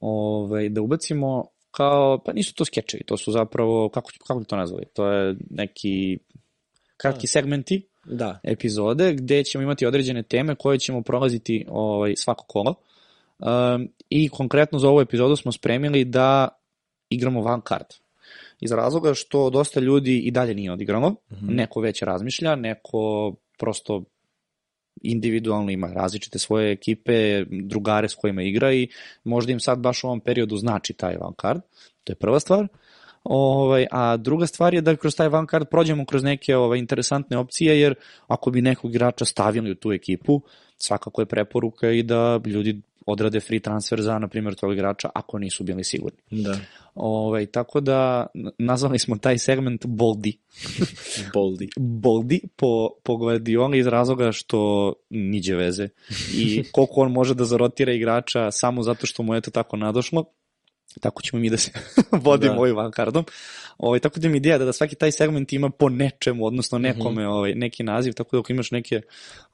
[0.00, 4.56] Ove, da ubacimo kao, pa nisu to skečevi, to su zapravo, kako, kako bi to
[4.56, 6.18] nazvali, to je neki
[6.96, 8.40] kratki segmenti Da.
[8.42, 12.74] epizode gde ćemo imati određene teme koje ćemo prolaziti ovaj, svako kolo.
[13.38, 16.48] Um, I konkretno za ovu epizodu smo spremili da
[17.10, 17.94] igramo van kart.
[18.60, 21.54] Iz razloga što dosta ljudi i dalje nije odigralo, Mhm.
[21.54, 24.04] neko već razmišlja, neko prosto
[25.00, 28.88] individualno ima različite svoje ekipe, drugare s kojima igra i
[29.24, 31.60] možda im sad baš u ovom periodu znači taj van card.
[32.04, 32.66] To je prva stvar.
[33.24, 37.38] Ovaj, a druga stvar je da kroz taj van card prođemo kroz neke ovaj, interesantne
[37.38, 37.94] opcije, jer
[38.26, 40.40] ako bi nekog igrača stavili u tu ekipu,
[40.76, 45.38] svakako je preporuka i da ljudi odrade free transfer za, na primjer, tog igrača ako
[45.38, 46.18] nisu bili sigurni.
[46.30, 46.56] Da.
[46.94, 48.26] Ovaj, tako da
[48.58, 50.38] nazvali smo taj segment Boldi.
[51.34, 51.68] Boldi.
[51.78, 52.66] Boldi po,
[53.02, 54.58] po Guardioli iz razloga što
[55.10, 55.88] niđe veze
[56.34, 60.24] i koliko on može da zarotira igrača samo zato što mu je to tako nadošlo.
[61.00, 61.70] Tako ćemo mi da se
[62.24, 62.60] vodimo Da.
[62.60, 63.24] ovim vankardom.
[63.78, 67.28] Ovaj, tako da mi ideja da, da svaki taj segment ima po nečemu, odnosno nekome
[67.28, 69.00] ovaj, neki naziv, tako da ako imaš neke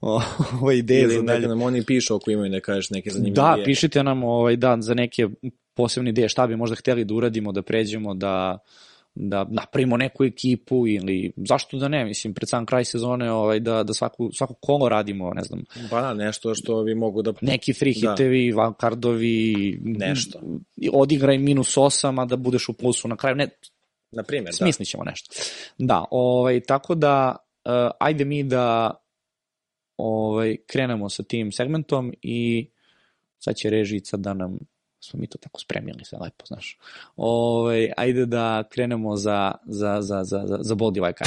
[0.01, 1.49] ovaj, ideje Ili za dalje.
[1.49, 3.65] nam oni pišu ako imaju ne kažeš neke zanimljive Da, ideje.
[3.65, 5.29] pišite nam ovaj, da, za neke
[5.77, 8.59] posebne ideje, šta bi možda hteli da uradimo, da pređemo, da
[9.19, 13.82] da napravimo neku ekipu ili zašto da ne, mislim, pred sam kraj sezone ovaj, da,
[13.82, 17.32] da svaku, svaku kolo radimo, ne znam, Pa da, nešto što vi mogu da...
[17.40, 18.11] neki free Da.
[18.11, 18.73] hitevi, da.
[18.81, 20.40] kardovi, Nešto.
[20.93, 23.48] odigraj minus 8, a da budeš u plusu na kraju, ne,
[24.11, 24.57] Na primjer, da.
[24.57, 25.35] smislit ćemo nešto.
[25.78, 28.94] Da, ovaj, tako da, uh, ajde mi da
[29.97, 32.69] ovaj, krenemo sa tim segmentom i
[33.39, 34.59] sad će režica da nam
[35.01, 36.78] smo mi to tako spremili sve lepo, znaš.
[37.16, 41.27] Ovaj, ajde da krenemo za, za, za, za, za, za Boldi Vajkaj.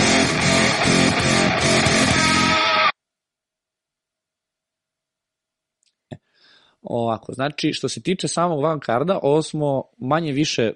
[6.82, 10.74] Ovako, znači, što se tiče samog van karda, ovo smo manje više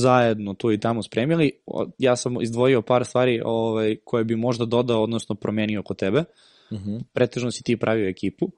[0.00, 1.50] zajedno tu i tamo spremili.
[1.98, 6.24] Ja sam izdvojio par stvari ovaj, koje bi možda dodao, odnosno promenio kod tebe.
[6.72, 6.96] Mhm.
[7.12, 8.50] Pretežno si ti pravio ekipu.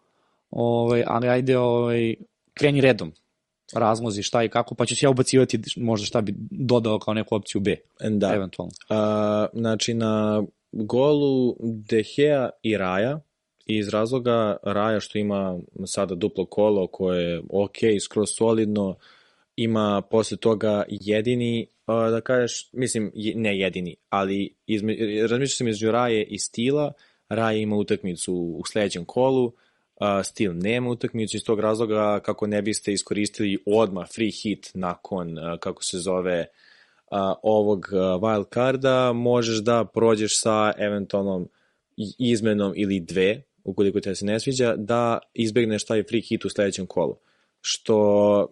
[0.50, 2.14] Ovaj, ali ajde, ovaj,
[2.54, 3.12] kreni redom
[3.74, 7.34] razlozi šta i kako, pa ću se ja ubacivati možda šta bi dodao kao neku
[7.34, 7.76] opciju B,
[8.10, 8.34] Da.
[8.34, 8.72] eventualno.
[8.88, 10.42] A, znači, na
[10.72, 13.20] golu Dehea i Raja,
[13.66, 18.96] iz razloga Raja što ima sada duplo kolo koje je ok, skroz solidno,
[19.56, 26.24] ima posle toga jedini, da kažeš, mislim, ne jedini, ali izme, razmišljam se među Raje
[26.24, 26.92] i Stila,
[27.28, 29.52] Raje ima utakmicu u sledećem kolu,
[30.24, 35.84] Stil nema utakmicu iz tog razloga kako ne biste iskoristili odmah free hit nakon, kako
[35.84, 36.46] se zove,
[37.42, 41.48] ovog wild carda, možeš da prođeš sa eventualnom
[42.18, 46.86] izmenom ili dve, ukoliko te se ne sviđa, da izbegneš taj free hit u sledećem
[46.86, 47.16] kolu.
[47.60, 48.46] Što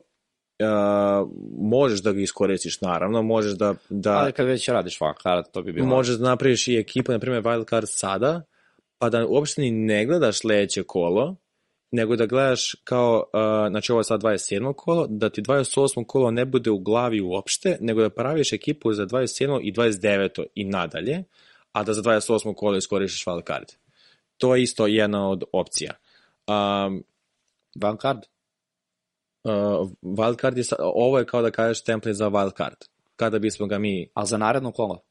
[0.60, 1.26] a,
[1.58, 5.72] možeš da ga iskoristiš, naravno, možeš da, da Ali kad već radiš kard, to bi
[5.72, 5.86] bilo...
[5.86, 8.42] možeš da napraviš i ekipu, na primjer wild card sada,
[8.98, 11.36] pa da uopšte ni ne gledaš sledeće kolo,
[11.90, 14.74] nego da gledaš kao, uh, znači ovo je sad 27.
[14.76, 16.06] kolo, da ti 28.
[16.06, 19.60] kolo ne bude u glavi uopšte, nego da praviš ekipu za 27.
[19.62, 20.44] i 29.
[20.54, 21.24] i nadalje,
[21.72, 22.54] a da za 28.
[22.54, 23.66] kolo iskoristiš wild card.
[24.36, 25.92] To je isto jedna od opcija.
[26.46, 27.04] Um,
[27.98, 28.18] kard?
[29.44, 32.76] uh, wild card je, sa- ovo je kao da kažeš template za wild card.
[33.16, 35.02] Kada bismo ga mi, Ali za naredno kolo?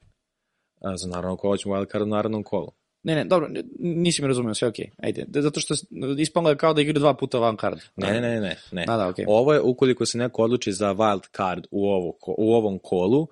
[0.81, 2.71] uh, za naravno kolo ćemo wild card u narednom kolu.
[3.06, 3.49] Ne, ne, dobro,
[3.80, 4.90] nisi mi razumio, sve okej.
[4.98, 5.73] Ajde, da- zato što
[6.18, 7.80] ispalo je kao da igra dva puta van kard.
[7.95, 8.86] Ne, ne, ne, ne, ne.
[8.86, 9.26] Da, da, okej.
[9.27, 13.27] Ovo je ukoliko se neko odluči za wild card u, ovo, u ovom kolu,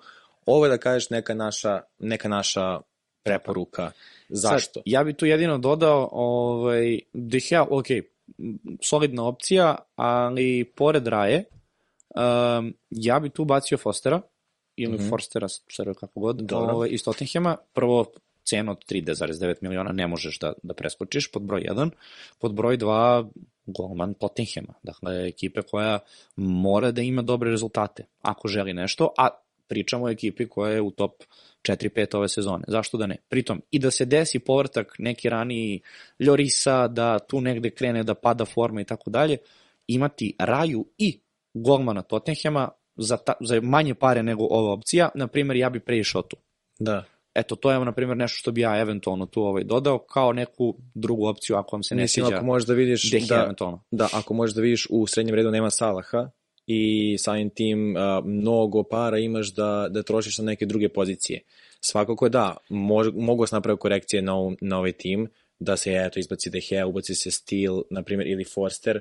[0.46, 2.80] ovo je da kažeš neka naša, neka naša
[3.22, 3.90] preporuka.
[4.28, 4.80] Zašto?
[4.80, 7.86] Sad, ja bi tu jedino dodao, ovaj, Dehea, ok,
[8.80, 11.44] solidna opcija, ali pored Raje,
[12.14, 14.20] um, ja bi tu bacio Fostera,
[14.76, 14.98] ili mm.
[14.98, 15.10] -hmm.
[15.10, 16.74] Forstera, šta kako god, Dobro.
[16.74, 17.56] ovaj, iz Tottenhema.
[17.72, 18.06] Prvo,
[18.44, 21.90] cenu od 3,9 miliona ne možeš da, da preskočiš, pod broj 1.
[22.38, 23.30] Pod broj 2,
[23.66, 24.74] golman Tottenhema.
[24.82, 25.98] Dakle, ekipe koja
[26.36, 29.28] mora da ima dobre rezultate, ako želi nešto, a
[29.68, 31.22] pričamo o ekipi koja je u top
[31.68, 32.64] 4-5 ove sezone.
[32.68, 33.16] Zašto da ne?
[33.28, 35.80] Pritom, i da se desi povrtak neki raniji
[36.18, 39.36] Ljorisa, da tu negde krene da pada forma i tako dalje,
[39.86, 41.20] imati Raju i
[41.54, 46.22] golmana Tottenhema za, ta, za manje pare nego ova opcija, na primjer, ja bi preišao
[46.22, 46.36] tu.
[46.78, 47.04] Da.
[47.34, 50.76] Eto, to je, na primjer, nešto što bi ja eventualno tu ovaj dodao, kao neku
[50.94, 53.84] drugu opciju ako vam se ne Mislim, sviđa ako možeš da vidiš Dehea da, eventualno.
[53.90, 56.30] da, ako možeš da vidiš u srednjem redu nema Salaha
[56.66, 61.40] i samim tim a, mnogo para imaš da, da trošiš na neke druge pozicije.
[61.80, 65.28] Svakako da, mož, mogu se napraviti korekcije na, na ovaj tim,
[65.58, 69.00] da se eto izbaci De Gea, ubaci se Steel, na primjer, ili Forster,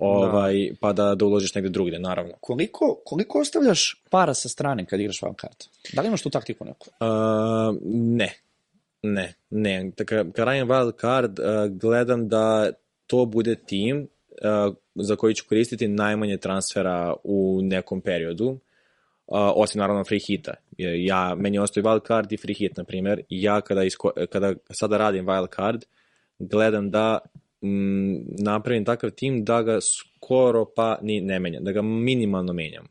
[0.00, 2.32] ovaj, pa da, da uložiš negde drugde, naravno.
[2.40, 5.64] Koliko, koliko ostavljaš para sa strane kad igraš wild card?
[5.92, 6.86] Da li imaš tu taktiku neku?
[7.00, 8.34] Uh, ne,
[9.02, 9.92] ne, ne.
[9.96, 11.46] Dakle, kad radim wild card, uh,
[11.80, 12.70] gledam da
[13.06, 18.58] to bude tim uh, za koji ću koristiti najmanje transfera u nekom periodu, uh,
[19.54, 20.54] osim naravno free hita.
[20.78, 24.98] Ja, meni ostaje wild card i free hit, na primjer, ja kada, isko, kada sada
[24.98, 25.84] radim wild card,
[26.38, 27.18] gledam da
[27.62, 32.84] mm, napravim takav tim da ga skoro pa ni ne menjam, da ga minimalno menjam.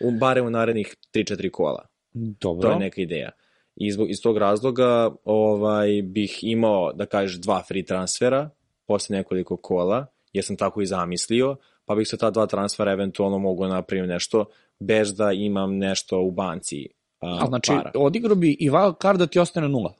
[0.00, 1.86] U, barem u narednih 3-4 kola.
[2.12, 2.68] Dobro.
[2.68, 3.30] To je neka ideja.
[3.76, 8.50] I zbog, iz tog razloga ovaj, bih imao, da kažeš, dva free transfera
[8.86, 13.38] posle nekoliko kola, jer sam tako i zamislio, pa bih sa ta dva transfera eventualno
[13.38, 14.44] mogu napraviti nešto
[14.80, 16.88] bez da imam nešto u banci
[17.20, 17.90] a, A znači, para.
[17.94, 19.94] odigrao bi i wild card da ti ostane nula.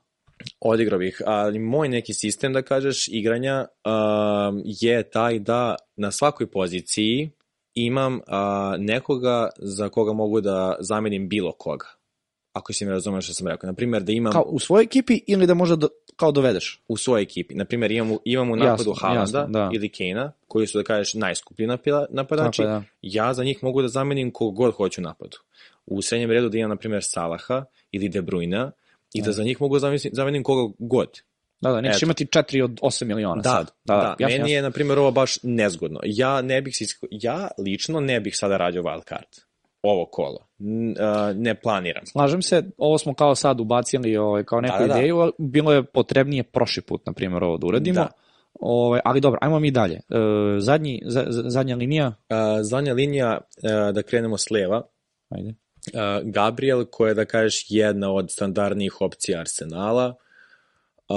[0.61, 6.47] Odigrao bih, ali moj neki sistem, da kažeš, igranja um, je taj da na svakoj
[6.47, 7.31] poziciji
[7.75, 8.21] imam uh,
[8.79, 11.87] nekoga za koga mogu da zamenim bilo koga.
[12.53, 13.67] Ako si mi razumeš što sam rekao.
[13.67, 16.83] Naprimjer, da imam Kao u svojoj ekipi ili da možda do, kao dovedeš?
[16.89, 17.55] u svojoj ekipi.
[17.55, 19.71] Naprimjer, imam, imam u napadu Jasno, Haalanda jasno, da.
[19.75, 21.67] ili Kejna, koji su, da kažeš, najskuplji
[22.11, 22.63] napadači.
[22.63, 22.83] Tako da.
[23.03, 25.37] Ja za njih mogu da zamenim kog god hoću napadu.
[25.87, 28.71] U srednjem redu da imam, na primjer, Salaha ili De Bruyne
[29.19, 31.09] i da za njih mogu zamenim, zamenim koga god.
[31.61, 32.07] Da, da, nećeš Eto.
[32.07, 33.71] imati 4 od 8 miliona Da, sad.
[33.85, 34.17] da, da.
[34.19, 36.01] jasno, meni je, na primjer, ovo baš nezgodno.
[36.05, 36.75] Ja ne bih
[37.11, 39.27] ja lično ne bih sada radio wild card.
[39.83, 40.49] Ovo kolo.
[41.35, 42.07] Ne planiram.
[42.07, 44.99] Slažem se, ovo smo kao sad ubacili ovaj, kao neku Da, da, da.
[44.99, 47.95] ideju, bilo je potrebnije prošli put, na primjer, ovo da uradimo.
[48.01, 48.09] Da.
[48.61, 49.95] Ovaj, ali dobro, ajmo mi dalje.
[49.95, 50.01] E,
[50.59, 52.13] zadnji, za, za- zadnja linija,
[52.61, 54.83] zadnja linija, a, da krenemo s leva,
[55.31, 55.55] ajde.
[56.25, 60.15] Gabriel, koja je, da kažeš, jedna od standardnijih opcija Arsenala.
[61.09, 61.17] Uh,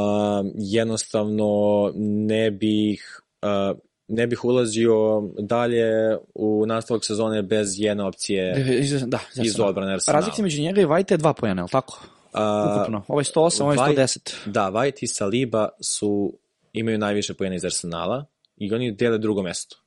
[0.56, 3.78] jednostavno ne bih uh,
[4.10, 9.66] ne bih ulazio dalje u nastavak sezone bez jedne opcije Iz, da, iz jasno.
[9.66, 10.20] odbrane Arsenala.
[10.20, 12.00] Razlika među njega i Vajte je dva pojena, je li tako?
[12.34, 13.04] Uh, Ukupno.
[13.08, 14.36] Ovo je 108, ovo je White- 110.
[14.46, 16.34] Da, White i Saliba su,
[16.74, 18.26] imaju najviše pojena iz Arsenala
[18.58, 19.78] i oni dele drugo mesto.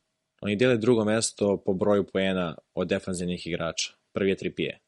[0.41, 3.93] Oni dele drugo mesto po broju pojena od defanzivnih igrača.
[4.13, 4.79] Prvi je Trippier.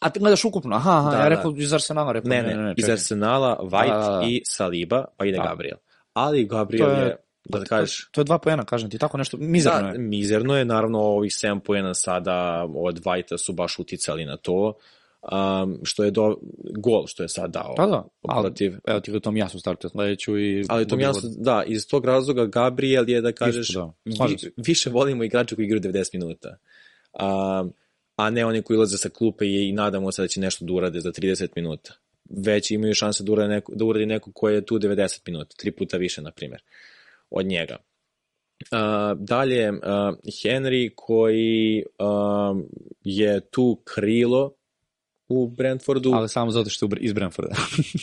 [0.00, 1.28] A ti gledaš ukupno, aha, aha, Da, ja da.
[1.28, 2.92] rekao iz Arsenala, rekao, Ne, ne, iz čekaj.
[2.92, 4.26] Arsenala, White Da, da, da.
[4.26, 5.42] i Saliba, pa ide Da.
[5.42, 5.76] Gabriel.
[6.12, 9.80] Ali Gabriel je- je, da kažeš, To je dva pojena, kažem ti, tako nešto, mizerno
[9.80, 9.98] da, je.
[9.98, 12.36] mizerno je, naravno ovih 7 pojena sada
[12.76, 14.72] od Whitea su baš uticali na to,
[15.24, 16.36] um, što je do,
[16.74, 18.76] gol što je sad dao Da, da, ali, protiv.
[18.86, 20.64] evo ti ga tom jasu startuje sledeću i...
[20.68, 24.24] Ali to mi jasno, da, iz tog razloga Gabriel je da kažeš, Isto, da.
[24.24, 26.56] Vi, više volimo igrače koji igraju 90 minuta.
[27.12, 27.72] Um,
[28.18, 30.72] a ne oni koji ulaze sa klupe i, i nadamo se da će nešto da
[30.72, 31.94] urade za 30 minuta.
[32.30, 35.70] Već imaju šanse da urade neko, da uradi neko ko je tu 90 minuta, tri
[35.70, 36.62] puta više, na primjer,
[37.30, 37.76] od njega.
[37.76, 39.78] Uh, dalje, uh,
[40.42, 42.66] Henry koji um,
[43.04, 44.54] je tu krilo
[45.28, 46.10] u Brentfordu.
[46.14, 47.54] Ali samo zato što je iz Brentforda.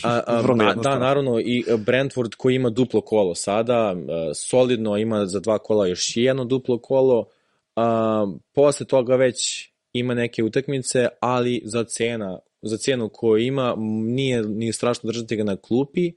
[0.04, 4.02] A, na, da, naravno, i Brentford koji ima duplo kolo sada, uh,
[4.34, 10.42] solidno ima za dva kola još jedno duplo kolo, uh, posle toga već ima neke
[10.44, 13.74] utakmice, ali za cena za cenu koju ima
[14.04, 16.12] nije, nije strašno držati ga na klupi,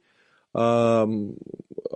[0.54, 1.36] um,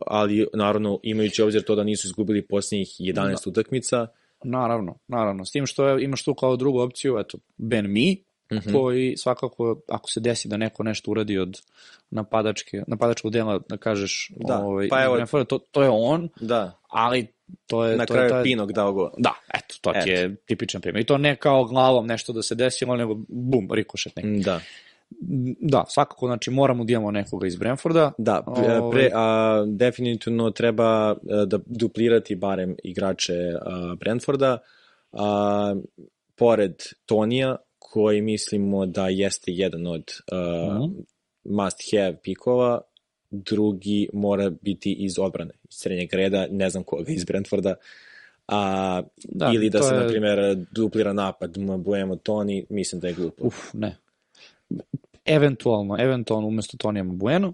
[0.08, 4.08] ali naravno imajući obzir to da nisu izgubili posljednjih 11 utakmica,
[4.46, 5.46] Naravno, naravno.
[5.46, 8.24] S tim što je, imaš tu kao drugu opciju, eto, Ben Mi,
[8.54, 8.74] Mhm.
[8.74, 11.62] koji svakako, ako se desi da neko nešto uradi od
[12.10, 17.28] napadačke, napadačkog dela, da kažeš, Da, ovaj, pa evo- to, to je on, da, ali
[17.68, 17.98] to je...
[17.98, 19.12] na to kraju je je, Pinok dao go.
[19.18, 20.10] Da, eto, to ti Eto.
[20.10, 21.02] je tipičan primjer.
[21.02, 24.44] I to ne kao glavom nešto da se desilo, nego bum, rikošet neki.
[24.44, 24.60] Da.
[25.60, 28.12] Da, svakako, znači moramo da imamo nekoga iz Brentforda.
[28.18, 28.92] Da, pre, Ovaj.
[28.92, 31.16] pre, a, definitivno treba a,
[31.46, 34.58] da duplirati barem igrače a, Brentforda.
[35.12, 35.76] A,
[36.36, 36.74] pored
[37.06, 40.94] Tonija, koji mislimo da jeste jedan od a, Mhm.
[41.44, 42.82] must have pikova,
[43.34, 47.76] drugi mora biti iz odbrane, iz srednjeg reda, ne znam koga iz Brentforda.
[48.48, 53.14] A, Da, ili da se, je- na primjer, duplira napad Mbuemo Toni, mislim da je
[53.14, 53.48] glupo.
[53.48, 53.98] Uf, ne.
[55.26, 57.54] Eventualno, eventualno umesto Tonija Bueno.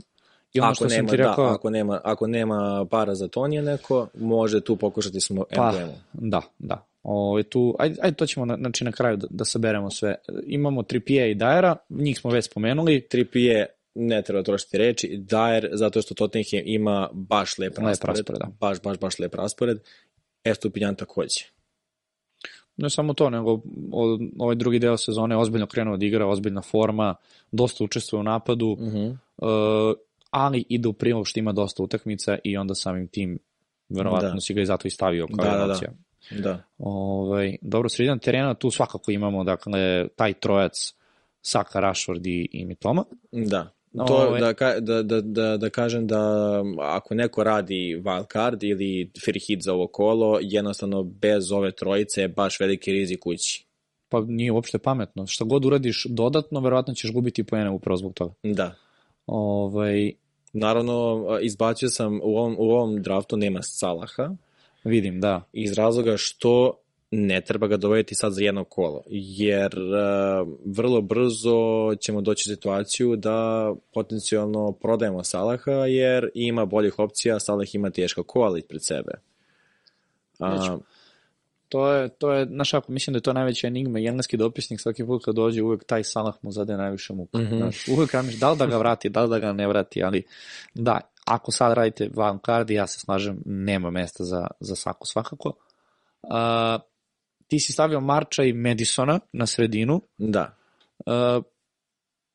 [0.53, 3.27] I ono ako što sam nema, ti rekao, da, ako nema, ako nema para za
[3.27, 5.93] Tonija neko, može tu pokušati smo Pa, MBM-u.
[6.13, 6.85] da, da.
[7.03, 10.15] Ovo, tu, ajde, ajde to ćemo na, znači na kraju da, da saberemo sve.
[10.45, 13.07] Imamo Trippier i Dajera, njih smo već spomenuli.
[13.09, 18.39] Trippier ne treba trošiti reči, Dyer zato što Tottenham ima baš lep, Lep raspored, raspored,
[18.39, 18.47] da.
[18.59, 19.77] baš, baš, baš lep raspored,
[20.43, 21.45] Estupinjan takođe.
[22.77, 23.61] Ne samo to, nego
[24.37, 27.15] ovaj drugi deo sezone ozbiljno krenuo da igra, ozbiljna forma,
[27.51, 29.17] dosta učestvuje u napadu, Uh -huh.
[29.37, 29.97] uh,
[30.29, 33.39] ali ide u prilog što ima dosta utakmica i onda samim tim
[33.89, 34.39] Verovatno Da.
[34.39, 36.41] si ga i zato i stavio kao Da, jedna da, da.
[36.41, 36.63] Da.
[36.77, 40.93] Ovaj, dobro, sredina terena, tu svakako imamo, dakle, taj trojac
[41.41, 43.03] Saka, Rashford i, i Mitoma.
[43.31, 43.69] Da.
[44.07, 44.41] To Ovaj.
[44.41, 49.63] da, da, da, da, da kažem da ako neko radi wild card ili free hit
[49.63, 53.65] za ovo kolo, jednostavno bez ove trojice je baš veliki rizik kući.
[54.09, 55.27] Pa nije uopšte pametno.
[55.27, 58.33] Šta god uradiš dodatno, verovatno ćeš gubiti poene upravo zbog toga.
[58.43, 58.75] Da.
[59.25, 60.11] Ovaj,
[60.53, 64.35] Naravno, izbacio sam u ovom, u ovom draftu nema Salaha,
[64.83, 65.41] vidim, da.
[65.53, 66.73] iz razloga što
[67.11, 72.55] ne treba ga dovoditi sad za jedno kolo, jer uh, vrlo brzo ćemo doći u
[72.55, 79.11] situaciju da potencijalno prodajemo Salaha, jer ima boljih opcija, Salah ima teška kola pred sebe.
[80.39, 80.83] A, Neću.
[81.69, 85.05] To je, to je, znaš ako, mislim da je to najveća enigma, engleski dopisnik svaki
[85.05, 87.37] put kad dođe, uvek taj Salah mu zade najviše muka.
[87.37, 87.41] Mm.
[87.41, 87.57] -hmm.
[87.57, 90.23] znaš, uvek ramiš, da li da ga vrati, da li da ga ne vrati, ali
[90.73, 95.53] da, ako sad radite wild card, ja se slažem, nema mesta za, za Saku svakako.
[96.23, 96.88] Uh,
[97.49, 100.59] ti si stavio Marča i Madisona na sredinu, da,
[101.05, 101.43] Uh,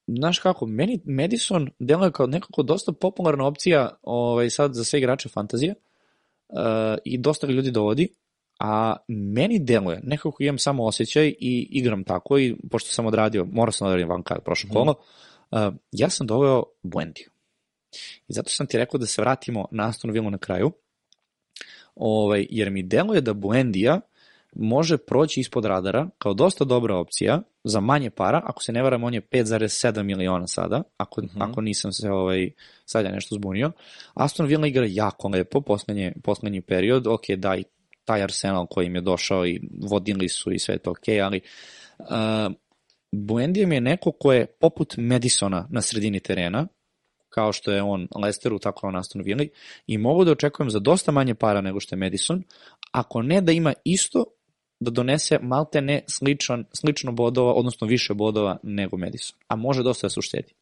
[0.06, 5.28] znaš kako, meni Madison deluje kao nekako dosta popularna opcija ovaj, sad za sve igrače
[5.28, 5.74] fantazije
[6.48, 6.56] uh,
[7.04, 8.08] i dosta ljudi dovodi,
[8.58, 13.72] a meni deluje, nekako imam samo osjećaj i igram tako i pošto sam odradio, morao
[13.72, 14.94] sam odradim van kad prošlo kolo,
[15.50, 17.30] uh, ja sam doveo Buendiju.
[18.28, 20.72] I zato sam ti rekao da se vratimo na Aston Villa na kraju,
[21.94, 24.00] ovaj, jer mi deluje da Buendija
[24.56, 29.04] može proći ispod radara kao dosta dobra opcija za manje para, ako se ne varam
[29.04, 31.24] on je 5,7 miliona sada, ako, mm.
[31.24, 31.50] -hmm.
[31.50, 32.50] ako nisam se ovaj,
[32.84, 33.72] sad ja nešto zbunio.
[34.14, 37.64] Aston Villa igra jako lepo poslednje, poslednji period, ok, da i
[38.04, 39.60] taj Arsenal koji im je došao i
[39.90, 41.40] vodili su i sve to ok, ali
[41.98, 42.06] uh,
[43.12, 46.66] Buendija mi je neko ko je poput Madisona na sredini terena,
[47.28, 49.44] kao što je on Lesteru, tako je on Aston Villa,
[49.86, 52.42] i mogu da očekujem za dosta manje para nego što je Madison,
[52.92, 54.24] ako ne da ima isto,
[54.80, 59.36] da donese malte ne sličan, slično bodova, odnosno više bodova nego Madison.
[59.48, 60.52] A može dosta da se uštedi.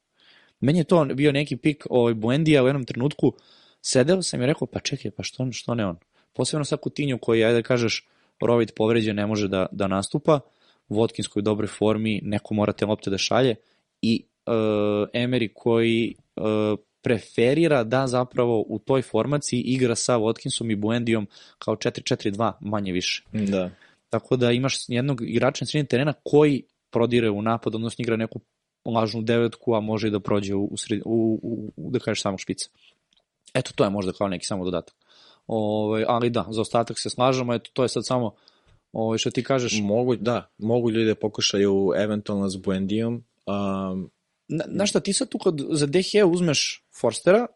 [0.61, 3.33] Meni je to bio neki pik ovaj Buendija u jednom trenutku,
[3.83, 5.97] sedeo sam i rekao, pa čekaj, pa što, što ne on?
[6.33, 8.07] Posebno sa Kutinju koji, ajde da kažeš,
[8.41, 10.41] rovit povređen, ne može da, da nastupa,
[10.89, 13.55] u dobroj formi, neko mora te lopte da šalje
[14.03, 14.53] i uh,
[15.15, 16.45] Emery koji uh,
[17.03, 21.27] preferira da zapravo u toj formaciji igra sa Watkinsom i Buendijom
[21.59, 23.23] kao 4-4-2 manje više.
[23.33, 23.71] da.
[24.13, 28.41] Tako da imaš jednog igrača na sredini terena koji prodire u napad, odnosno igra neku
[28.85, 32.23] lažnu devetku, a može i da prođe u, u, sred, u, u, u da kažeš
[32.23, 32.69] samog špica.
[33.55, 34.95] Eto, to je možda kao neki samo dodatak.
[35.47, 38.35] Ove, ali da, za ostatak se slažemo, eto, to je sad samo
[38.93, 43.25] ove, što ti kažeš, Mogu, da, mogu ljudi da pokušaju eventualno s Buendijom.
[43.47, 44.11] Um,
[44.49, 47.47] Na, znaš šta, ti sad tu kod, za DH uzmeš Forstera,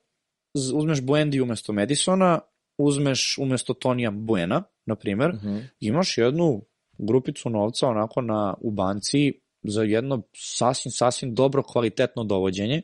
[0.75, 2.41] uzmeš Buendi umesto Madisona,
[2.79, 5.63] uzmeš umesto Tonija Buena, na primer, uh -huh.
[5.81, 6.63] imaš jednu
[6.99, 12.83] grupicu novca onako na, u banci za jedno sasvim, sasvim dobro kvalitetno dovođenje,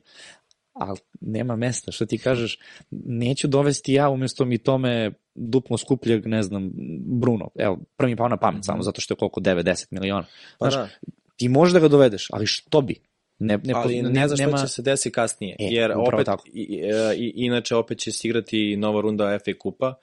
[0.73, 2.59] ali nema mesta, što ti kažeš,
[2.91, 6.71] neću dovesti ja umesto mi tome duplo skupljeg, ne znam,
[7.07, 10.27] Bruno, evo, prvi mi pao na pamet, samo zato što je koliko 9-10 miliona.
[10.59, 10.89] Pa Znaš, da,
[11.37, 12.95] Ti možeš da ga dovedeš, ali što bi?
[13.43, 14.57] Ne, ne, ali ne, ne znaš nema...
[14.57, 16.45] šta će se desiti kasnije, E, jer opet, tako.
[16.47, 16.83] i,
[17.17, 19.95] i, inače opet će se igrati nova runda FA kupa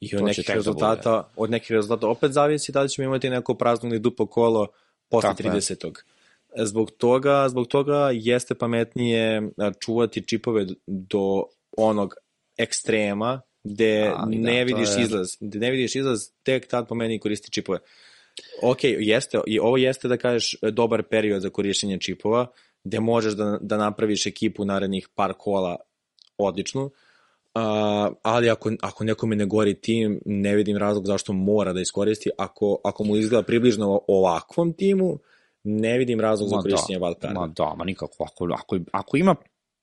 [0.00, 3.54] i od nekih da rezultata, od nekih rezultata opet zavisi da li ćemo imati neko
[3.54, 4.66] prazno ili duplo kolo
[5.08, 5.50] posle Tako je.
[5.52, 5.92] 30.
[6.56, 9.42] Zbog toga, zbog toga jeste pametnije
[9.80, 11.42] čuvati čipove do
[11.76, 12.14] onog
[12.56, 16.88] ekstrema gde Ali da, ne to vidiš je- izlaz, gde ne vidiš izlaz, tek tad
[16.88, 17.78] po meni koristi čipove.
[18.62, 22.46] Ok, jeste, i ovo jeste da kažeš dobar period za korišćenje čipova,
[22.86, 25.76] gde možeš da, da napraviš ekipu narednih par kola
[26.38, 26.90] odličnu, uh,
[28.22, 32.30] ali ako, ako nekome ne gori tim, ne vidim razlog zašto mora da iskoristi.
[32.38, 35.18] Ako, ako mu izgleda približno ovakvom timu,
[35.64, 37.34] ne vidim razlog za Ma korišćenje da, wildcarda.
[37.34, 38.24] Ma da, ma nikako.
[38.24, 39.34] Ako, ako, ako ima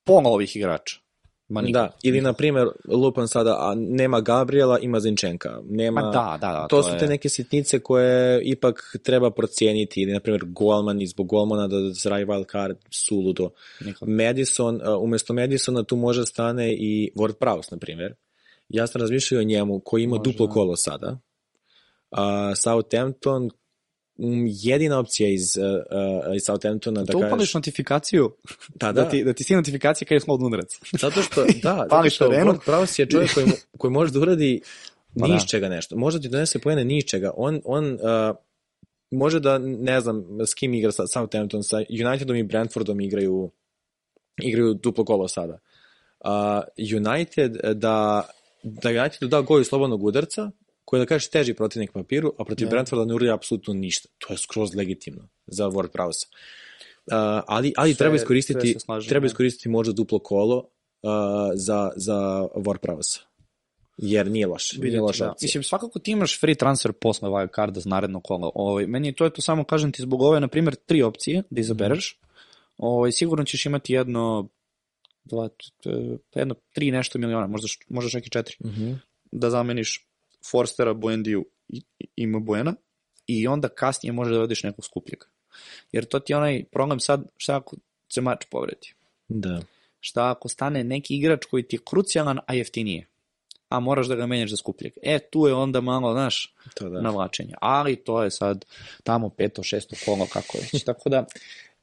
[0.04, 1.00] pola ovih igrača,
[1.48, 1.82] ma nikako.
[1.84, 5.60] Da, ili na primjer, lupan sada, a nema Gabriela, ima Zinčenka.
[5.64, 6.66] Nema, Ma da, da, da.
[6.68, 11.06] to, su je- te neke sitnice koje ipak treba procijeniti, ili na primjer Golman i
[11.06, 13.50] zbog Golmana da, radi wild card, suludo.
[13.80, 14.06] Nikako.
[14.06, 18.14] Madison, uh, umesto Madisona tu može stane i Ward Prowse, na primjer.
[18.68, 20.52] Ja sam razmišljao o njemu, koji ima Može, duplo da.
[20.52, 21.18] kolo sada.
[22.10, 22.18] Uh,
[22.56, 23.50] Southampton,
[24.46, 25.64] jedina opcija iz, uh,
[26.28, 27.54] uh, iz Southamptona da To upališ kažeš...
[27.54, 28.34] notifikaciju,
[28.74, 30.78] Da, da, da, ti, da ti stigne notifikacija kada je slobodno udarac.
[30.92, 32.52] zato što, da, zato Pališ što arenu.
[32.52, 33.46] Ward Prowse je čovjek koji,
[33.78, 34.60] koji može da uradi
[35.14, 35.36] ni da.
[35.36, 35.96] iz čega nešto.
[35.96, 37.32] Može ti donese pojene ni iz čega.
[37.36, 38.00] On, on uh,
[39.10, 41.76] može da, ne znam, s kim igra sa Southampton, sa
[42.06, 43.50] Unitedom i Brentfordom igraju
[44.42, 45.58] igraju duplo kolo sada.
[46.20, 46.30] Uh,
[46.96, 48.28] United da
[48.62, 50.50] da United da gol iz slobodnog udarca,
[50.84, 52.70] koji je da kažeš teži protivnik papiru, a protiv Da.
[52.70, 54.08] Brentforda ne uradi apsolutno ništa.
[54.18, 56.26] To je skroz legitimno za Ward Prowse.
[57.06, 57.12] Uh,
[57.46, 59.26] ali ali Sve- treba iskoristiti slažem, treba da.
[59.26, 61.10] iskoristiti možda duplo kolo uh,
[61.54, 62.14] za za
[62.54, 63.20] Ward Prowse.
[63.96, 65.30] Jer nije loš, nije Vidjeti, loša da.
[65.30, 65.46] opcija.
[65.46, 68.52] Mislim, svakako ti imaš free transfer posle wild carda za naredno kolo.
[68.54, 71.60] Ovaj, meni to, je to samo kažem ti zbog ove, na primjer, tri opcije da
[71.60, 72.18] izabereš.
[72.78, 74.48] Ovaj, sigurno ćeš imati jedno,
[75.24, 75.48] dva,
[76.34, 78.92] jedno, tri nešto miliona, možda, možda čak i četiri, Mhm.
[79.32, 80.06] da zameniš
[80.50, 82.74] Forstera, Buendiju i, i, i Mbuena
[83.26, 85.18] i onda kasnije može da odeš nekog skupljeg.
[85.92, 87.76] Jer to ti je onaj problem sad, šta ako
[88.12, 88.92] se mač povredi?
[89.28, 89.60] Da.
[90.00, 93.06] Šta ako stane neki igrač koji ti je krucijalan, a jeftinije?
[93.68, 94.92] A moraš da ga menjaš za skupljeg.
[95.02, 97.00] E, tu je onda malo, znaš, To da.
[97.00, 97.54] navlačenje.
[97.60, 98.64] Ali to je sad
[99.02, 100.84] tamo peto, šesto kolo, kako već.
[100.86, 101.24] Tako da,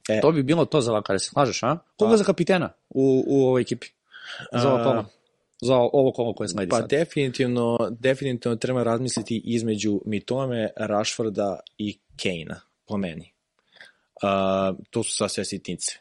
[0.08, 0.20] E.
[0.20, 1.78] to bi bilo to za vakare, se slažeš, a?
[1.96, 3.86] Koga Pa- za kapitena u, u ovoj ekipi?
[4.52, 5.04] Za ovo A?
[5.62, 6.90] Za ovo kolo koje sledi Pa sad.
[6.90, 13.32] definitivno, definitivno treba razmisliti između Mitome, Rashforda i Kane-a, po meni.
[14.22, 15.92] Uh, to su sad sve sitnice.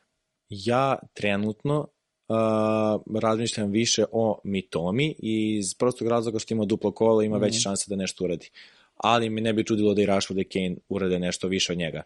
[0.49, 1.87] Ja trenutno
[2.27, 7.43] uh, razmišljam više o Mitomi iz prostog razloga što ima duplo kolo, ima Mhm.
[7.43, 8.49] veće šanse da nešto uradi.
[8.97, 12.01] Ali mi ne bi čudilo da i Rashford i Kane urade nešto više od njega.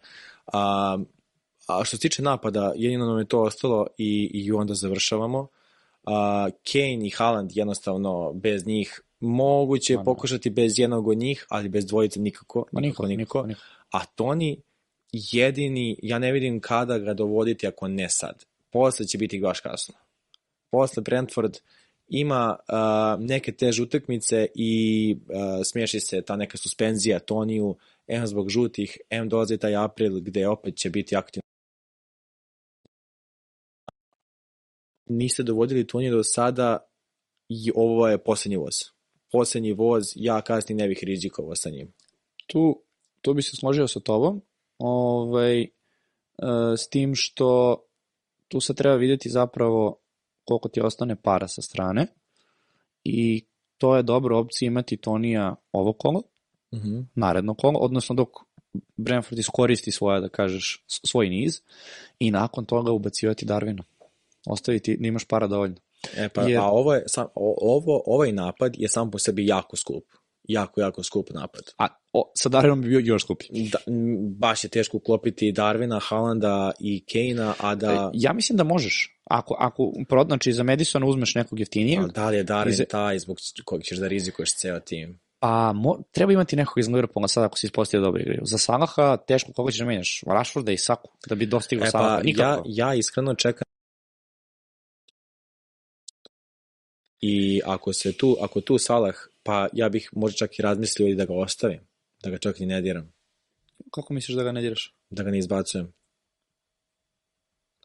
[0.46, 0.98] A,
[1.68, 5.40] a što se tiče napada, jedino nam je to ostalo i, i onda završavamo.
[5.40, 5.46] Uh,
[6.72, 10.02] Kane i Haaland jednostavno bez njih moguće je da.
[10.02, 12.66] pokušati bez jednog od njih, ali bez dvojice nikako.
[12.72, 13.48] Niko, niko.
[13.92, 14.62] A Toni
[15.12, 18.44] jedini, ja ne vidim kada ga dovoditi ako ne sad.
[18.70, 19.94] Posle će biti baš kasno.
[20.70, 21.58] Posle Brentford
[22.08, 27.76] ima uh, neke teže utakmice i uh, smiješi se ta neka suspenzija Toniju,
[28.06, 31.45] M zbog žutih, M dolazi taj april gde opet će biti aktivno.
[35.06, 36.78] Niste dovodili Toniju do sada
[37.48, 38.74] i ovo je poslednji voz.
[39.32, 41.92] Poslednji voz, ja kasnije ne bih rizikovao sa njim.
[42.46, 42.82] tu,
[43.20, 44.42] tu bi se složio sa tobom,
[44.78, 45.68] ovaj, e,
[46.76, 47.78] s tim što
[48.48, 49.98] tu se treba vidjeti zapravo
[50.44, 52.06] koliko ti ostane para sa strane
[53.04, 53.44] i
[53.78, 56.22] to je dobra opcija imati Tonija ovo kolo,
[56.72, 57.04] Mm -hmm.
[57.14, 58.28] naredno kolo, odnosno dok
[58.96, 61.60] Brentford iskoristi svoje, da kažeš, svoj niz
[62.18, 63.82] i nakon toga ubacivati Darwina.
[64.46, 65.76] Ostaviti, imaš para dovoljno.
[66.16, 67.26] E pa, Jer- a ovo je, sam,
[67.60, 70.04] ovo, ovaj napad je sam po sebi jako skup.
[70.48, 71.62] Jako, jako skup napad.
[71.78, 73.48] A o, sa Darwinom bi bio još skuplji.
[73.68, 73.78] Da,
[74.38, 78.10] baš je teško uklopiti Darvina, Haalanda i Kane-a, a da...
[78.14, 79.18] Ja mislim da možeš.
[79.24, 82.86] Ako, ako pro, znači za Madisona uzmeš nekog jeftinijeg, Ali da li je Darwin Ize-
[82.88, 85.18] taj zbog kojeg ćeš da rizikuješ ceo tim?
[85.40, 88.40] A mo, treba imati nekog iz Liverpoola sad ako se ispostavio dobro igraju.
[88.44, 90.22] Za Salaha teško koga ćeš da menjaš.
[90.26, 92.10] Rashforda i Saku da bi dostigao E Salaha.
[92.10, 92.62] pa, ja, Nikako.
[92.66, 93.65] ja iskreno čekam
[97.20, 101.14] I ako se tu, ako tu Salah, pa ja bih možda čak i razmislio i
[101.14, 101.80] da ga ostavim,
[102.22, 103.12] da ga čak ni ne diram,
[103.90, 104.94] Kako misliš da ga ne diraš?
[105.10, 105.92] da ga ne izbacujem.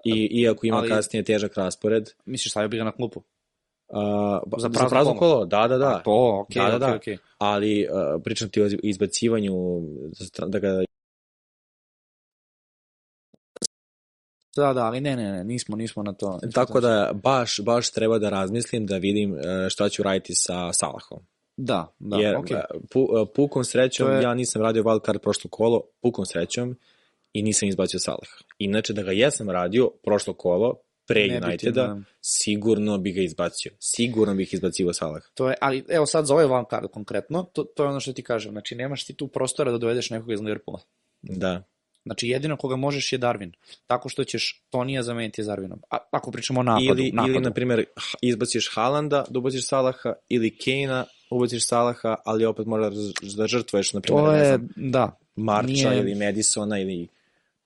[0.06, 3.24] I, iako ima Ali- kasnije težak raspored, Misliš stavio bi ga na klupu?
[3.88, 3.98] Uh,
[4.58, 5.46] za prazno, za prazno kolo.
[5.46, 5.88] Da, da, da.
[5.90, 6.96] A to, okej, Da, da, okej, da.
[6.96, 7.18] okej.
[7.38, 9.54] Ali uh, pričam ti o izbacivanju
[10.48, 10.84] da ga
[14.56, 16.32] Da, da, ali ne, ne, ne, nismo, nismo na to.
[16.34, 20.74] nismo tako da baš baš treba da razmislim da vidim uh, šta ću raditi sa
[20.74, 21.20] Salahom.
[21.58, 22.58] Da, da, Jer okej.
[22.58, 26.78] uh, pu, uh, pukom srećom je- ja nisam radio wild card prošlo kolo, pukom srećom
[27.34, 28.38] i nisam izbacio Salaha.
[28.58, 30.76] Inače da ga jesam radio prošlo kolo
[31.08, 31.98] pre Ne Uniteda, da.
[32.22, 33.72] sigurno bi ga izbacio.
[33.80, 35.26] Sigurno bih izbacio Salaha.
[35.34, 38.14] To je, ali evo sad za ovaj van card konkretno, to, to je ono što
[38.14, 40.80] ti kažem, znači nemaš ti tu prostora da dovedeš nekog iz Liverpoola.
[41.22, 41.64] Da.
[42.06, 43.52] Znači jedino koga možeš je Darwin,
[43.88, 45.80] tako što ćeš Tonija zameniti Darwinom.
[45.90, 47.34] A, ako pričamo o napadu, ili, napadu.
[47.34, 47.86] ili na primjer,
[48.22, 52.94] izbaciš Haalanda, da ubaciš Salaha, ili Kane-a, ubaciš Salaha, ali opet moraš
[53.38, 55.18] da žrtvuješ, na primjer, to ne je, znam, da.
[55.36, 57.08] Marča nije- ili Madisona ili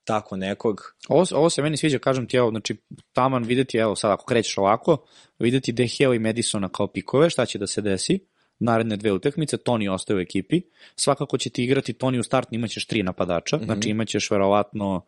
[0.04, 0.82] tako nekog.
[1.10, 2.76] Ovo, ovo se meni sviđa, kažem ti, evo, znači,
[3.14, 5.06] taman videti, evo, sad ako krećeš ovako,
[5.40, 8.20] videti Deheo i Madisona kao pikove, šta će da se desi,
[8.60, 10.62] naredne dve utakmice, Toni ostaje u ekipi,
[10.96, 13.66] svakako će ti igrati Toni u startni, imaćeš tri napadača, mm -hmm.
[13.66, 15.06] znači imaćeš verovatno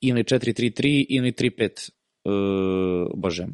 [0.00, 1.90] ili 4-3-3 ili 3-5,
[2.24, 3.46] uh, bože,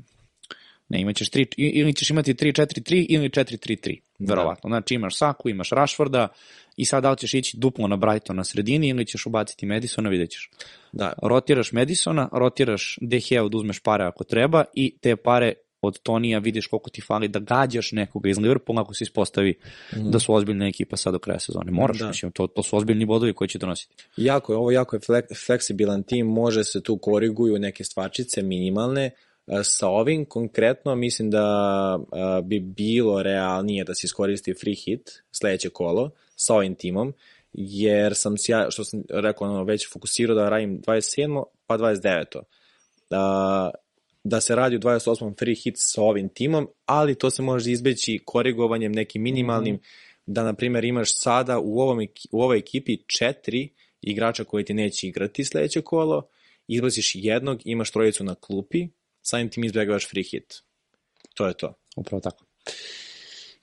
[0.88, 4.68] ne, imaćeš 3, ili ćeš imati 3-4-3 ili 4-3-3, verovatno.
[4.68, 6.28] Znači imaš Saku, imaš Rashforda
[6.76, 10.08] i sad da li ćeš ići duplo na Brighton na sredini ili ćeš ubaciti Madisona,
[10.08, 10.50] vidjet ćeš.
[10.92, 15.52] Da, rotiraš Madisona, rotiraš Dehea da uzmeš pare ako treba i te pare
[15.86, 19.54] od Tonija vidiš koliko ti fali da gađaš nekoga iz Liverpoola ako se ispostavi
[19.96, 20.10] mm.
[20.10, 21.70] da su ozbiljna ekipa sad do kraja sezone.
[21.72, 22.08] Moraš, Da.
[22.08, 23.94] mislim, to, to su ozbiljni bodovi koji će donositi.
[24.16, 29.10] jako je, ovo jako je flek, fleksibilan tim, može se tu koriguju neke stvarčice minimalne,
[29.46, 31.44] A, Sa ovim konkretno mislim da
[32.12, 37.14] a, bi bilo realnije da se iskoristi free hit sledeće kolo sa ovim timom,
[37.52, 41.42] jer sam se ja, što sam rekao, ono, već fokusirao da radim 27.
[41.66, 42.42] pa 29.
[43.10, 43.70] Da,
[44.24, 45.38] da se radi u 28.
[45.38, 49.78] free hit sa ovim timom, ali to se može izbeći korigovanjem nekim minimalnim,
[50.26, 53.68] da na primjer imaš sada u, ovom, u ovoj ekipi četiri
[54.02, 56.28] igrača koji ti neće igrati sledeće kolo,
[56.68, 58.88] izbaciš jednog, imaš trojicu na klupi,
[59.22, 60.62] samim tim izbjegavaš free hit.
[61.34, 61.74] To je to.
[61.96, 62.44] Upravo tako.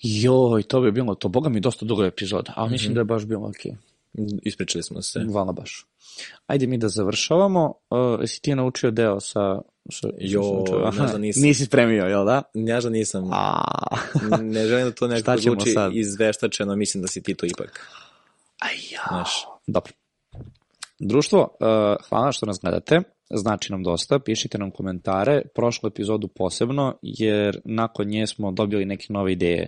[0.02, 1.30] Joj, to bi bilo to.
[1.30, 3.72] Boga mi dosta dugo epizoda, ali mislim da je baš bilo okej.
[4.44, 5.26] Ispričali smo se.
[5.32, 5.86] Hvala baš.
[6.48, 7.74] Ajde mi da završavamo.
[7.90, 9.62] Uh, jesi ti naučio deo sa...
[9.92, 11.44] sa Jo, Aha, nisam.
[11.44, 12.42] Nisi spremio, jel da?
[12.54, 13.62] Ja da nisam, A,
[14.42, 15.96] ne želim da to nekako zvuči sad?
[15.96, 17.88] izveštačeno, mislim da si ti to ipak.
[18.60, 19.04] aj ja.
[19.10, 19.46] Znaš.
[19.68, 19.94] Dobro.
[21.00, 26.98] Društvo, uh, hvala što nas gledate, znači nam dosta, pišite nam komentare, prošlu epizodu posebno,
[27.02, 29.68] jer nakon nje smo dobili neke nove ideje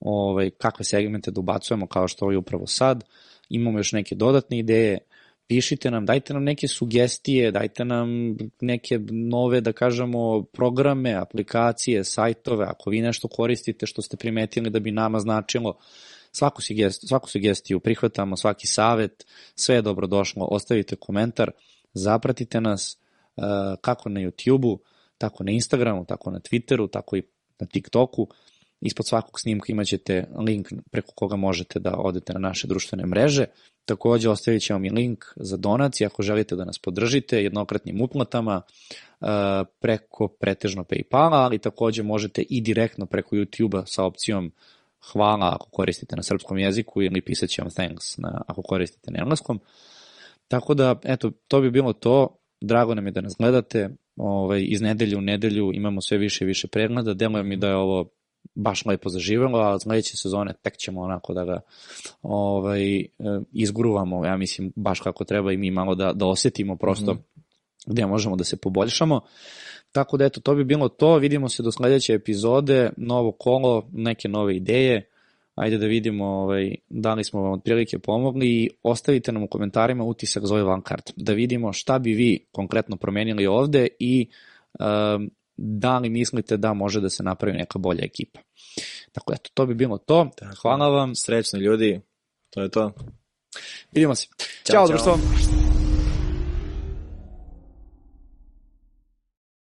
[0.00, 3.04] ovaj, kakve segmente da ubacujemo kao što je upravo sad,
[3.48, 4.98] imamo još neke dodatne ideje,
[5.48, 12.64] pišite nam, dajte nam neke sugestije, dajte nam neke nove, da kažemo, programe, aplikacije, sajtove,
[12.64, 15.78] ako vi nešto koristite što ste primetili da bi nama značilo,
[16.32, 21.50] svaku, sugestiju, svaku sugestiju prihvatamo, svaki savet, sve je dobrodošlo, ostavite komentar,
[21.94, 22.96] zapratite nas
[23.36, 23.44] uh,
[23.80, 24.78] kako na YouTube-u,
[25.18, 27.22] tako na Instagramu, tako na Twitteru, tako i
[27.58, 28.28] na TikToku.
[28.80, 33.46] Ispod svakog snimka imaćete link preko koga možete da odete na naše društvene mreže.
[33.86, 38.62] Takođe ostavit ćemo i link za donacije ako želite da nas podržite jednokratnim uplatama
[39.20, 39.28] uh,
[39.80, 44.52] preko pretežno Paypala, ali takođe možete i direktno preko YouTube-a sa opcijom
[45.12, 49.18] hvala ako koristite na srpskom jeziku ili pisat će vam thanks na, ako koristite na
[49.18, 49.60] engleskom.
[50.48, 52.36] Tako da, eto, to bi bilo to.
[52.60, 53.88] Drago nam je da nas gledate.
[54.16, 57.14] Ovaj, iz nedelje u nedelju imamo sve više i više pregleda.
[57.14, 58.08] Deluje mi da je ovo
[58.54, 61.60] baš lepo zaživelo, a sledeće sezone tek ćemo onako da ga
[62.22, 63.06] ovaj, e,
[63.52, 67.42] izgruvamo, ja mislim, baš kako treba i mi malo da, da osetimo prosto mm -hmm.
[67.86, 69.20] gde možemo da se poboljšamo.
[69.92, 71.18] Tako da eto, to bi bilo to.
[71.18, 75.08] Vidimo se do sledeće epizode, novo kolo, neke nove ideje.
[75.54, 80.04] Ajde da vidimo ovaj, da li smo vam otprilike pomogli i ostavite nam u komentarima
[80.04, 81.12] utisak Zoe Vankart.
[81.16, 84.28] Da vidimo šta bi vi konkretno promenili ovde i
[84.78, 88.40] um, da li mislite da može da se napravi neka bolja ekipa.
[89.12, 90.30] Tako eto, to bi bilo to.
[90.62, 91.14] Hvala vam.
[91.14, 92.00] Srećno ljudi,
[92.50, 92.92] to je to.
[93.92, 94.26] Vidimo se.
[94.64, 95.55] Ćao, Ćao.